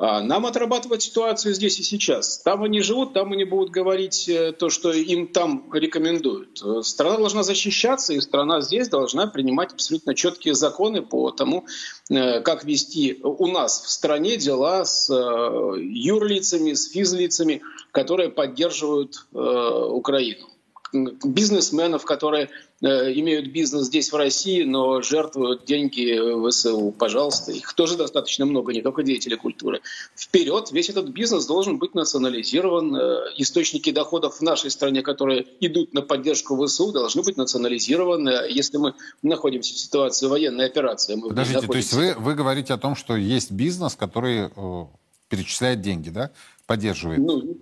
А 0.00 0.20
нам 0.20 0.46
отрабатывать 0.46 1.02
ситуацию 1.02 1.54
здесь 1.54 1.80
и 1.80 1.82
сейчас. 1.82 2.38
Там 2.38 2.62
они 2.62 2.80
живут, 2.82 3.14
там 3.14 3.32
они 3.32 3.42
будут 3.42 3.70
говорить 3.70 4.28
э, 4.28 4.52
то, 4.52 4.70
что 4.70 4.92
им 4.92 5.26
там 5.26 5.68
рекомендуют. 5.72 6.62
Страна 6.82 7.16
должна 7.16 7.42
защищаться, 7.42 8.12
и 8.12 8.20
страна 8.20 8.60
здесь 8.60 8.88
должна 8.88 9.26
принимать 9.26 9.72
абсолютно 9.72 10.14
четкие 10.14 10.54
законы 10.54 11.02
по 11.02 11.32
тому, 11.32 11.66
э, 12.10 12.40
как 12.42 12.62
вести 12.62 13.18
у 13.24 13.48
нас 13.48 13.82
в 13.82 13.90
стране 13.90 14.36
дела 14.36 14.84
с 14.84 15.10
э, 15.10 15.80
юрлицами, 15.80 16.74
с 16.74 16.92
физлицами, 16.92 17.62
которые 17.90 18.28
поддерживают 18.28 19.26
Украину 19.32 20.46
бизнесменов, 20.92 22.04
которые 22.04 22.50
э, 22.80 23.12
имеют 23.14 23.48
бизнес 23.48 23.86
здесь, 23.86 24.12
в 24.12 24.16
России, 24.16 24.62
но 24.62 25.02
жертвуют 25.02 25.64
деньги 25.64 26.18
в 26.18 26.50
ВСУ. 26.50 26.94
Пожалуйста, 26.98 27.52
их 27.52 27.72
тоже 27.74 27.96
достаточно 27.96 28.46
много, 28.46 28.72
не 28.72 28.82
только 28.82 29.02
деятели 29.02 29.34
культуры. 29.34 29.80
Вперед, 30.16 30.70
весь 30.72 30.88
этот 30.88 31.08
бизнес 31.08 31.46
должен 31.46 31.78
быть 31.78 31.94
национализирован. 31.94 32.96
Э, 32.96 33.18
источники 33.36 33.90
доходов 33.90 34.36
в 34.36 34.42
нашей 34.42 34.70
стране, 34.70 35.02
которые 35.02 35.46
идут 35.60 35.92
на 35.94 36.02
поддержку 36.02 36.64
ВСУ, 36.64 36.92
должны 36.92 37.22
быть 37.22 37.36
национализированы. 37.36 38.30
Если 38.48 38.78
мы 38.78 38.94
находимся 39.22 39.74
в 39.74 39.78
ситуации 39.78 40.26
военной 40.26 40.66
операции... 40.66 41.14
Мы 41.16 41.28
Подождите, 41.28 41.66
то 41.66 41.76
есть 41.76 41.92
вы, 41.92 42.14
вы 42.14 42.34
говорите 42.34 42.72
о 42.74 42.78
том, 42.78 42.94
что 42.94 43.16
есть 43.16 43.50
бизнес, 43.50 43.94
который 43.94 44.50
э, 44.54 44.84
перечисляет 45.28 45.80
деньги, 45.80 46.10
да? 46.10 46.30
Поддерживает? 46.66 47.18
Ну, 47.18 47.58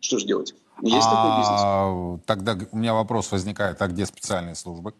что 0.00 0.18
же 0.18 0.26
делать? 0.26 0.54
Есть 0.82 1.08
а, 1.10 1.14
такой 1.14 1.38
бизнес. 1.38 2.26
Тогда 2.26 2.56
у 2.72 2.76
меня 2.76 2.94
вопрос 2.94 3.32
возникает, 3.32 3.80
а 3.82 3.88
где 3.88 4.06
специальные 4.06 4.54
службы? 4.54 4.94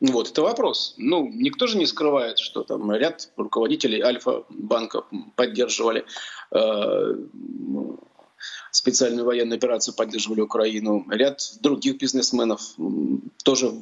Вот, 0.00 0.30
это 0.30 0.42
вопрос. 0.42 0.94
Ну, 0.98 1.28
никто 1.28 1.66
же 1.66 1.78
не 1.78 1.86
скрывает, 1.86 2.38
что 2.38 2.62
там 2.62 2.92
ряд 2.92 3.30
руководителей 3.36 4.00
Альфа-банка 4.00 5.02
поддерживали 5.34 6.04
э, 6.52 7.14
специальную 8.70 9.24
военную 9.24 9.56
операцию 9.56 9.94
поддерживали 9.94 10.40
Украину. 10.40 11.06
Ряд 11.10 11.40
других 11.60 11.98
бизнесменов, 11.98 12.74
тоже 13.44 13.72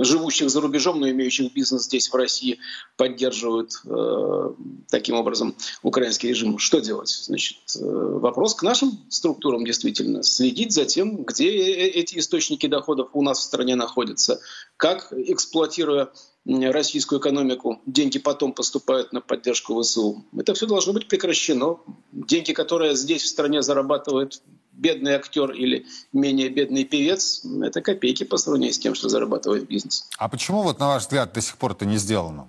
живущих 0.00 0.50
за 0.50 0.60
рубежом, 0.60 1.00
но 1.00 1.08
имеющих 1.10 1.52
бизнес 1.52 1.84
здесь, 1.84 2.08
в 2.08 2.14
России, 2.14 2.58
поддерживают 2.96 3.72
э, 3.86 4.54
таким 4.90 5.16
образом 5.16 5.54
украинский 5.82 6.28
режим. 6.28 6.58
Что 6.58 6.80
делать? 6.80 7.08
Значит, 7.08 7.58
э, 7.76 7.80
вопрос 7.82 8.54
к 8.54 8.62
нашим 8.62 8.98
структурам 9.08 9.64
действительно. 9.64 10.22
Следить 10.22 10.72
за 10.72 10.84
тем, 10.84 11.24
где 11.24 11.48
э, 11.48 11.88
эти 11.88 12.18
источники 12.18 12.66
доходов 12.66 13.10
у 13.12 13.22
нас 13.22 13.38
в 13.38 13.42
стране 13.42 13.76
находятся, 13.76 14.40
как, 14.76 15.12
эксплуатируя 15.12 16.10
российскую 16.46 17.20
экономику, 17.20 17.80
деньги 17.86 18.18
потом 18.18 18.52
поступают 18.52 19.12
на 19.12 19.20
поддержку 19.20 19.80
ВСУ. 19.80 20.24
Это 20.36 20.54
все 20.54 20.66
должно 20.66 20.92
быть 20.92 21.08
прекращено. 21.08 21.78
Деньги, 22.12 22.52
которые 22.52 22.94
здесь 22.94 23.22
в 23.22 23.28
стране 23.28 23.62
зарабатывает 23.62 24.42
бедный 24.72 25.12
актер 25.12 25.52
или 25.52 25.86
менее 26.12 26.48
бедный 26.48 26.84
певец, 26.84 27.44
это 27.62 27.80
копейки 27.80 28.24
по 28.24 28.36
сравнению 28.36 28.74
с 28.74 28.78
тем, 28.78 28.94
что 28.94 29.08
зарабатывает 29.08 29.68
бизнес. 29.68 30.08
А 30.18 30.28
почему, 30.28 30.62
вот 30.62 30.80
на 30.80 30.88
ваш 30.88 31.02
взгляд, 31.02 31.32
до 31.32 31.40
сих 31.40 31.56
пор 31.56 31.72
это 31.72 31.86
не 31.86 31.96
сделано? 31.96 32.48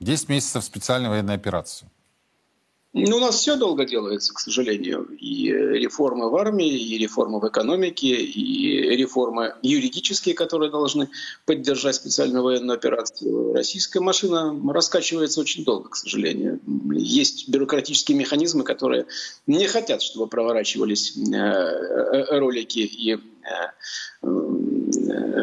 10 0.00 0.28
месяцев 0.28 0.64
специальной 0.64 1.08
военной 1.08 1.34
операции. 1.34 1.88
Ну, 2.98 3.18
у 3.18 3.20
нас 3.20 3.36
все 3.36 3.56
долго 3.56 3.84
делается, 3.84 4.32
к 4.32 4.40
сожалению. 4.40 5.04
И 5.20 5.50
реформы 5.50 6.30
в 6.30 6.36
армии, 6.36 6.74
и 6.74 6.96
реформы 6.96 7.40
в 7.40 7.46
экономике, 7.46 8.06
и 8.06 8.96
реформы 8.96 9.54
юридические, 9.60 10.34
которые 10.34 10.70
должны 10.70 11.10
поддержать 11.44 11.96
специальную 11.96 12.42
военную 12.42 12.74
операцию. 12.74 13.52
Российская 13.52 14.00
машина 14.00 14.58
раскачивается 14.72 15.42
очень 15.42 15.62
долго, 15.62 15.90
к 15.90 15.96
сожалению. 15.96 16.58
Есть 16.90 17.50
бюрократические 17.50 18.16
механизмы, 18.16 18.64
которые 18.64 19.04
не 19.46 19.66
хотят, 19.66 20.00
чтобы 20.00 20.26
проворачивались 20.26 21.18
э, 21.18 21.36
э, 21.36 22.38
ролики 22.38 22.78
и 22.78 23.12
э, 23.12 23.18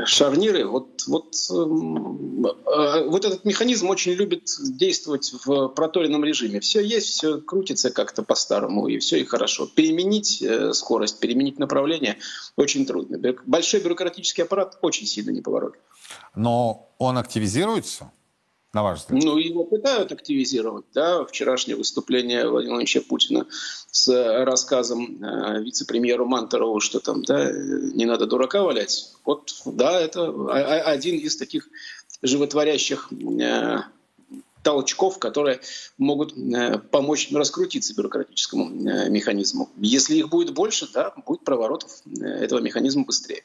шарниры, 0.06 0.66
вот, 0.66 1.04
вот, 1.08 1.36
эм, 1.52 2.46
э, 2.46 3.08
вот 3.08 3.26
этот 3.26 3.46
механизм 3.46 3.90
очень 3.90 4.14
любит 4.14 4.50
действовать 4.60 5.34
в 5.46 5.70
проторенном 5.70 6.24
режиме. 6.24 6.60
Все 6.60 6.82
есть, 6.82 7.08
все 7.08 7.40
крутится 7.40 7.92
как-то 7.92 8.24
по-старому, 8.24 8.88
и 8.88 9.00
все 9.00 9.18
и 9.18 9.26
хорошо. 9.26 9.68
Переменить 9.68 10.42
э, 10.42 10.74
скорость, 10.74 11.20
переменить 11.20 11.60
направление 11.60 12.18
очень 12.56 12.86
трудно. 12.86 13.18
Большой 13.46 13.82
бюрократический 13.82 14.44
аппарат 14.44 14.78
очень 14.82 15.08
сильно 15.08 15.32
неповоротлив. 15.32 15.82
Но 16.36 16.94
он 16.98 17.18
активизируется? 17.18 18.12
На 18.74 18.84
ваш 18.84 19.00
взгляд? 19.00 19.24
Ну, 19.24 19.38
его 19.38 19.64
пытают 19.64 20.12
активизировать. 20.12 20.86
Да? 20.94 21.24
Вчерашнее 21.26 21.78
выступление 21.78 22.50
Владимира 22.50 22.76
Владимировича 22.76 23.02
Путина 23.08 23.48
с 23.92 24.44
рассказом 24.44 25.24
э, 25.24 25.62
вице-премьеру 25.62 26.26
Мантерову, 26.26 26.80
что 26.80 27.00
там, 27.00 27.24
да, 27.24 27.52
не 27.52 28.06
надо 28.06 28.26
дурака 28.26 28.64
валять. 28.64 29.12
Вот, 29.26 29.54
да, 29.66 30.02
это 30.02 30.26
один 30.52 31.18
из 31.18 31.38
таких 31.38 31.70
животворящих 32.24 33.12
э, 33.12 33.78
толчков, 34.64 35.20
которые 35.20 35.60
могут 35.98 36.36
э, 36.36 36.80
помочь 36.80 37.32
раскрутиться 37.32 37.94
бюрократическому 37.94 38.90
э, 38.90 39.10
механизму. 39.10 39.70
Если 39.78 40.16
их 40.16 40.30
будет 40.30 40.54
больше, 40.54 40.92
да, 40.92 41.14
будет 41.26 41.44
проворотов 41.44 42.02
э, 42.06 42.26
этого 42.26 42.60
механизма 42.60 43.04
быстрее 43.04 43.44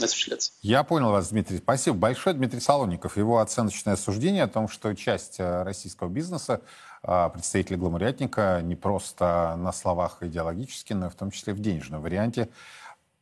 осуществляться. 0.00 0.52
Я 0.62 0.84
понял 0.84 1.10
вас, 1.10 1.30
Дмитрий. 1.30 1.58
Спасибо 1.58 1.96
большое. 1.96 2.34
Дмитрий 2.34 2.60
Солоников. 2.60 3.16
Его 3.16 3.40
оценочное 3.40 3.96
суждение 3.96 4.44
о 4.44 4.48
том, 4.48 4.68
что 4.68 4.94
часть 4.94 5.38
э, 5.38 5.62
российского 5.62 6.08
бизнеса, 6.08 6.60
э, 7.02 7.30
представители 7.32 7.76
гламурятника, 7.76 8.60
не 8.62 8.76
просто 8.76 9.54
на 9.56 9.72
словах 9.72 10.18
идеологически, 10.22 10.92
но 10.92 11.06
и 11.06 11.10
в 11.10 11.14
том 11.14 11.30
числе 11.30 11.52
в 11.52 11.60
денежном 11.60 12.02
варианте, 12.02 12.48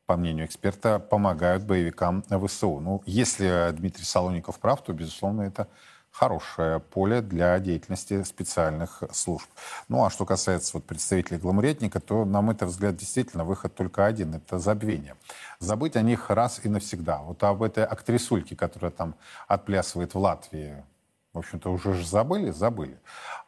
по 0.06 0.16
мнению 0.16 0.46
эксперта, 0.46 0.98
помогают 0.98 1.64
боевикам 1.64 2.22
ВСУ. 2.22 2.80
Ну, 2.80 3.02
если 3.06 3.70
Дмитрий 3.72 4.04
Солоников 4.04 4.58
прав, 4.58 4.82
то, 4.82 4.92
безусловно, 4.92 5.42
это 5.42 5.68
хорошее 6.14 6.78
поле 6.78 7.20
для 7.20 7.58
деятельности 7.58 8.22
специальных 8.22 9.02
служб. 9.12 9.48
Ну 9.88 10.04
а 10.04 10.10
что 10.10 10.24
касается 10.24 10.70
вот 10.74 10.84
представителей 10.84 11.38
гламуретника, 11.38 12.00
то, 12.00 12.24
на 12.24 12.40
мой 12.40 12.54
взгляд, 12.58 12.96
действительно 12.96 13.44
выход 13.44 13.74
только 13.74 14.06
один— 14.06 14.34
это 14.36 14.58
забвение. 14.58 15.16
Забыть 15.58 15.96
о 15.96 16.02
них 16.02 16.30
раз 16.30 16.60
и 16.62 16.68
навсегда. 16.68 17.18
Вот 17.18 17.42
об 17.42 17.62
этой 17.62 17.84
актрисульке, 17.84 18.54
которая 18.54 18.92
там 18.92 19.16
отплясывает 19.48 20.14
в 20.14 20.18
Латвии, 20.18 20.84
в 21.34 21.38
общем-то, 21.38 21.70
уже 21.70 21.94
же 21.94 22.06
забыли, 22.06 22.50
забыли. 22.50 22.96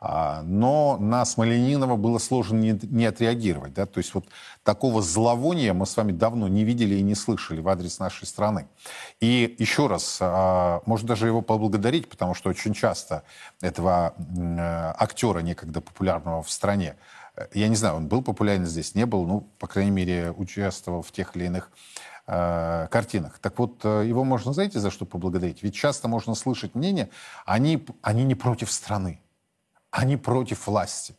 А, 0.00 0.42
но 0.42 0.98
на 0.98 1.24
Смоленинова 1.24 1.94
было 1.94 2.18
сложно 2.18 2.56
не, 2.56 2.78
не 2.82 3.06
отреагировать. 3.06 3.74
Да? 3.74 3.86
То 3.86 3.98
есть 3.98 4.12
вот 4.12 4.26
такого 4.64 5.00
зловония 5.00 5.72
мы 5.72 5.86
с 5.86 5.96
вами 5.96 6.10
давно 6.10 6.48
не 6.48 6.64
видели 6.64 6.96
и 6.96 7.02
не 7.02 7.14
слышали 7.14 7.60
в 7.60 7.68
адрес 7.68 8.00
нашей 8.00 8.26
страны. 8.26 8.66
И 9.20 9.54
еще 9.58 9.86
раз, 9.86 10.18
а, 10.20 10.82
можно 10.84 11.08
даже 11.08 11.28
его 11.28 11.42
поблагодарить, 11.42 12.10
потому 12.10 12.34
что 12.34 12.50
очень 12.50 12.74
часто 12.74 13.22
этого 13.60 14.14
э, 14.18 14.94
актера, 14.98 15.38
некогда 15.38 15.80
популярного 15.80 16.42
в 16.42 16.50
стране, 16.50 16.96
э, 17.36 17.46
я 17.54 17.68
не 17.68 17.76
знаю, 17.76 17.96
он 17.96 18.08
был 18.08 18.20
популярен 18.20 18.66
здесь, 18.66 18.96
не 18.96 19.06
был, 19.06 19.24
ну, 19.24 19.48
по 19.58 19.68
крайней 19.68 19.92
мере, 19.92 20.32
участвовал 20.32 21.02
в 21.02 21.12
тех 21.12 21.36
или 21.36 21.44
иных 21.44 21.70
э, 22.26 22.88
картинах. 22.90 23.38
Так 23.38 23.58
вот, 23.58 23.80
э, 23.84 24.04
его 24.06 24.24
можно, 24.24 24.52
знаете, 24.52 24.80
за 24.80 24.90
что 24.90 25.06
поблагодарить? 25.06 25.62
Ведь 25.62 25.74
часто 25.74 26.08
можно 26.08 26.34
слышать 26.34 26.74
мнение, 26.74 27.08
они, 27.44 27.84
они 28.02 28.24
не 28.24 28.34
против 28.34 28.70
страны, 28.70 29.20
они 29.90 30.16
против 30.16 30.66
власти. 30.66 31.14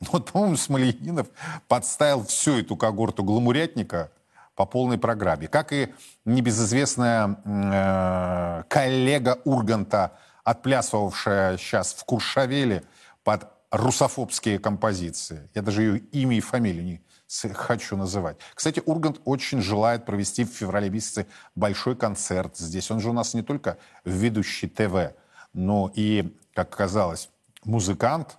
Но 0.00 0.08
вот, 0.12 0.32
по-моему, 0.32 0.56
Смольянинов 0.56 1.28
подставил 1.68 2.24
всю 2.24 2.58
эту 2.58 2.76
когорту 2.76 3.22
гламурятника 3.22 4.10
по 4.54 4.66
полной 4.66 4.98
программе. 4.98 5.48
Как 5.48 5.72
и 5.72 5.94
небезызвестная 6.24 7.36
э, 7.44 8.62
коллега 8.68 9.38
Урганта, 9.44 10.12
отплясывавшая 10.44 11.58
сейчас 11.58 11.94
в 11.94 12.04
Куршавеле 12.04 12.82
под 13.24 13.48
русофобские 13.70 14.58
композиции. 14.58 15.48
Я 15.54 15.62
даже 15.62 15.82
ее 15.82 15.98
имя 15.98 16.36
и 16.36 16.40
фамилию 16.40 16.84
не, 16.84 17.00
хочу 17.54 17.96
называть. 17.96 18.38
Кстати, 18.54 18.82
Ургант 18.84 19.20
очень 19.24 19.60
желает 19.60 20.04
провести 20.04 20.44
в 20.44 20.48
феврале 20.48 20.90
месяце 20.90 21.26
большой 21.54 21.96
концерт 21.96 22.56
здесь. 22.56 22.90
Он 22.90 23.00
же 23.00 23.10
у 23.10 23.12
нас 23.12 23.34
не 23.34 23.42
только 23.42 23.78
ведущий 24.04 24.68
ТВ, 24.68 25.14
но 25.52 25.90
и, 25.94 26.36
как 26.54 26.72
оказалось, 26.74 27.30
музыкант. 27.64 28.36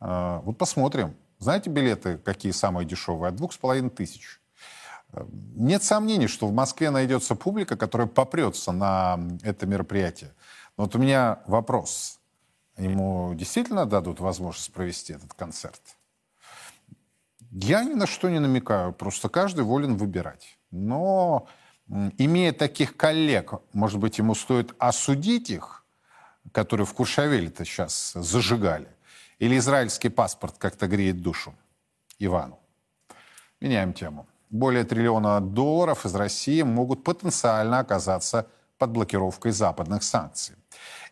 А, 0.00 0.40
вот 0.40 0.58
посмотрим. 0.58 1.14
Знаете 1.38 1.70
билеты, 1.70 2.18
какие 2.18 2.52
самые 2.52 2.86
дешевые? 2.86 3.30
От 3.30 3.36
двух 3.36 3.52
с 3.52 3.58
половиной 3.58 3.90
тысяч. 3.90 4.40
Нет 5.54 5.82
сомнений, 5.82 6.26
что 6.26 6.46
в 6.46 6.52
Москве 6.52 6.90
найдется 6.90 7.34
публика, 7.34 7.76
которая 7.76 8.06
попрется 8.06 8.72
на 8.72 9.20
это 9.42 9.66
мероприятие. 9.66 10.32
Но 10.76 10.84
вот 10.84 10.94
у 10.94 10.98
меня 10.98 11.40
вопрос. 11.46 12.18
Ему 12.78 13.34
действительно 13.34 13.84
дадут 13.84 14.20
возможность 14.20 14.72
провести 14.72 15.12
этот 15.12 15.34
концерт? 15.34 15.80
Я 17.52 17.84
ни 17.84 17.92
на 17.92 18.06
что 18.06 18.30
не 18.30 18.38
намекаю, 18.38 18.94
просто 18.94 19.28
каждый 19.28 19.64
волен 19.64 19.96
выбирать. 19.96 20.58
Но 20.70 21.46
имея 22.16 22.52
таких 22.52 22.96
коллег, 22.96 23.52
может 23.74 23.98
быть, 23.98 24.16
ему 24.16 24.34
стоит 24.34 24.74
осудить 24.78 25.50
их, 25.50 25.84
которые 26.50 26.86
в 26.86 26.94
Куршавеле-то 26.94 27.66
сейчас 27.66 28.14
зажигали, 28.14 28.88
или 29.38 29.58
израильский 29.58 30.08
паспорт 30.08 30.54
как-то 30.56 30.86
греет 30.86 31.20
душу 31.20 31.54
Ивану. 32.18 32.58
Меняем 33.60 33.92
тему. 33.92 34.26
Более 34.48 34.84
триллиона 34.84 35.40
долларов 35.40 36.06
из 36.06 36.14
России 36.14 36.62
могут 36.62 37.04
потенциально 37.04 37.80
оказаться 37.80 38.46
под 38.82 38.90
блокировкой 38.90 39.52
западных 39.52 40.02
санкций. 40.02 40.56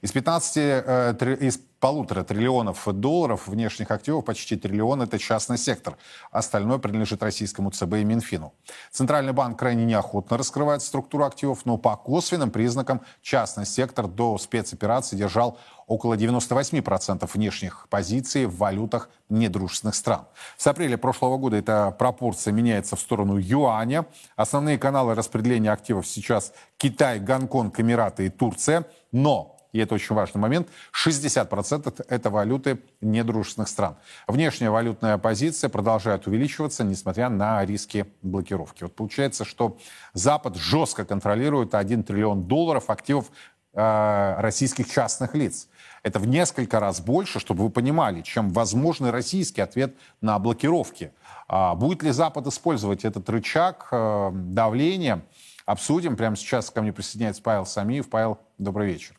Из 0.03 0.11
15, 0.11 0.57
э, 0.57 1.37
из 1.41 1.61
полутора 1.79 2.25
триллионов 2.25 2.85
долларов 2.93 3.47
внешних 3.47 3.93
активов 3.93 4.25
почти 4.25 4.57
триллион– 4.57 5.03
это 5.07 5.21
частный 5.21 5.57
сектор. 5.57 5.97
Остальное 6.33 6.79
принадлежит 6.79 7.23
российскому 7.23 7.71
ЦБ 7.71 7.95
и 7.95 8.05
Минфину. 8.05 8.53
Центральный 8.91 9.33
банк 9.33 9.57
крайне 9.57 9.85
неохотно 9.85 10.37
раскрывает 10.37 10.83
структуру 10.83 11.25
активов, 11.25 11.65
но 11.65 11.79
по 11.79 11.97
косвенным 11.97 12.51
признакам 12.51 13.03
частный 13.23 13.67
сектор 13.67 14.09
до 14.09 14.37
спецоперации 14.39 15.17
держал 15.17 15.57
около 15.91 16.15
98% 16.15 17.29
внешних 17.35 17.89
позиций 17.91 18.47
в 18.47 18.57
валютах 18.59 19.11
недружественных 19.29 19.97
стран. 19.97 20.27
С 20.57 20.65
апреля 20.69 20.97
прошлого 20.97 21.37
года 21.37 21.57
эта 21.57 21.91
пропорция 21.91 22.53
меняется 22.53 22.95
в 22.95 23.01
сторону 23.01 23.39
юаня. 23.39 24.07
Основные 24.37 24.79
каналы 24.79 25.17
распределения 25.17 25.73
активов 25.73 26.07
сейчас 26.07 26.53
Китай, 26.77 27.19
Гонконг, 27.19 27.81
Эмираты 27.81 28.27
и 28.27 28.29
Турция. 28.29 28.87
Но 29.11 29.57
и 29.73 29.81
это 29.81 29.97
очень 29.97 30.15
важный 30.15 30.41
момент, 30.41 30.69
60% 31.05 32.05
это 32.09 32.31
валюты 32.31 32.81
недружественных 33.01 33.69
стран. 33.69 33.97
Внешняя 34.29 34.71
валютная 34.71 35.19
позиция 35.19 35.71
продолжает 35.71 36.29
увеличиваться, 36.29 36.85
несмотря 36.85 37.29
на 37.29 37.65
риски 37.65 38.07
блокировки. 38.23 38.85
Вот 38.85 38.95
получается, 38.95 39.45
что 39.45 39.77
Запад 40.13 40.57
жестко 40.57 41.05
контролирует 41.05 41.75
1 41.75 42.05
триллион 42.05 42.43
долларов 42.45 42.91
активов 42.91 43.31
э, 43.75 44.35
российских 44.39 44.89
частных 44.91 45.35
лиц. 45.35 45.69
Это 46.03 46.19
в 46.19 46.27
несколько 46.27 46.81
раз 46.81 47.01
больше, 47.01 47.41
чтобы 47.41 47.65
вы 47.65 47.71
понимали, 47.71 48.23
чем 48.23 48.51
возможный 48.51 49.11
российский 49.11 49.61
ответ 49.61 49.95
на 50.21 50.39
блокировки. 50.39 51.13
А 51.49 51.75
будет 51.75 52.03
ли 52.03 52.11
Запад 52.11 52.47
использовать 52.47 53.05
этот 53.05 53.29
рычаг 53.29 53.89
э, 53.91 54.31
давления? 54.33 55.23
Обсудим. 55.67 56.17
Прямо 56.17 56.37
сейчас 56.37 56.71
ко 56.71 56.83
мне 56.83 56.93
присоединяется 56.93 57.43
Павел 57.43 57.67
Самиев. 57.67 58.09
Павел, 58.09 58.39
добрый 58.59 58.89
вечер. 58.89 59.15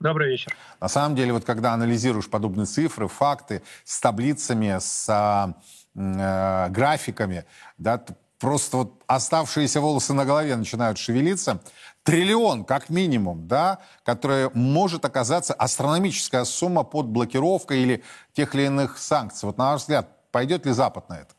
Добрый 0.00 0.30
вечер. 0.30 0.56
На 0.80 0.88
самом 0.88 1.14
деле, 1.14 1.32
вот 1.32 1.44
когда 1.44 1.74
анализируешь 1.74 2.28
подобные 2.28 2.66
цифры, 2.66 3.06
факты 3.06 3.62
с 3.84 4.00
таблицами, 4.00 4.78
с 4.78 5.54
э, 5.94 6.68
графиками, 6.70 7.44
да, 7.76 8.02
просто 8.38 8.78
вот 8.78 9.02
оставшиеся 9.06 9.80
волосы 9.80 10.14
на 10.14 10.24
голове 10.24 10.56
начинают 10.56 10.98
шевелиться. 10.98 11.60
Триллион, 12.02 12.64
как 12.64 12.88
минимум, 12.88 13.46
да, 13.46 13.80
который 14.04 14.50
может 14.54 15.04
оказаться 15.04 15.52
астрономическая 15.52 16.44
сумма 16.44 16.82
под 16.82 17.06
блокировкой 17.06 17.82
или 17.82 18.02
тех 18.32 18.54
или 18.54 18.62
иных 18.62 18.98
санкций. 18.98 19.46
Вот 19.46 19.58
на 19.58 19.72
ваш 19.72 19.82
взгляд, 19.82 20.08
пойдет 20.32 20.64
ли 20.64 20.72
Запад 20.72 21.08
на 21.08 21.20
это? 21.20 21.34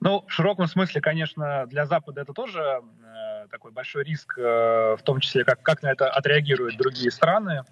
Ну, 0.00 0.24
в 0.26 0.32
широком 0.32 0.66
смысле, 0.66 1.02
конечно, 1.02 1.66
для 1.66 1.84
Запада 1.84 2.22
это 2.22 2.32
тоже 2.32 2.60
э, 2.62 3.48
такой 3.50 3.70
большой 3.70 4.04
риск, 4.04 4.38
э, 4.38 4.96
в 4.98 5.02
том 5.02 5.20
числе, 5.20 5.44
как, 5.44 5.62
как 5.62 5.82
на 5.82 5.88
это 5.88 6.08
отреагируют 6.08 6.78
другие 6.78 7.10
страны, 7.10 7.64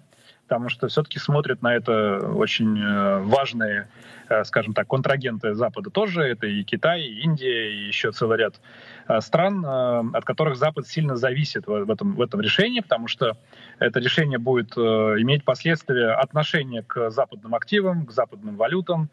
потому 0.49 0.69
что 0.69 0.87
все-таки 0.87 1.19
смотрят 1.19 1.61
на 1.61 1.75
это 1.75 2.27
очень 2.35 2.81
э, 2.81 3.19
важные, 3.19 3.87
э, 4.29 4.43
скажем 4.45 4.73
так, 4.73 4.87
контрагенты 4.87 5.53
Запада 5.53 5.91
тоже. 5.91 6.23
Это 6.23 6.47
и 6.47 6.63
Китай, 6.63 7.03
и 7.03 7.21
Индия, 7.21 7.71
и 7.71 7.87
еще 7.87 8.11
целый 8.11 8.39
ряд 8.39 8.59
э, 9.07 9.21
стран, 9.21 9.63
от 9.63 10.25
которых 10.25 10.57
Запад 10.57 10.87
сильно 10.87 11.15
зависит 11.17 11.67
в, 11.67 11.91
этом, 11.91 12.15
в 12.15 12.21
этом 12.21 12.41
решении, 12.41 12.79
потому 12.79 13.07
что 13.07 13.37
это 13.77 13.99
решение 13.99 14.39
будет 14.39 14.75
иметь 14.75 15.43
последствия 15.43 16.13
отношения 16.13 16.81
к 16.81 17.11
западным 17.11 17.53
активам, 17.53 18.07
к 18.07 18.11
западным 18.11 18.55
валютам, 18.55 19.09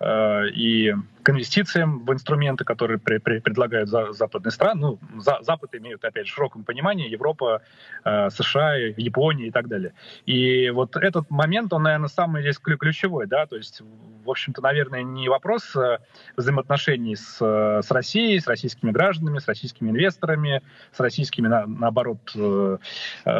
и 0.00 0.94
к 1.22 1.30
инвестициям 1.30 2.04
в 2.04 2.12
инструменты, 2.12 2.64
которые 2.64 2.98
при, 2.98 3.18
при, 3.18 3.40
предлагают 3.40 3.88
за, 3.88 4.12
западные 4.12 4.52
страны. 4.52 4.80
Ну, 4.80 4.98
за, 5.20 5.38
Запад 5.42 5.74
имеют, 5.74 6.04
опять 6.04 6.26
же, 6.26 6.32
в 6.32 6.36
широком 6.36 6.64
понимании, 6.64 7.08
Европа, 7.08 7.62
э, 8.04 8.30
США, 8.30 8.74
Япония 8.74 9.48
и 9.48 9.50
так 9.50 9.68
далее. 9.68 9.92
И 10.26 10.70
вот 10.70 10.96
этот 10.96 11.30
момент, 11.30 11.72
он, 11.72 11.82
наверное, 11.82 12.08
самый 12.08 12.42
здесь 12.42 12.58
ключевой, 12.58 13.26
да, 13.26 13.46
то 13.46 13.56
есть, 13.56 13.82
в 14.24 14.30
общем-то, 14.30 14.62
наверное, 14.62 15.02
не 15.02 15.28
вопрос 15.28 15.74
э, 15.76 15.98
взаимоотношений 16.36 17.16
с, 17.16 17.38
э, 17.40 17.82
с 17.82 17.90
Россией, 17.90 18.38
с 18.38 18.46
российскими 18.46 18.90
гражданами, 18.90 19.38
с 19.38 19.48
российскими 19.48 19.90
инвесторами, 19.90 20.62
с 20.92 21.00
российскими, 21.00 21.48
на, 21.48 21.66
наоборот, 21.66 22.18
э, 22.34 22.78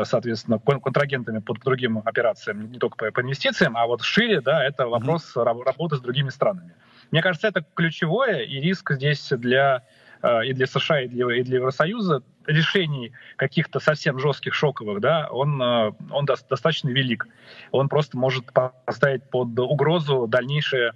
соответственно, 0.04 0.58
контрагентами 0.58 1.38
по 1.38 1.54
другим 1.54 1.98
операциям, 2.04 2.70
не 2.70 2.78
только 2.78 2.96
по, 2.96 3.10
по 3.10 3.20
инвестициям, 3.20 3.76
а 3.76 3.86
вот 3.86 4.02
шире, 4.02 4.40
да, 4.40 4.64
это 4.64 4.86
вопрос 4.86 5.36
mm-hmm. 5.36 5.64
работы 5.64 5.96
с 5.96 6.00
другими 6.00 6.30
странами. 6.30 6.74
Мне 7.10 7.22
кажется, 7.22 7.48
это 7.48 7.64
ключевое, 7.74 8.40
и 8.40 8.60
риск 8.60 8.92
здесь 8.92 9.28
для 9.30 9.84
э, 10.22 10.46
и 10.46 10.52
для 10.52 10.66
США, 10.66 11.02
и 11.02 11.08
для, 11.08 11.34
и 11.36 11.42
для 11.42 11.56
Евросоюза 11.56 12.22
решений 12.46 13.12
каких-то 13.36 13.80
совсем 13.80 14.18
жестких, 14.18 14.54
шоковых, 14.54 15.00
да, 15.00 15.28
он, 15.30 15.60
э, 15.60 15.92
он 16.10 16.24
достаточно 16.24 16.88
велик. 16.88 17.28
Он 17.70 17.88
просто 17.88 18.16
может 18.16 18.52
поставить 18.52 19.24
под 19.24 19.58
угрозу 19.58 20.26
дальнейшее 20.26 20.92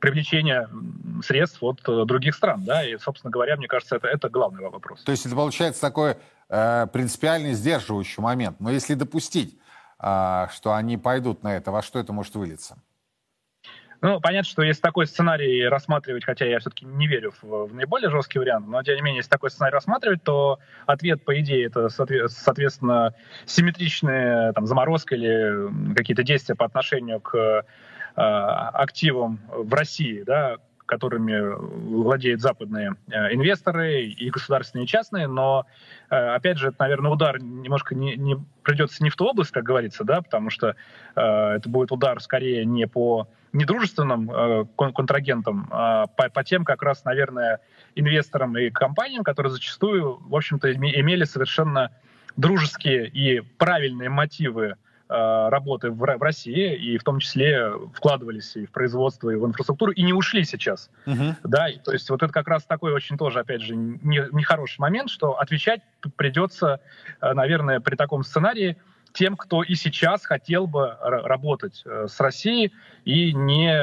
привлечение 0.00 0.68
средств 1.24 1.62
от 1.62 1.80
э, 1.88 2.04
других 2.04 2.34
стран, 2.34 2.64
да, 2.64 2.84
и, 2.84 2.96
собственно 2.98 3.30
говоря, 3.30 3.56
мне 3.56 3.68
кажется, 3.68 3.96
это, 3.96 4.08
это 4.08 4.28
главный 4.28 4.68
вопрос. 4.68 5.02
То 5.02 5.12
есть 5.12 5.26
это 5.26 5.34
получается 5.34 5.80
такой 5.80 6.16
э, 6.48 6.86
принципиальный 6.92 7.54
сдерживающий 7.54 8.22
момент. 8.22 8.60
Но 8.60 8.70
если 8.70 8.94
допустить, 8.94 9.58
э, 9.98 10.46
что 10.54 10.74
они 10.74 10.96
пойдут 10.96 11.42
на 11.42 11.56
это, 11.56 11.70
во 11.70 11.82
что 11.82 11.98
это 11.98 12.12
может 12.12 12.34
вылиться? 12.34 12.76
Ну, 14.00 14.20
понятно, 14.20 14.48
что 14.48 14.62
если 14.62 14.80
такой 14.80 15.06
сценарий 15.06 15.66
рассматривать, 15.68 16.24
хотя 16.24 16.44
я 16.44 16.58
все-таки 16.58 16.84
не 16.84 17.06
верю 17.06 17.32
в, 17.40 17.66
в 17.66 17.74
наиболее 17.74 18.10
жесткий 18.10 18.38
вариант, 18.38 18.66
но 18.66 18.82
тем 18.82 18.96
не 18.96 19.02
менее, 19.02 19.18
если 19.18 19.30
такой 19.30 19.50
сценарий 19.50 19.74
рассматривать, 19.74 20.22
то 20.22 20.58
ответ, 20.86 21.24
по 21.24 21.38
идее, 21.40 21.66
это, 21.66 21.88
соответственно, 21.88 23.14
симметричная 23.46 24.52
там, 24.52 24.66
заморозка 24.66 25.14
или 25.14 25.94
какие-то 25.94 26.22
действия 26.22 26.54
по 26.54 26.66
отношению 26.66 27.20
к 27.20 27.36
э, 27.36 27.62
активам 28.16 29.40
в 29.48 29.72
России, 29.72 30.22
да, 30.24 30.56
которыми 30.86 31.54
владеют 32.02 32.40
западные 32.40 32.94
э, 33.10 33.34
инвесторы 33.34 34.04
и 34.04 34.30
государственные, 34.30 34.84
и 34.84 34.88
частные, 34.88 35.26
но, 35.26 35.66
э, 36.10 36.14
опять 36.14 36.58
же, 36.58 36.68
это, 36.68 36.76
наверное, 36.80 37.10
удар 37.10 37.42
немножко 37.42 37.94
не, 37.94 38.16
не 38.16 38.38
придется 38.62 39.02
не 39.02 39.10
в 39.10 39.16
ту 39.16 39.26
область, 39.26 39.50
как 39.50 39.64
говорится, 39.64 40.04
да, 40.04 40.22
потому 40.22 40.50
что 40.50 40.76
э, 41.16 41.20
это 41.20 41.68
будет 41.68 41.92
удар 41.92 42.20
скорее 42.20 42.64
не 42.64 42.86
по 42.86 43.28
недружественным 43.56 44.30
э, 44.30 44.64
контрагентам, 44.76 45.68
а 45.70 46.06
по, 46.06 46.28
по 46.28 46.44
тем 46.44 46.64
как 46.64 46.82
раз, 46.82 47.04
наверное, 47.04 47.60
инвесторам 47.94 48.56
и 48.56 48.70
компаниям, 48.70 49.24
которые 49.24 49.52
зачастую, 49.52 50.20
в 50.28 50.34
общем-то, 50.34 50.72
имели 50.72 51.24
совершенно 51.24 51.90
дружеские 52.36 53.08
и 53.08 53.40
правильные 53.40 54.08
мотивы 54.08 54.76
Э, 55.08 55.50
работы 55.50 55.90
в, 55.90 55.98
в 55.98 56.22
России, 56.22 56.74
и 56.74 56.98
в 56.98 57.04
том 57.04 57.20
числе 57.20 57.70
вкладывались 57.94 58.56
и 58.56 58.66
в 58.66 58.72
производство, 58.72 59.30
и 59.30 59.36
в 59.36 59.46
инфраструктуру, 59.46 59.92
и 59.92 60.02
не 60.02 60.12
ушли 60.12 60.42
сейчас. 60.42 60.90
Uh-huh. 61.06 61.32
Да, 61.44 61.68
и, 61.68 61.78
то 61.78 61.92
есть 61.92 62.10
вот 62.10 62.24
это 62.24 62.32
как 62.32 62.48
раз 62.48 62.64
такой 62.64 62.92
очень 62.92 63.16
тоже, 63.16 63.38
опять 63.38 63.62
же, 63.62 63.76
нехороший 63.76 64.78
не 64.78 64.82
момент, 64.82 65.10
что 65.10 65.38
отвечать 65.38 65.80
придется, 66.16 66.80
э, 67.20 67.32
наверное, 67.34 67.78
при 67.78 67.94
таком 67.94 68.24
сценарии 68.24 68.78
тем, 69.16 69.36
кто 69.36 69.62
и 69.62 69.74
сейчас 69.74 70.26
хотел 70.26 70.66
бы 70.66 70.94
работать 71.00 71.82
э, 71.86 72.06
с 72.06 72.20
Россией 72.20 72.72
и 73.06 73.32
не, 73.32 73.74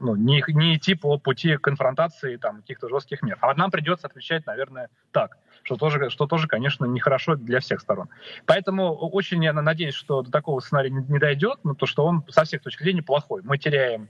ну, 0.00 0.16
не, 0.16 0.42
не 0.48 0.76
идти 0.76 0.94
по 0.94 1.16
пути 1.16 1.56
конфронтации 1.56 2.36
там, 2.36 2.62
каких-то 2.62 2.88
жестких 2.88 3.22
мер. 3.22 3.38
А 3.40 3.54
нам 3.54 3.70
придется 3.70 4.08
отвечать, 4.08 4.46
наверное, 4.46 4.88
так 5.12 5.38
что 5.62 5.76
тоже, 5.76 6.08
что 6.08 6.26
тоже, 6.26 6.48
конечно, 6.48 6.86
нехорошо 6.86 7.36
для 7.36 7.60
всех 7.60 7.80
сторон. 7.80 8.08
Поэтому 8.46 8.94
очень 8.94 9.44
я 9.44 9.52
надеюсь, 9.52 9.94
что 9.94 10.22
до 10.22 10.30
такого 10.30 10.60
сценария 10.60 10.90
не, 10.90 11.04
не 11.04 11.18
дойдет, 11.18 11.58
но 11.62 11.74
то, 11.74 11.86
что 11.86 12.04
он 12.06 12.24
со 12.28 12.44
всех 12.44 12.62
точек 12.62 12.80
зрения 12.80 13.02
плохой. 13.02 13.42
Мы 13.44 13.58
теряем 13.58 14.08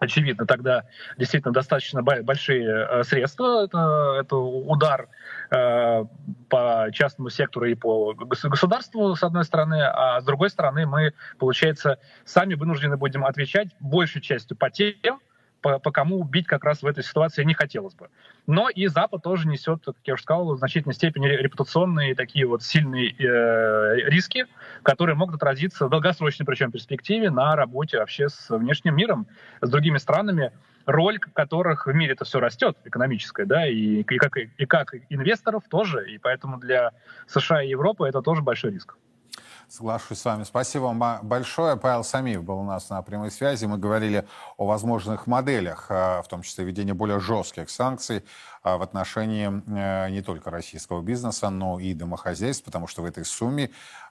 очевидно, 0.00 0.46
тогда 0.46 0.84
действительно 1.16 1.52
достаточно 1.52 2.02
большие 2.02 2.66
э, 2.66 3.04
средства. 3.04 3.64
Это, 3.64 4.16
это 4.20 4.36
удар 4.36 5.08
э, 5.50 6.04
по 6.48 6.88
частному 6.92 7.30
сектору 7.30 7.66
и 7.66 7.74
по 7.74 8.14
государству, 8.14 9.14
с 9.14 9.22
одной 9.22 9.44
стороны, 9.44 9.82
а 9.82 10.20
с 10.20 10.24
другой 10.24 10.50
стороны 10.50 10.86
мы, 10.86 11.12
получается, 11.38 11.98
сами 12.24 12.54
вынуждены 12.54 12.96
будем 12.96 13.24
отвечать 13.24 13.68
большей 13.78 14.22
частью 14.22 14.56
по 14.56 14.70
тем, 14.70 15.20
по, 15.60 15.78
по 15.78 15.90
кому 15.90 16.20
убить 16.20 16.46
как 16.46 16.64
раз 16.64 16.82
в 16.82 16.86
этой 16.86 17.04
ситуации 17.04 17.44
не 17.44 17.54
хотелось 17.54 17.94
бы. 17.94 18.08
Но 18.46 18.68
и 18.68 18.86
Запад 18.86 19.22
тоже 19.22 19.48
несет, 19.48 19.82
как 19.84 19.96
я 20.04 20.14
уже 20.14 20.22
сказал, 20.22 20.54
в 20.54 20.58
значительной 20.58 20.94
степени 20.94 21.26
репутационные 21.26 22.14
такие 22.14 22.46
вот 22.46 22.62
сильные 22.62 23.10
э, 23.10 24.08
риски, 24.08 24.46
которые 24.82 25.16
могут 25.16 25.36
отразиться 25.36 25.86
в 25.86 25.90
долгосрочной 25.90 26.46
причем 26.46 26.70
перспективе 26.72 27.30
на 27.30 27.56
работе 27.56 27.98
вообще 27.98 28.28
с 28.28 28.48
внешним 28.50 28.96
миром, 28.96 29.26
с 29.60 29.70
другими 29.70 29.98
странами, 29.98 30.52
роль 30.86 31.18
которых 31.18 31.86
в 31.86 31.92
мире 31.92 32.12
это 32.12 32.24
все 32.24 32.40
растет, 32.40 32.76
экономическая, 32.84 33.44
да, 33.46 33.66
и, 33.66 34.00
и, 34.00 34.02
как, 34.02 34.36
и 34.36 34.66
как 34.66 34.94
инвесторов 35.08 35.64
тоже, 35.68 36.10
и 36.10 36.18
поэтому 36.18 36.58
для 36.58 36.92
США 37.26 37.62
и 37.62 37.68
Европы 37.68 38.06
это 38.06 38.22
тоже 38.22 38.42
большой 38.42 38.72
риск. 38.72 38.96
Соглашусь 39.70 40.18
с 40.18 40.24
вами. 40.24 40.42
Спасибо 40.42 40.86
вам 40.86 41.20
большое. 41.22 41.76
Павел 41.76 42.02
Самиев 42.02 42.42
был 42.42 42.58
у 42.58 42.64
нас 42.64 42.90
на 42.90 43.00
прямой 43.02 43.30
связи. 43.30 43.66
Мы 43.66 43.78
говорили 43.78 44.26
о 44.56 44.66
возможных 44.66 45.28
моделях, 45.28 45.86
э, 45.90 46.22
в 46.22 46.26
том 46.26 46.42
числе 46.42 46.64
введения 46.64 46.92
более 46.92 47.20
жестких 47.20 47.70
санкций 47.70 48.24
э, 48.64 48.76
в 48.76 48.82
отношении 48.82 49.46
э, 49.46 50.10
не 50.10 50.22
только 50.22 50.50
российского 50.50 51.02
бизнеса, 51.02 51.50
но 51.50 51.78
и 51.78 51.94
домохозяйств, 51.94 52.64
потому 52.64 52.88
что 52.88 53.02
в 53.02 53.04
этой 53.04 53.24
сумме 53.24 53.70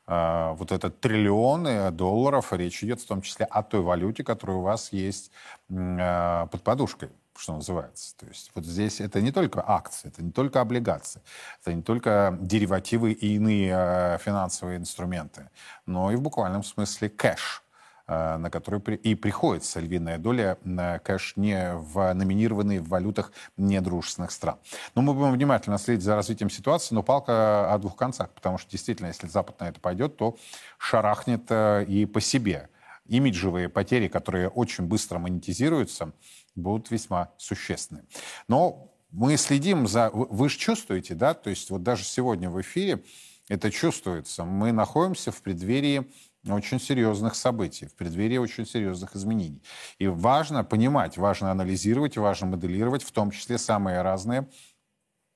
вот 0.09 0.71
этот 0.71 0.99
триллион 1.01 1.95
долларов, 1.95 2.51
речь 2.51 2.83
идет 2.83 2.99
в 2.99 3.07
том 3.07 3.21
числе 3.21 3.45
о 3.45 3.61
той 3.61 3.81
валюте, 3.81 4.23
которая 4.23 4.57
у 4.57 4.61
вас 4.61 4.91
есть 4.91 5.31
под 5.67 6.63
подушкой 6.63 7.09
что 7.39 7.53
называется. 7.53 8.15
То 8.17 8.27
есть 8.27 8.51
вот 8.53 8.65
здесь 8.65 8.99
это 8.99 9.21
не 9.21 9.31
только 9.31 9.63
акции, 9.65 10.09
это 10.09 10.21
не 10.21 10.31
только 10.31 10.61
облигации, 10.61 11.21
это 11.61 11.73
не 11.73 11.81
только 11.81 12.37
деривативы 12.41 13.13
и 13.13 13.35
иные 13.35 13.73
э, 13.73 14.17
финансовые 14.19 14.77
инструменты, 14.77 15.49
но 15.85 16.11
и 16.11 16.15
в 16.15 16.21
буквальном 16.21 16.63
смысле 16.63 17.09
кэш. 17.09 17.63
Э, 18.09 18.37
на 18.37 18.49
который 18.49 18.81
и 18.95 19.15
приходится 19.15 19.79
львиная 19.79 20.17
доля, 20.17 20.57
конечно, 21.03 21.41
не 21.41 21.73
в 21.75 22.13
номинированные 22.13 22.81
в 22.81 22.89
валютах 22.89 23.31
недружественных 23.55 24.31
стран. 24.31 24.57
Но 24.95 25.01
мы 25.01 25.13
будем 25.13 25.33
внимательно 25.33 25.77
следить 25.77 26.03
за 26.03 26.15
развитием 26.15 26.49
ситуации, 26.49 26.95
но 26.95 27.03
палка 27.03 27.71
о 27.71 27.77
двух 27.77 27.95
концах, 27.95 28.31
потому 28.31 28.57
что 28.57 28.71
действительно, 28.71 29.07
если 29.07 29.27
Запад 29.27 29.59
на 29.59 29.69
это 29.69 29.79
пойдет, 29.79 30.17
то 30.17 30.37
шарахнет 30.77 31.51
и 31.87 32.05
по 32.05 32.19
себе. 32.19 32.69
Имиджевые 33.05 33.69
потери, 33.69 34.07
которые 34.07 34.49
очень 34.49 34.85
быстро 34.85 35.19
монетизируются, 35.19 36.11
будут 36.55 36.91
весьма 36.91 37.31
существенны. 37.37 38.03
Но 38.47 38.91
мы 39.11 39.37
следим 39.37 39.87
за... 39.87 40.09
Вы 40.11 40.49
же 40.49 40.57
чувствуете, 40.57 41.15
да? 41.15 41.33
То 41.33 41.49
есть 41.49 41.69
вот 41.69 41.83
даже 41.83 42.03
сегодня 42.03 42.49
в 42.49 42.61
эфире 42.61 43.03
это 43.47 43.71
чувствуется. 43.71 44.45
Мы 44.45 44.71
находимся 44.71 45.31
в 45.31 45.41
преддверии 45.41 46.11
очень 46.47 46.79
серьезных 46.79 47.35
событий, 47.35 47.87
в 47.87 47.95
преддверии 47.95 48.37
очень 48.37 48.65
серьезных 48.65 49.15
изменений. 49.15 49.61
И 49.97 50.07
важно 50.07 50.63
понимать, 50.63 51.17
важно 51.17 51.51
анализировать, 51.51 52.17
важно 52.17 52.47
моделировать, 52.47 53.03
в 53.03 53.11
том 53.11 53.31
числе 53.31 53.57
самые 53.57 54.01
разные 54.01 54.47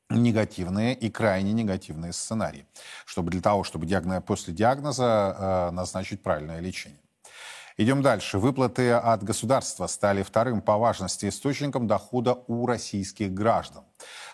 негативные 0.10 0.94
и 0.94 1.10
крайне 1.10 1.54
негативные 1.54 2.14
сценарии, 2.14 2.68
чтобы 3.06 3.32
для 3.32 3.42
того, 3.42 3.64
чтобы 3.64 3.86
диагноз, 3.86 4.24
после 4.26 4.54
диагноза 4.54 5.36
э, 5.38 5.72
назначить 5.72 6.22
правильное 6.22 6.60
лечение. 6.60 7.00
Идем 7.78 8.04
дальше. 8.04 8.38
Выплаты 8.38 8.92
от 8.92 9.24
государства 9.24 9.88
стали 9.88 10.22
вторым 10.22 10.62
по 10.62 10.78
важности 10.78 11.28
источником 11.28 11.88
дохода 11.88 12.38
у 12.48 12.68
российских 12.68 13.34
граждан. 13.34 13.84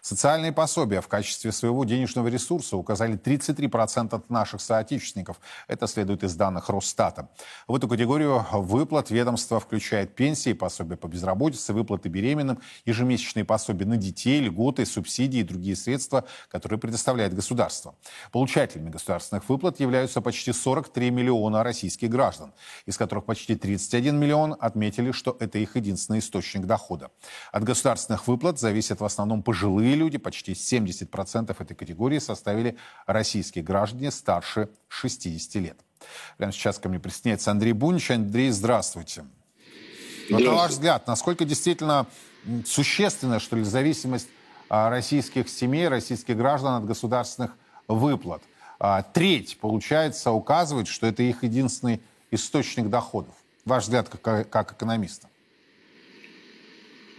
Социальные 0.01 0.53
пособия 0.53 1.01
в 1.01 1.07
качестве 1.07 1.51
своего 1.51 1.84
денежного 1.84 2.28
ресурса 2.28 2.78
указали 2.78 3.17
33% 3.17 4.15
от 4.15 4.30
наших 4.30 4.61
соотечественников. 4.61 5.39
Это 5.67 5.88
следует 5.88 6.24
из 6.24 6.36
данных 6.36 6.70
Росстата. 6.70 7.30
В 7.67 7.76
эту 7.76 7.88
категорию 7.88 8.45
выплат 8.51 9.11
ведомство 9.11 9.59
включает 9.59 10.15
пенсии, 10.15 10.53
пособия 10.53 10.95
по 10.95 11.07
безработице, 11.07 11.74
выплаты 11.74 12.09
беременным, 12.09 12.59
ежемесячные 12.86 13.45
пособия 13.45 13.86
на 13.86 13.97
детей, 13.97 14.39
льготы, 14.39 14.86
субсидии 14.86 15.39
и 15.39 15.43
другие 15.43 15.76
средства, 15.76 16.26
которые 16.49 16.80
предоставляет 16.80 17.34
государство. 17.34 17.95
Получателями 18.32 18.89
государственных 18.89 19.47
выплат 19.49 19.80
являются 19.80 20.22
почти 20.22 20.53
43 20.53 21.11
миллиона 21.11 21.63
российских 21.63 22.09
граждан, 22.09 22.53
из 22.86 22.97
которых 22.97 23.26
почти 23.26 23.55
31 23.55 24.17
миллион 24.17 24.55
отметили, 24.59 25.11
что 25.11 25.36
это 25.39 25.59
их 25.59 25.76
единственный 25.76 26.20
источник 26.20 26.65
дохода. 26.65 27.11
От 27.51 27.63
государственных 27.63 28.28
выплат 28.28 28.59
зависят 28.59 29.01
в 29.01 29.05
основном 29.05 29.43
пожилые 29.43 29.59
Пожилые 29.60 29.95
люди, 29.95 30.18
почти 30.18 30.53
70% 30.53 31.53
этой 31.60 31.76
категории 31.76 32.20
составили 32.20 32.78
российские 33.05 33.62
граждане 33.62 34.10
старше 34.10 34.70
60 34.88 35.55
лет. 35.55 35.78
Прямо 36.38 36.53
сейчас 36.53 36.80
ко 36.80 36.88
мне 36.88 36.97
присоединяется 36.97 37.51
Андрей 37.51 37.74
Бунич. 37.74 38.10
Андрей, 38.10 38.51
здравствуйте. 38.51 39.26
Вот 40.30 40.41
на 40.41 40.51
ваш 40.51 40.72
взгляд, 40.72 41.07
насколько 41.07 41.43
действительно 41.43 42.07
существенна, 42.66 43.41
что 43.41 43.57
ли, 43.57 43.64
зависимость 43.64 44.30
а, 44.70 44.89
российских 44.89 45.49
семей, 45.49 45.89
российских 45.89 46.38
граждан 46.38 46.76
от 46.76 46.86
государственных 46.86 47.51
выплат? 47.89 48.41
А, 48.80 49.03
треть, 49.03 49.60
получается, 49.60 50.32
указывает, 50.32 50.88
что 50.88 51.05
это 51.05 51.22
их 51.22 51.43
единственный 51.43 52.01
источник 52.32 52.89
доходов. 52.89 53.36
Ваш 53.66 53.84
взгляд 53.84 54.07
как, 54.07 54.49
как 54.49 54.72
экономиста? 54.72 55.28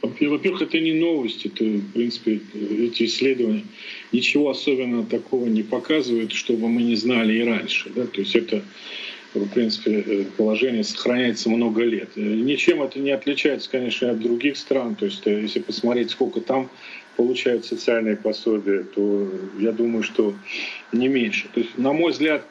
Во-первых, 0.02 0.62
это 0.62 0.80
не 0.80 0.94
новость, 0.94 1.44
это, 1.44 1.62
в 1.64 1.92
принципе, 1.92 2.40
эти 2.54 3.04
исследования 3.04 3.64
ничего 4.12 4.50
особенного 4.50 5.04
такого 5.04 5.46
не 5.46 5.62
показывают, 5.62 6.32
чтобы 6.32 6.68
мы 6.68 6.82
не 6.82 6.96
знали 6.96 7.34
и 7.34 7.42
раньше. 7.42 7.90
Да? 7.94 8.06
То 8.06 8.20
есть 8.20 8.34
это, 8.34 8.62
в 9.34 9.46
принципе, 9.48 10.02
э, 10.06 10.24
положение 10.38 10.84
сохраняется 10.84 11.50
много 11.50 11.82
лет. 11.84 12.10
Э, 12.16 12.20
ничем 12.20 12.82
это 12.82 12.98
не 12.98 13.10
отличается, 13.10 13.68
конечно, 13.70 14.10
от 14.10 14.20
других 14.20 14.56
стран. 14.56 14.94
То 14.94 15.04
есть 15.04 15.26
э, 15.26 15.42
если 15.42 15.60
посмотреть, 15.60 16.10
сколько 16.10 16.40
там 16.40 16.70
получают 17.16 17.66
социальные 17.66 18.16
пособия, 18.16 18.84
то 18.84 19.30
я 19.58 19.72
думаю, 19.72 20.02
что 20.02 20.34
не 20.92 21.08
меньше. 21.08 21.48
То 21.52 21.60
есть, 21.60 21.76
на 21.76 21.92
мой 21.92 22.12
взгляд, 22.12 22.46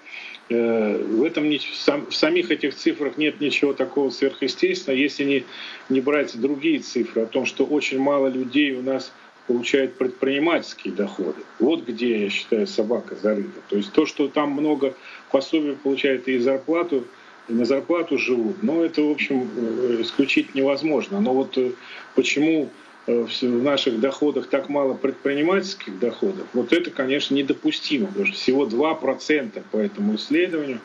в 0.50 1.24
этом 1.24 1.50
в 1.50 2.14
самих 2.16 2.50
этих 2.50 2.76
цифрах 2.76 3.18
нет 3.18 3.39
ничего 3.39 3.74
такого 3.74 4.10
сверхъестественного, 4.10 5.00
если 5.00 5.24
не, 5.24 5.43
не 5.89 6.02
брать 6.02 6.39
другие 6.39 6.80
цифры 6.80 7.22
о 7.22 7.26
том, 7.28 7.45
что 7.45 7.66
очень 7.66 8.00
мало 8.00 8.28
людей 8.28 8.74
у 8.74 8.82
нас 8.82 9.14
получают 9.45 9.97
предпринимательские 9.97 10.93
доходы. 10.93 11.41
Вот 11.60 11.86
где, 11.86 12.24
я 12.24 12.30
считаю, 12.30 12.68
собака 12.68 13.16
зарыта. 13.16 13.60
То 13.68 13.78
есть 13.78 13.91
то, 13.91 14.06
что 14.06 14.28
там 14.28 14.52
много 14.52 14.95
пособий 15.32 15.74
получают 15.74 16.28
и 16.28 16.38
зарплату, 16.38 17.06
и 17.47 17.54
на 17.54 17.66
зарплату 17.66 18.18
живут, 18.18 18.62
но 18.62 18.84
это, 18.84 19.02
в 19.02 19.10
общем, 19.10 19.50
э, 19.56 19.97
исключить 20.02 20.54
невозможно. 20.54 21.20
Но 21.20 21.34
вот 21.34 21.58
э, 21.58 21.72
почему 22.16 22.70
Э, 22.89 22.89
в 23.10 23.64
наших 23.64 23.99
доходах 23.99 24.47
так 24.47 24.70
мало 24.70 24.93
предпринимательских 24.93 25.99
доходов, 25.99 26.47
вот 26.53 26.74
это, 26.74 26.91
конечно, 26.91 27.34
недопустимо, 27.36 28.10
что 28.12 28.34
всего 28.34 28.66
2% 28.66 29.64
по 29.72 29.78
этому 29.78 30.16
исследованию 30.16 30.80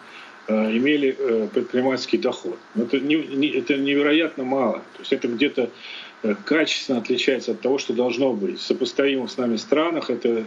э, 0.46 0.54
имели 0.76 1.14
э, 1.18 1.48
предпринимательский 1.52 2.18
доход. 2.18 2.58
Это, 2.76 3.00
не, 3.00 3.16
это 3.48 3.76
невероятно 3.76 4.44
мало. 4.44 4.78
То 4.94 5.00
есть 5.00 5.12
это 5.12 5.28
где-то 5.28 5.70
качественно 6.46 6.98
отличается 6.98 7.52
от 7.52 7.60
того, 7.60 7.76
что 7.76 7.92
должно 7.92 8.32
быть. 8.32 8.58
В 8.58 8.62
сопоставимых 8.62 9.30
с 9.30 9.36
нами 9.36 9.56
странах 9.56 10.08
это 10.08 10.46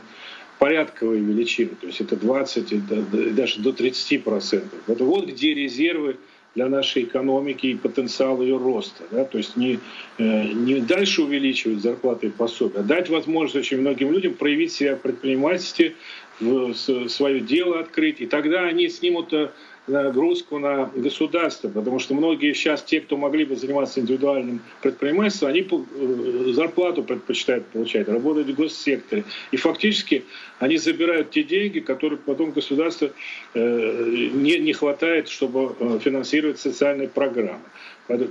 порядковые 0.57 1.21
величины, 1.21 1.71
то 1.79 1.85
есть 1.85 2.01
это 2.01 2.15
20, 2.15 2.73
это 2.73 3.01
даже 3.31 3.59
до 3.59 3.69
30%. 3.69 4.63
Это 4.87 5.03
вот 5.03 5.27
где 5.27 5.53
резервы 5.53 6.17
для 6.57 6.69
нашей 6.69 7.03
экономики 7.03 7.67
и 7.67 7.75
потенциал 7.75 8.41
ее 8.41 8.57
роста. 8.57 9.03
Да? 9.11 9.25
То 9.25 9.37
есть 9.37 9.55
не, 9.55 9.79
э, 10.17 10.43
не 10.43 10.79
дальше 10.79 11.21
увеличивать 11.21 11.81
зарплаты 11.81 12.27
и 12.27 12.29
пособия, 12.31 12.79
а 12.79 12.83
дать 12.83 13.09
возможность 13.09 13.55
очень 13.55 13.79
многим 13.79 14.11
людям 14.11 14.33
проявить 14.33 14.71
себя 14.71 14.95
в 14.95 15.01
предпринимательстве, 15.01 15.93
в 16.39 16.73
свое 16.73 17.39
дело 17.41 17.79
открыть, 17.79 18.21
и 18.21 18.25
тогда 18.25 18.63
они 18.63 18.89
снимут 18.89 19.33
э, 19.33 19.49
нагрузку 19.87 20.59
на 20.59 20.91
государство, 20.95 21.69
потому 21.69 21.99
что 21.99 22.13
многие 22.13 22.53
сейчас, 22.53 22.83
те, 22.83 23.01
кто 23.01 23.17
могли 23.17 23.45
бы 23.45 23.55
заниматься 23.55 23.99
индивидуальным 23.99 24.61
предпринимательством, 24.81 25.49
они 25.49 25.61
э, 25.61 26.51
зарплату 26.53 27.03
предпочитают 27.03 27.67
получать, 27.67 28.07
работать 28.09 28.47
в 28.47 28.55
госсекторе. 28.55 29.23
И 29.51 29.57
фактически 29.57 30.25
они 30.59 30.77
забирают 30.77 31.31
те 31.31 31.43
деньги, 31.43 31.79
которые 31.79 32.17
потом 32.17 32.51
государство 32.51 33.11
э, 33.53 34.29
не, 34.33 34.57
не 34.59 34.73
хватает, 34.73 35.29
чтобы 35.29 35.75
э, 35.79 35.99
финансировать 36.03 36.59
социальные 36.59 37.09
программы. 37.09 37.61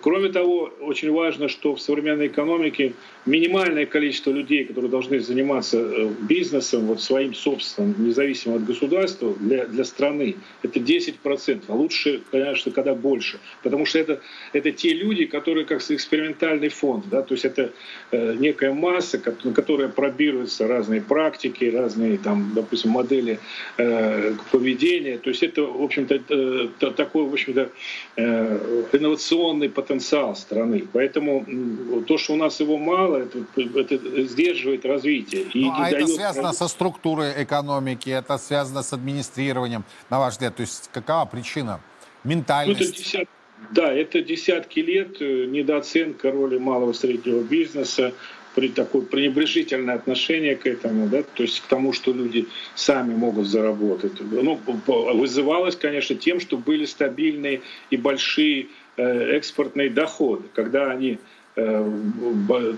Кроме 0.02 0.30
того, 0.30 0.72
очень 0.80 1.12
важно, 1.12 1.48
что 1.48 1.74
в 1.74 1.82
современной 1.82 2.28
экономике 2.28 2.94
минимальное 3.26 3.84
количество 3.84 4.30
людей, 4.30 4.64
которые 4.64 4.90
должны 4.90 5.20
заниматься 5.20 5.78
э, 5.78 6.08
бизнесом, 6.22 6.86
вот 6.86 7.02
своим 7.02 7.34
собственным, 7.34 7.94
независимо 7.98 8.56
от 8.56 8.64
государства, 8.64 9.34
для, 9.38 9.66
для 9.66 9.84
страны, 9.84 10.36
это 10.62 10.80
10%. 10.80 11.64
А 11.68 11.74
лучше, 11.74 12.22
конечно, 12.30 12.72
когда 12.72 12.94
больше. 12.94 13.38
Потому 13.62 13.84
что 13.84 13.98
это, 13.98 14.20
это 14.54 14.72
те 14.72 14.94
люди, 14.94 15.26
которые 15.26 15.66
как 15.66 15.82
экспериментальный 15.90 16.70
фонд. 16.70 17.04
Да? 17.10 17.20
То 17.22 17.34
есть 17.34 17.44
это 17.44 17.72
некая 18.12 18.72
масса, 18.72 19.20
на 19.44 19.52
которой 19.52 19.90
пробируются 19.90 20.66
разные 20.66 21.02
практики, 21.02 21.66
разные, 21.66 22.15
там, 22.18 22.52
допустим, 22.54 22.90
модели 22.90 23.38
э, 23.78 24.34
поведения. 24.50 25.18
То 25.18 25.30
есть 25.30 25.42
это, 25.42 25.62
в 25.62 25.82
общем-то, 25.82 26.14
э, 26.28 26.90
такой, 26.96 27.24
в 27.24 27.32
общем-то, 27.32 27.70
э, 28.16 28.84
инновационный 28.92 29.68
потенциал 29.68 30.36
страны. 30.36 30.84
Поэтому 30.92 31.44
то, 32.06 32.18
что 32.18 32.34
у 32.34 32.36
нас 32.36 32.60
его 32.60 32.78
мало, 32.78 33.18
это, 33.18 33.38
это 33.56 34.22
сдерживает 34.22 34.84
развитие. 34.84 35.42
И 35.54 35.64
ну, 35.64 35.72
а 35.74 35.90
это 35.90 36.06
связано 36.06 36.52
со 36.52 36.68
структурой 36.68 37.42
экономики, 37.42 38.10
это 38.10 38.38
связано 38.38 38.82
с 38.82 38.92
администрированием, 38.92 39.84
на 40.10 40.18
ваш 40.18 40.34
взгляд? 40.34 40.56
То 40.56 40.62
есть 40.62 40.90
какова 40.92 41.24
причина? 41.26 41.80
Ментальность? 42.24 42.80
Ну, 42.80 42.86
это 42.86 42.96
десят... 42.96 43.28
Да, 43.70 43.92
это 43.92 44.20
десятки 44.20 44.80
лет 44.80 45.18
недооценка 45.20 46.30
роли 46.30 46.58
малого 46.58 46.90
и 46.90 46.94
среднего 46.94 47.42
бизнеса, 47.42 48.12
такое 48.74 49.02
пренебрежительное 49.02 49.94
отношение 49.94 50.56
к 50.56 50.66
этому, 50.66 51.08
да, 51.08 51.22
то 51.22 51.42
есть 51.42 51.60
к 51.60 51.66
тому, 51.66 51.92
что 51.92 52.12
люди 52.12 52.46
сами 52.74 53.14
могут 53.14 53.46
заработать. 53.46 54.12
Ну, 54.20 54.58
вызывалось, 54.66 55.76
конечно, 55.76 56.16
тем, 56.16 56.40
что 56.40 56.56
были 56.56 56.84
стабильные 56.86 57.60
и 57.90 57.96
большие 57.96 58.68
Э, 58.98 59.36
экспортные 59.36 59.90
доходы, 59.90 60.44
когда 60.54 60.90
они 60.90 61.18
э, 61.54 61.90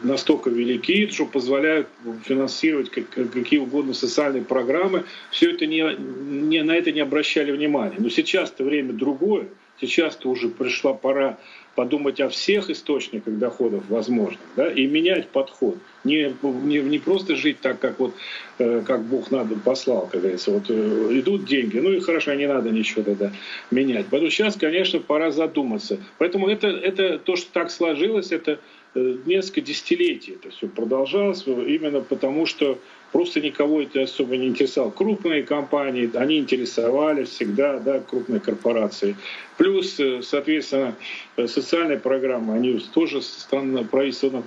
настолько 0.02 0.50
велики, 0.50 1.06
что 1.12 1.26
позволяют 1.26 1.86
финансировать 2.24 2.90
какие 2.90 3.60
угодно 3.60 3.94
социальные 3.94 4.42
программы, 4.42 5.04
все 5.30 5.52
это 5.52 5.66
не, 5.66 5.84
не, 5.96 6.64
на 6.64 6.72
это 6.72 6.90
не 6.90 6.98
обращали 6.98 7.52
внимания. 7.52 7.94
Но 7.98 8.08
сейчас-то 8.08 8.64
время 8.64 8.94
другое. 8.94 9.46
сейчас-то 9.80 10.28
уже 10.28 10.48
пришла 10.48 10.92
пора 10.92 11.38
подумать 11.78 12.20
о 12.20 12.28
всех 12.28 12.70
источниках 12.70 13.38
доходов 13.38 13.84
возможных, 13.88 14.40
да, 14.56 14.68
и 14.68 14.84
менять 14.88 15.28
подход. 15.28 15.78
Не, 16.02 16.34
не, 16.42 16.80
не 16.80 16.98
просто 16.98 17.36
жить 17.36 17.60
так, 17.60 17.78
как 17.78 18.00
вот 18.00 18.14
э, 18.58 18.82
как 18.84 19.04
Бог 19.04 19.30
надо 19.30 19.54
послал, 19.54 20.08
как 20.10 20.22
говорится. 20.22 20.50
Вот 20.50 20.64
э, 20.70 21.08
идут 21.12 21.44
деньги, 21.44 21.78
ну 21.78 21.92
и 21.92 22.00
хорошо, 22.00 22.34
не 22.34 22.48
надо 22.48 22.70
ничего 22.70 23.04
тогда 23.04 23.30
менять. 23.70 24.06
Поэтому 24.10 24.28
сейчас, 24.28 24.56
конечно, 24.56 24.98
пора 24.98 25.30
задуматься. 25.30 25.98
Поэтому 26.18 26.48
это, 26.48 26.66
это 26.66 27.16
то, 27.16 27.36
что 27.36 27.52
так 27.52 27.70
сложилось, 27.70 28.32
это 28.32 28.58
э, 28.96 29.14
несколько 29.26 29.60
десятилетий 29.60 30.32
это 30.32 30.50
все 30.50 30.66
продолжалось, 30.66 31.46
именно 31.46 32.00
потому 32.00 32.46
что 32.46 32.80
просто 33.12 33.40
никого 33.40 33.82
это 33.82 34.02
особо 34.02 34.36
не 34.36 34.48
интересовало. 34.48 34.90
Крупные 34.90 35.42
компании, 35.42 36.10
они 36.14 36.38
интересовали 36.38 37.24
всегда, 37.24 37.78
да, 37.78 38.00
крупные 38.00 38.40
корпорации. 38.40 39.16
Плюс, 39.56 39.98
э, 39.98 40.22
соответственно, 40.22 40.94
э, 41.36 41.48
социальные 41.48 41.98
программы, 41.98 42.54
они 42.54 42.78
тоже 42.94 43.20
правительство 43.90 44.44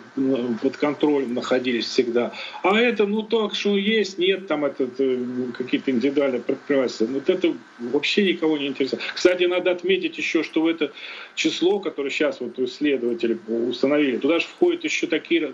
под 0.62 0.78
контролем 0.78 1.34
находились 1.34 1.86
всегда. 1.86 2.32
А 2.64 2.80
это, 2.80 3.06
ну 3.06 3.24
так, 3.24 3.54
что 3.54 3.78
есть, 3.78 4.18
нет, 4.18 4.48
там 4.48 4.64
это, 4.64 4.88
э, 4.98 5.18
какие-то 5.58 5.92
индивидуальные 5.92 6.42
предприятия. 6.42 7.06
Вот 7.06 7.30
это 7.30 7.54
вообще 7.80 8.24
никого 8.24 8.58
не 8.58 8.68
интересует. 8.68 9.02
Кстати, 9.14 9.44
надо 9.44 9.72
отметить 9.72 10.18
еще, 10.18 10.44
что 10.44 10.62
в 10.62 10.68
это 10.68 10.94
число, 11.36 11.80
которое 11.80 12.10
сейчас 12.10 12.40
вот 12.40 12.58
исследователи 12.60 13.38
установили, 13.48 14.18
туда 14.18 14.40
же 14.40 14.46
входят 14.46 14.86
еще 14.86 15.08
такие 15.08 15.54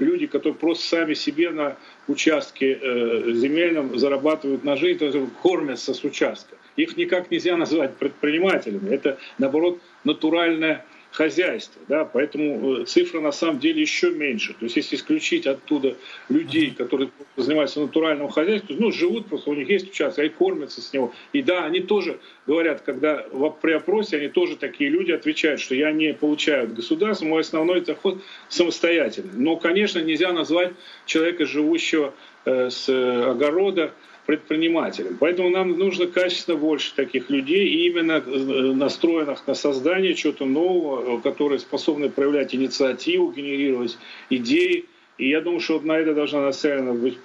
люди, 0.00 0.26
которые 0.26 0.58
просто 0.58 0.88
сами 0.88 1.14
себе 1.14 1.50
на 1.50 1.76
участке 2.08 2.78
э, 2.80 3.32
земельном 3.34 3.98
зарабатывают 3.98 4.64
на 4.64 4.76
жизнь, 4.76 4.98
то 4.98 5.06
есть 5.06 5.18
кормятся 5.42 5.94
с 5.94 6.04
участка. 6.04 6.56
Их 6.76 6.96
никак 6.96 7.30
нельзя 7.30 7.56
назвать 7.56 7.96
предпринимателями. 7.96 8.94
Это, 8.94 9.18
наоборот, 9.38 9.80
натуральное 10.04 10.84
хозяйство. 11.10 11.80
Да? 11.88 12.04
Поэтому 12.04 12.80
э, 12.80 12.84
цифра 12.84 13.20
на 13.20 13.32
самом 13.32 13.58
деле 13.58 13.80
еще 13.80 14.10
меньше. 14.10 14.54
То 14.54 14.64
есть 14.64 14.76
если 14.76 14.96
исключить 14.96 15.46
оттуда 15.46 15.96
людей, 16.28 16.70
которые 16.70 17.10
занимаются 17.36 17.80
натуральным 17.80 18.28
хозяйством, 18.28 18.76
ну, 18.78 18.92
живут 18.92 19.26
просто, 19.26 19.50
у 19.50 19.54
них 19.54 19.68
есть 19.68 19.90
участок, 19.90 20.20
они 20.20 20.28
кормятся 20.28 20.80
с 20.80 20.92
него. 20.92 21.12
И 21.32 21.42
да, 21.42 21.64
они 21.64 21.80
тоже 21.80 22.20
говорят, 22.46 22.82
когда 22.82 23.24
при 23.60 23.72
опросе, 23.72 24.18
они 24.18 24.28
тоже 24.28 24.56
такие 24.56 24.90
люди 24.90 25.12
отвечают, 25.12 25.60
что 25.60 25.74
я 25.74 25.92
не 25.92 26.14
получаю 26.14 26.64
от 26.64 26.74
государства, 26.74 27.26
мой 27.26 27.40
основной 27.40 27.80
доход 27.80 28.22
самостоятельный. 28.48 29.32
Но, 29.34 29.56
конечно, 29.56 29.98
нельзя 29.98 30.32
назвать 30.32 30.72
человека, 31.06 31.44
живущего 31.44 32.14
э, 32.44 32.70
с 32.70 32.88
огорода, 32.88 33.92
предпринимателям. 34.30 35.16
Поэтому 35.18 35.50
нам 35.50 35.76
нужно 35.76 36.06
качественно 36.06 36.56
больше 36.56 36.94
таких 36.94 37.30
людей, 37.30 37.66
и 37.66 37.88
именно 37.88 38.12
э, 38.12 38.72
настроенных 38.74 39.44
на 39.48 39.54
создание 39.54 40.14
чего-то 40.14 40.44
нового, 40.44 41.18
э, 41.18 41.20
которые 41.20 41.58
способны 41.58 42.08
проявлять 42.10 42.54
инициативу, 42.54 43.32
генерировать 43.32 43.98
идеи. 44.30 44.84
И 45.18 45.28
я 45.28 45.40
думаю, 45.40 45.58
что 45.58 45.80
на 45.80 45.94
это 45.98 46.14
должна 46.14 46.42
нацелена 46.42 46.92
быть 46.92 47.18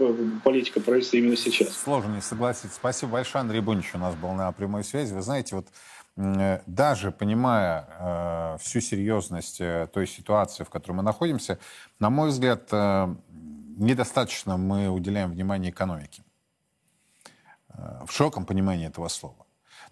политика 0.43 0.79
правительства 0.79 1.17
именно 1.17 1.37
сейчас. 1.37 1.77
Сложно 1.77 2.15
не 2.15 2.21
согласиться. 2.21 2.75
Спасибо 2.75 3.11
большое. 3.11 3.41
Андрей 3.43 3.61
Бунич 3.61 3.91
у 3.93 3.99
нас 3.99 4.15
был 4.15 4.31
на 4.31 4.51
прямой 4.51 4.83
связи. 4.83 5.13
Вы 5.13 5.21
знаете, 5.21 5.57
вот 5.57 5.67
э, 6.17 6.61
даже 6.65 7.11
понимая 7.11 7.87
э, 7.99 8.57
всю 8.63 8.81
серьезность 8.81 9.61
э, 9.61 9.87
той 9.93 10.07
ситуации, 10.07 10.63
в 10.63 10.71
которой 10.71 10.93
мы 10.93 11.03
находимся, 11.03 11.59
на 11.99 12.09
мой 12.09 12.29
взгляд, 12.29 12.67
э, 12.71 13.13
недостаточно 13.77 14.57
мы 14.57 14.89
уделяем 14.89 15.29
внимание 15.29 15.69
экономике 15.69 16.24
в 18.05 18.11
широком 18.11 18.45
понимании 18.45 18.87
этого 18.87 19.07
слова. 19.07 19.45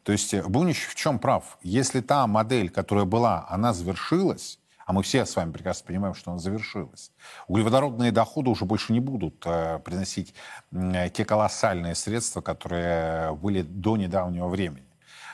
То 0.03 0.11
есть 0.11 0.33
э, 0.33 0.43
Бунич 0.43 0.85
в 0.85 0.95
чем 0.95 1.19
прав? 1.19 1.57
Если 1.61 2.01
та 2.01 2.27
модель, 2.27 2.69
которая 2.69 3.05
была, 3.05 3.45
она 3.49 3.73
завершилась, 3.73 4.59
а 4.85 4.91
мы 4.91 5.01
все 5.01 5.25
с 5.25 5.35
вами 5.35 5.51
прекрасно 5.51 5.87
понимаем, 5.87 6.13
что 6.13 6.31
она 6.31 6.39
завершилась. 6.39 7.11
Углеводородные 7.47 8.11
доходы 8.11 8.49
уже 8.49 8.65
больше 8.65 8.91
не 8.91 8.99
будут 8.99 9.41
э, 9.45 9.79
приносить 9.79 10.33
э, 10.71 11.09
те 11.09 11.23
колоссальные 11.23 11.95
средства, 11.95 12.41
которые 12.41 13.33
были 13.35 13.61
до 13.61 13.95
недавнего 13.95 14.47
времени. 14.47 14.87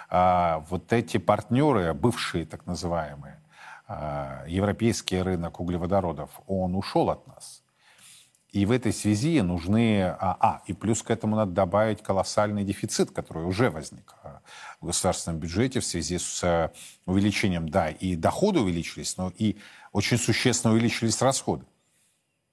А 0.09 0.63
вот 0.69 0.93
эти 0.93 1.17
партнеры, 1.17 1.93
бывшие 1.93 2.45
так 2.45 2.67
называемые, 2.67 3.41
э, 3.87 4.45
европейский 4.47 5.21
рынок 5.21 5.59
углеводородов, 5.59 6.29
он 6.45 6.75
ушел 6.75 7.09
от 7.09 7.25
нас. 7.27 7.63
И 8.51 8.65
в 8.65 8.71
этой 8.71 8.91
связи 8.91 9.41
нужны... 9.41 10.03
А, 10.03 10.37
а, 10.39 10.61
и 10.65 10.73
плюс 10.73 11.03
к 11.03 11.11
этому 11.11 11.35
надо 11.35 11.51
добавить 11.51 12.01
колоссальный 12.01 12.63
дефицит, 12.63 13.11
который 13.11 13.45
уже 13.45 13.69
возник 13.69 14.15
а, 14.23 14.41
в 14.81 14.87
государственном 14.87 15.39
бюджете 15.39 15.79
в 15.81 15.85
связи 15.85 16.17
с 16.17 16.43
э, 16.43 16.71
увеличением, 17.05 17.69
да, 17.69 17.89
и 17.89 18.15
доходы 18.15 18.59
увеличились, 18.59 19.17
но 19.17 19.31
и 19.37 19.57
очень 19.91 20.17
существенно 20.17 20.73
увеличились 20.73 21.21
расходы. 21.21 21.65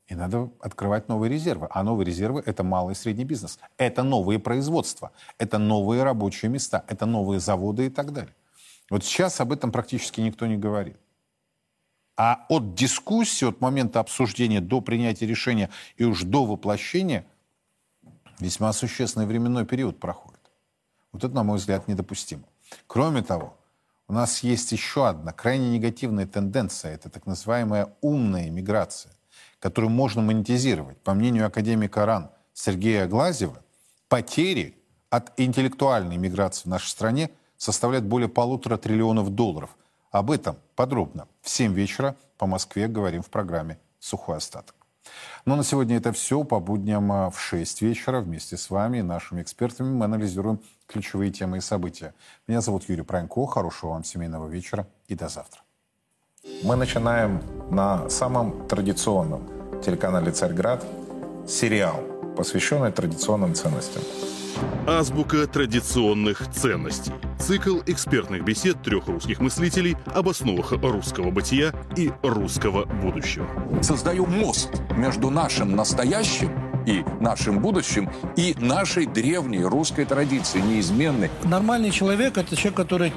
И 0.08 0.14
надо 0.14 0.50
открывать 0.60 1.08
новые 1.08 1.32
резервы. 1.32 1.66
А 1.70 1.82
новые 1.82 2.06
резервы– 2.06 2.42
это 2.46 2.62
малый 2.62 2.92
и 2.92 2.94
средний 2.94 3.24
бизнес. 3.24 3.58
Это 3.76 4.02
новые 4.02 4.38
производства, 4.38 5.12
это 5.38 5.58
новые 5.58 6.02
рабочие 6.04 6.50
места, 6.50 6.84
это 6.88 7.06
новые 7.06 7.40
заводы 7.40 7.86
и 7.86 7.90
так 7.90 8.12
далее. 8.12 8.34
Вот 8.90 9.02
сейчас 9.04 9.40
об 9.40 9.50
этом 9.50 9.72
практически 9.72 10.20
никто 10.20 10.46
не 10.46 10.56
говорит. 10.56 10.96
А 12.16 12.46
от 12.48 12.74
дискуссии, 12.74 13.46
от 13.46 13.60
момента 13.60 14.00
обсуждения 14.00 14.60
до 14.60 14.80
принятия 14.80 15.26
решения 15.26 15.70
и 15.96 16.04
уж 16.04 16.22
до 16.22 16.46
воплощения 16.46 17.26
весьма 18.38 18.72
существенный 18.72 19.26
временной 19.26 19.66
период 19.66 20.00
проходит. 20.00 20.40
Вот 21.12 21.24
это, 21.24 21.34
на 21.34 21.42
мой 21.42 21.58
взгляд, 21.58 21.88
недопустимо. 21.88 22.44
Кроме 22.86 23.22
того, 23.22 23.56
у 24.08 24.14
нас 24.14 24.42
есть 24.42 24.72
еще 24.72 25.08
одна 25.08 25.32
крайне 25.32 25.70
негативная 25.70 26.26
тенденция. 26.26 26.94
Это 26.94 27.10
так 27.10 27.26
называемая 27.26 27.94
умная 28.00 28.48
миграция, 28.50 29.12
которую 29.58 29.90
можно 29.90 30.22
монетизировать. 30.22 30.98
По 30.98 31.12
мнению 31.12 31.46
академика 31.46 32.06
РАН 32.06 32.30
Сергея 32.54 33.06
Глазева, 33.06 33.62
потери 34.08 34.78
от 35.10 35.38
интеллектуальной 35.38 36.16
миграции 36.16 36.62
в 36.62 36.70
нашей 36.70 36.88
стране 36.88 37.30
составляют 37.58 38.06
более 38.06 38.28
полутора 38.28 38.78
триллионов 38.78 39.34
долларов– 39.34 39.76
об 40.10 40.30
этом 40.30 40.56
подробно 40.74 41.26
в 41.42 41.48
7 41.48 41.72
вечера 41.72 42.16
по 42.38 42.46
Москве 42.46 42.88
говорим 42.88 43.22
в 43.22 43.30
программе 43.30 43.78
«Сухой 43.98 44.36
остаток». 44.36 44.74
Но 45.44 45.52
ну, 45.52 45.56
на 45.58 45.64
сегодня 45.64 45.96
это 45.96 46.12
все. 46.12 46.42
По 46.42 46.58
будням 46.58 47.10
а, 47.12 47.30
в 47.30 47.40
6 47.40 47.82
вечера 47.82 48.20
вместе 48.20 48.56
с 48.56 48.70
вами 48.70 48.98
и 48.98 49.02
нашими 49.02 49.42
экспертами 49.42 49.88
мы 49.88 50.04
анализируем 50.04 50.60
ключевые 50.86 51.30
темы 51.30 51.58
и 51.58 51.60
события. 51.60 52.14
Меня 52.48 52.60
зовут 52.60 52.88
Юрий 52.88 53.02
Пронько. 53.02 53.46
Хорошего 53.46 53.90
вам 53.90 54.04
семейного 54.04 54.48
вечера 54.48 54.86
и 55.06 55.14
до 55.14 55.28
завтра. 55.28 55.60
Мы 56.62 56.76
начинаем 56.76 57.42
на 57.70 58.08
самом 58.08 58.66
традиционном 58.68 59.80
телеканале 59.82 60.32
«Царьград» 60.32 60.84
сериал, 61.46 62.00
посвященный 62.36 62.92
традиционным 62.92 63.54
ценностям. 63.54 64.02
Азбука 64.86 65.46
традиционных 65.46 66.50
ценностей. 66.52 67.12
Цикл 67.38 67.78
экспертных 67.86 68.44
бесед 68.44 68.82
трех 68.82 69.08
русских 69.08 69.40
мыслителей 69.40 69.96
об 70.06 70.28
основах 70.28 70.72
русского 70.72 71.30
бытия 71.30 71.74
и 71.96 72.10
русского 72.22 72.84
будущего. 72.84 73.46
Создаю 73.82 74.26
мост 74.26 74.70
между 74.96 75.30
нашим 75.30 75.74
настоящим 75.76 76.50
и 76.86 77.04
нашим 77.20 77.58
будущим, 77.58 78.08
и 78.36 78.54
нашей 78.58 79.06
древней 79.06 79.64
русской 79.64 80.04
традицией, 80.04 80.64
неизменной. 80.64 81.30
Нормальный 81.44 81.90
человек– 81.90 82.36
это 82.38 82.54
человек, 82.56 82.76
который 82.76 83.12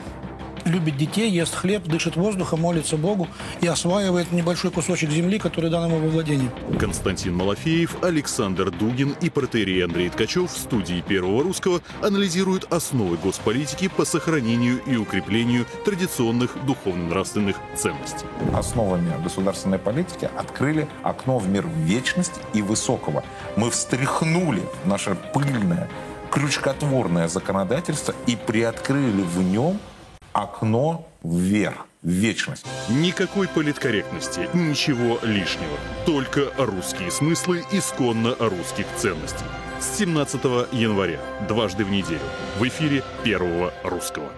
любит 0.70 0.97
детей, 0.97 1.30
ест 1.30 1.55
хлеб, 1.55 1.84
дышит 1.84 2.15
воздухом, 2.15 2.61
молится 2.61 2.97
Богу 2.97 3.28
и 3.61 3.67
осваивает 3.67 4.32
небольшой 4.32 4.72
кусочек 4.72 5.09
земли, 5.09 5.39
который 5.39 5.70
дан 5.70 5.86
ему 5.89 5.99
во 5.99 6.07
владение. 6.07 6.49
Константин 6.80 7.36
Малафеев, 7.36 8.03
Александр 8.03 8.72
Дугин 8.72 9.15
и 9.22 9.30
протерей 9.30 9.84
Андрей 9.84 10.09
Ткачев 10.09 10.51
в 10.51 10.57
студии 10.57 11.01
Первого 11.01 11.43
Русского 11.43 11.82
анализируют 12.01 12.72
основы 12.72 13.17
госполитики 13.17 13.89
по 13.89 14.05
сохранению 14.05 14.82
и 14.86 14.95
укреплению 14.95 15.65
традиционных 15.86 16.55
духовно-нравственных 16.65 17.55
ценностей. 17.76 18.26
Основами 18.53 19.11
государственной 19.24 19.80
политики 19.80 20.30
открыли 20.38 20.88
окно 21.03 21.39
в 21.39 21.49
мир 21.49 21.65
вечности 21.84 22.39
и 22.53 22.61
высокого. 22.61 23.24
Мы 23.55 23.70
встряхнули 23.70 24.61
наше 24.86 25.17
пыльное, 25.34 25.89
крючкотворное 26.32 27.28
законодательство 27.28 28.13
и 28.28 28.36
приоткрыли 28.36 29.22
в 29.22 29.41
нем 29.41 29.80
окно 30.41 31.07
вверх, 31.23 31.85
в 32.01 32.09
вечность. 32.09 32.65
Никакой 32.89 33.47
политкорректности, 33.47 34.49
ничего 34.53 35.19
лишнего. 35.23 35.77
Только 36.05 36.51
русские 36.57 37.11
смыслы 37.11 37.63
исконно 37.71 38.35
русских 38.39 38.85
ценностей. 38.97 39.45
С 39.79 39.97
17 39.97 40.43
января, 40.71 41.19
дважды 41.47 41.85
в 41.85 41.89
неделю, 41.89 42.19
в 42.57 42.63
эфире 42.67 43.03
Первого 43.23 43.73
Русского. 43.83 44.31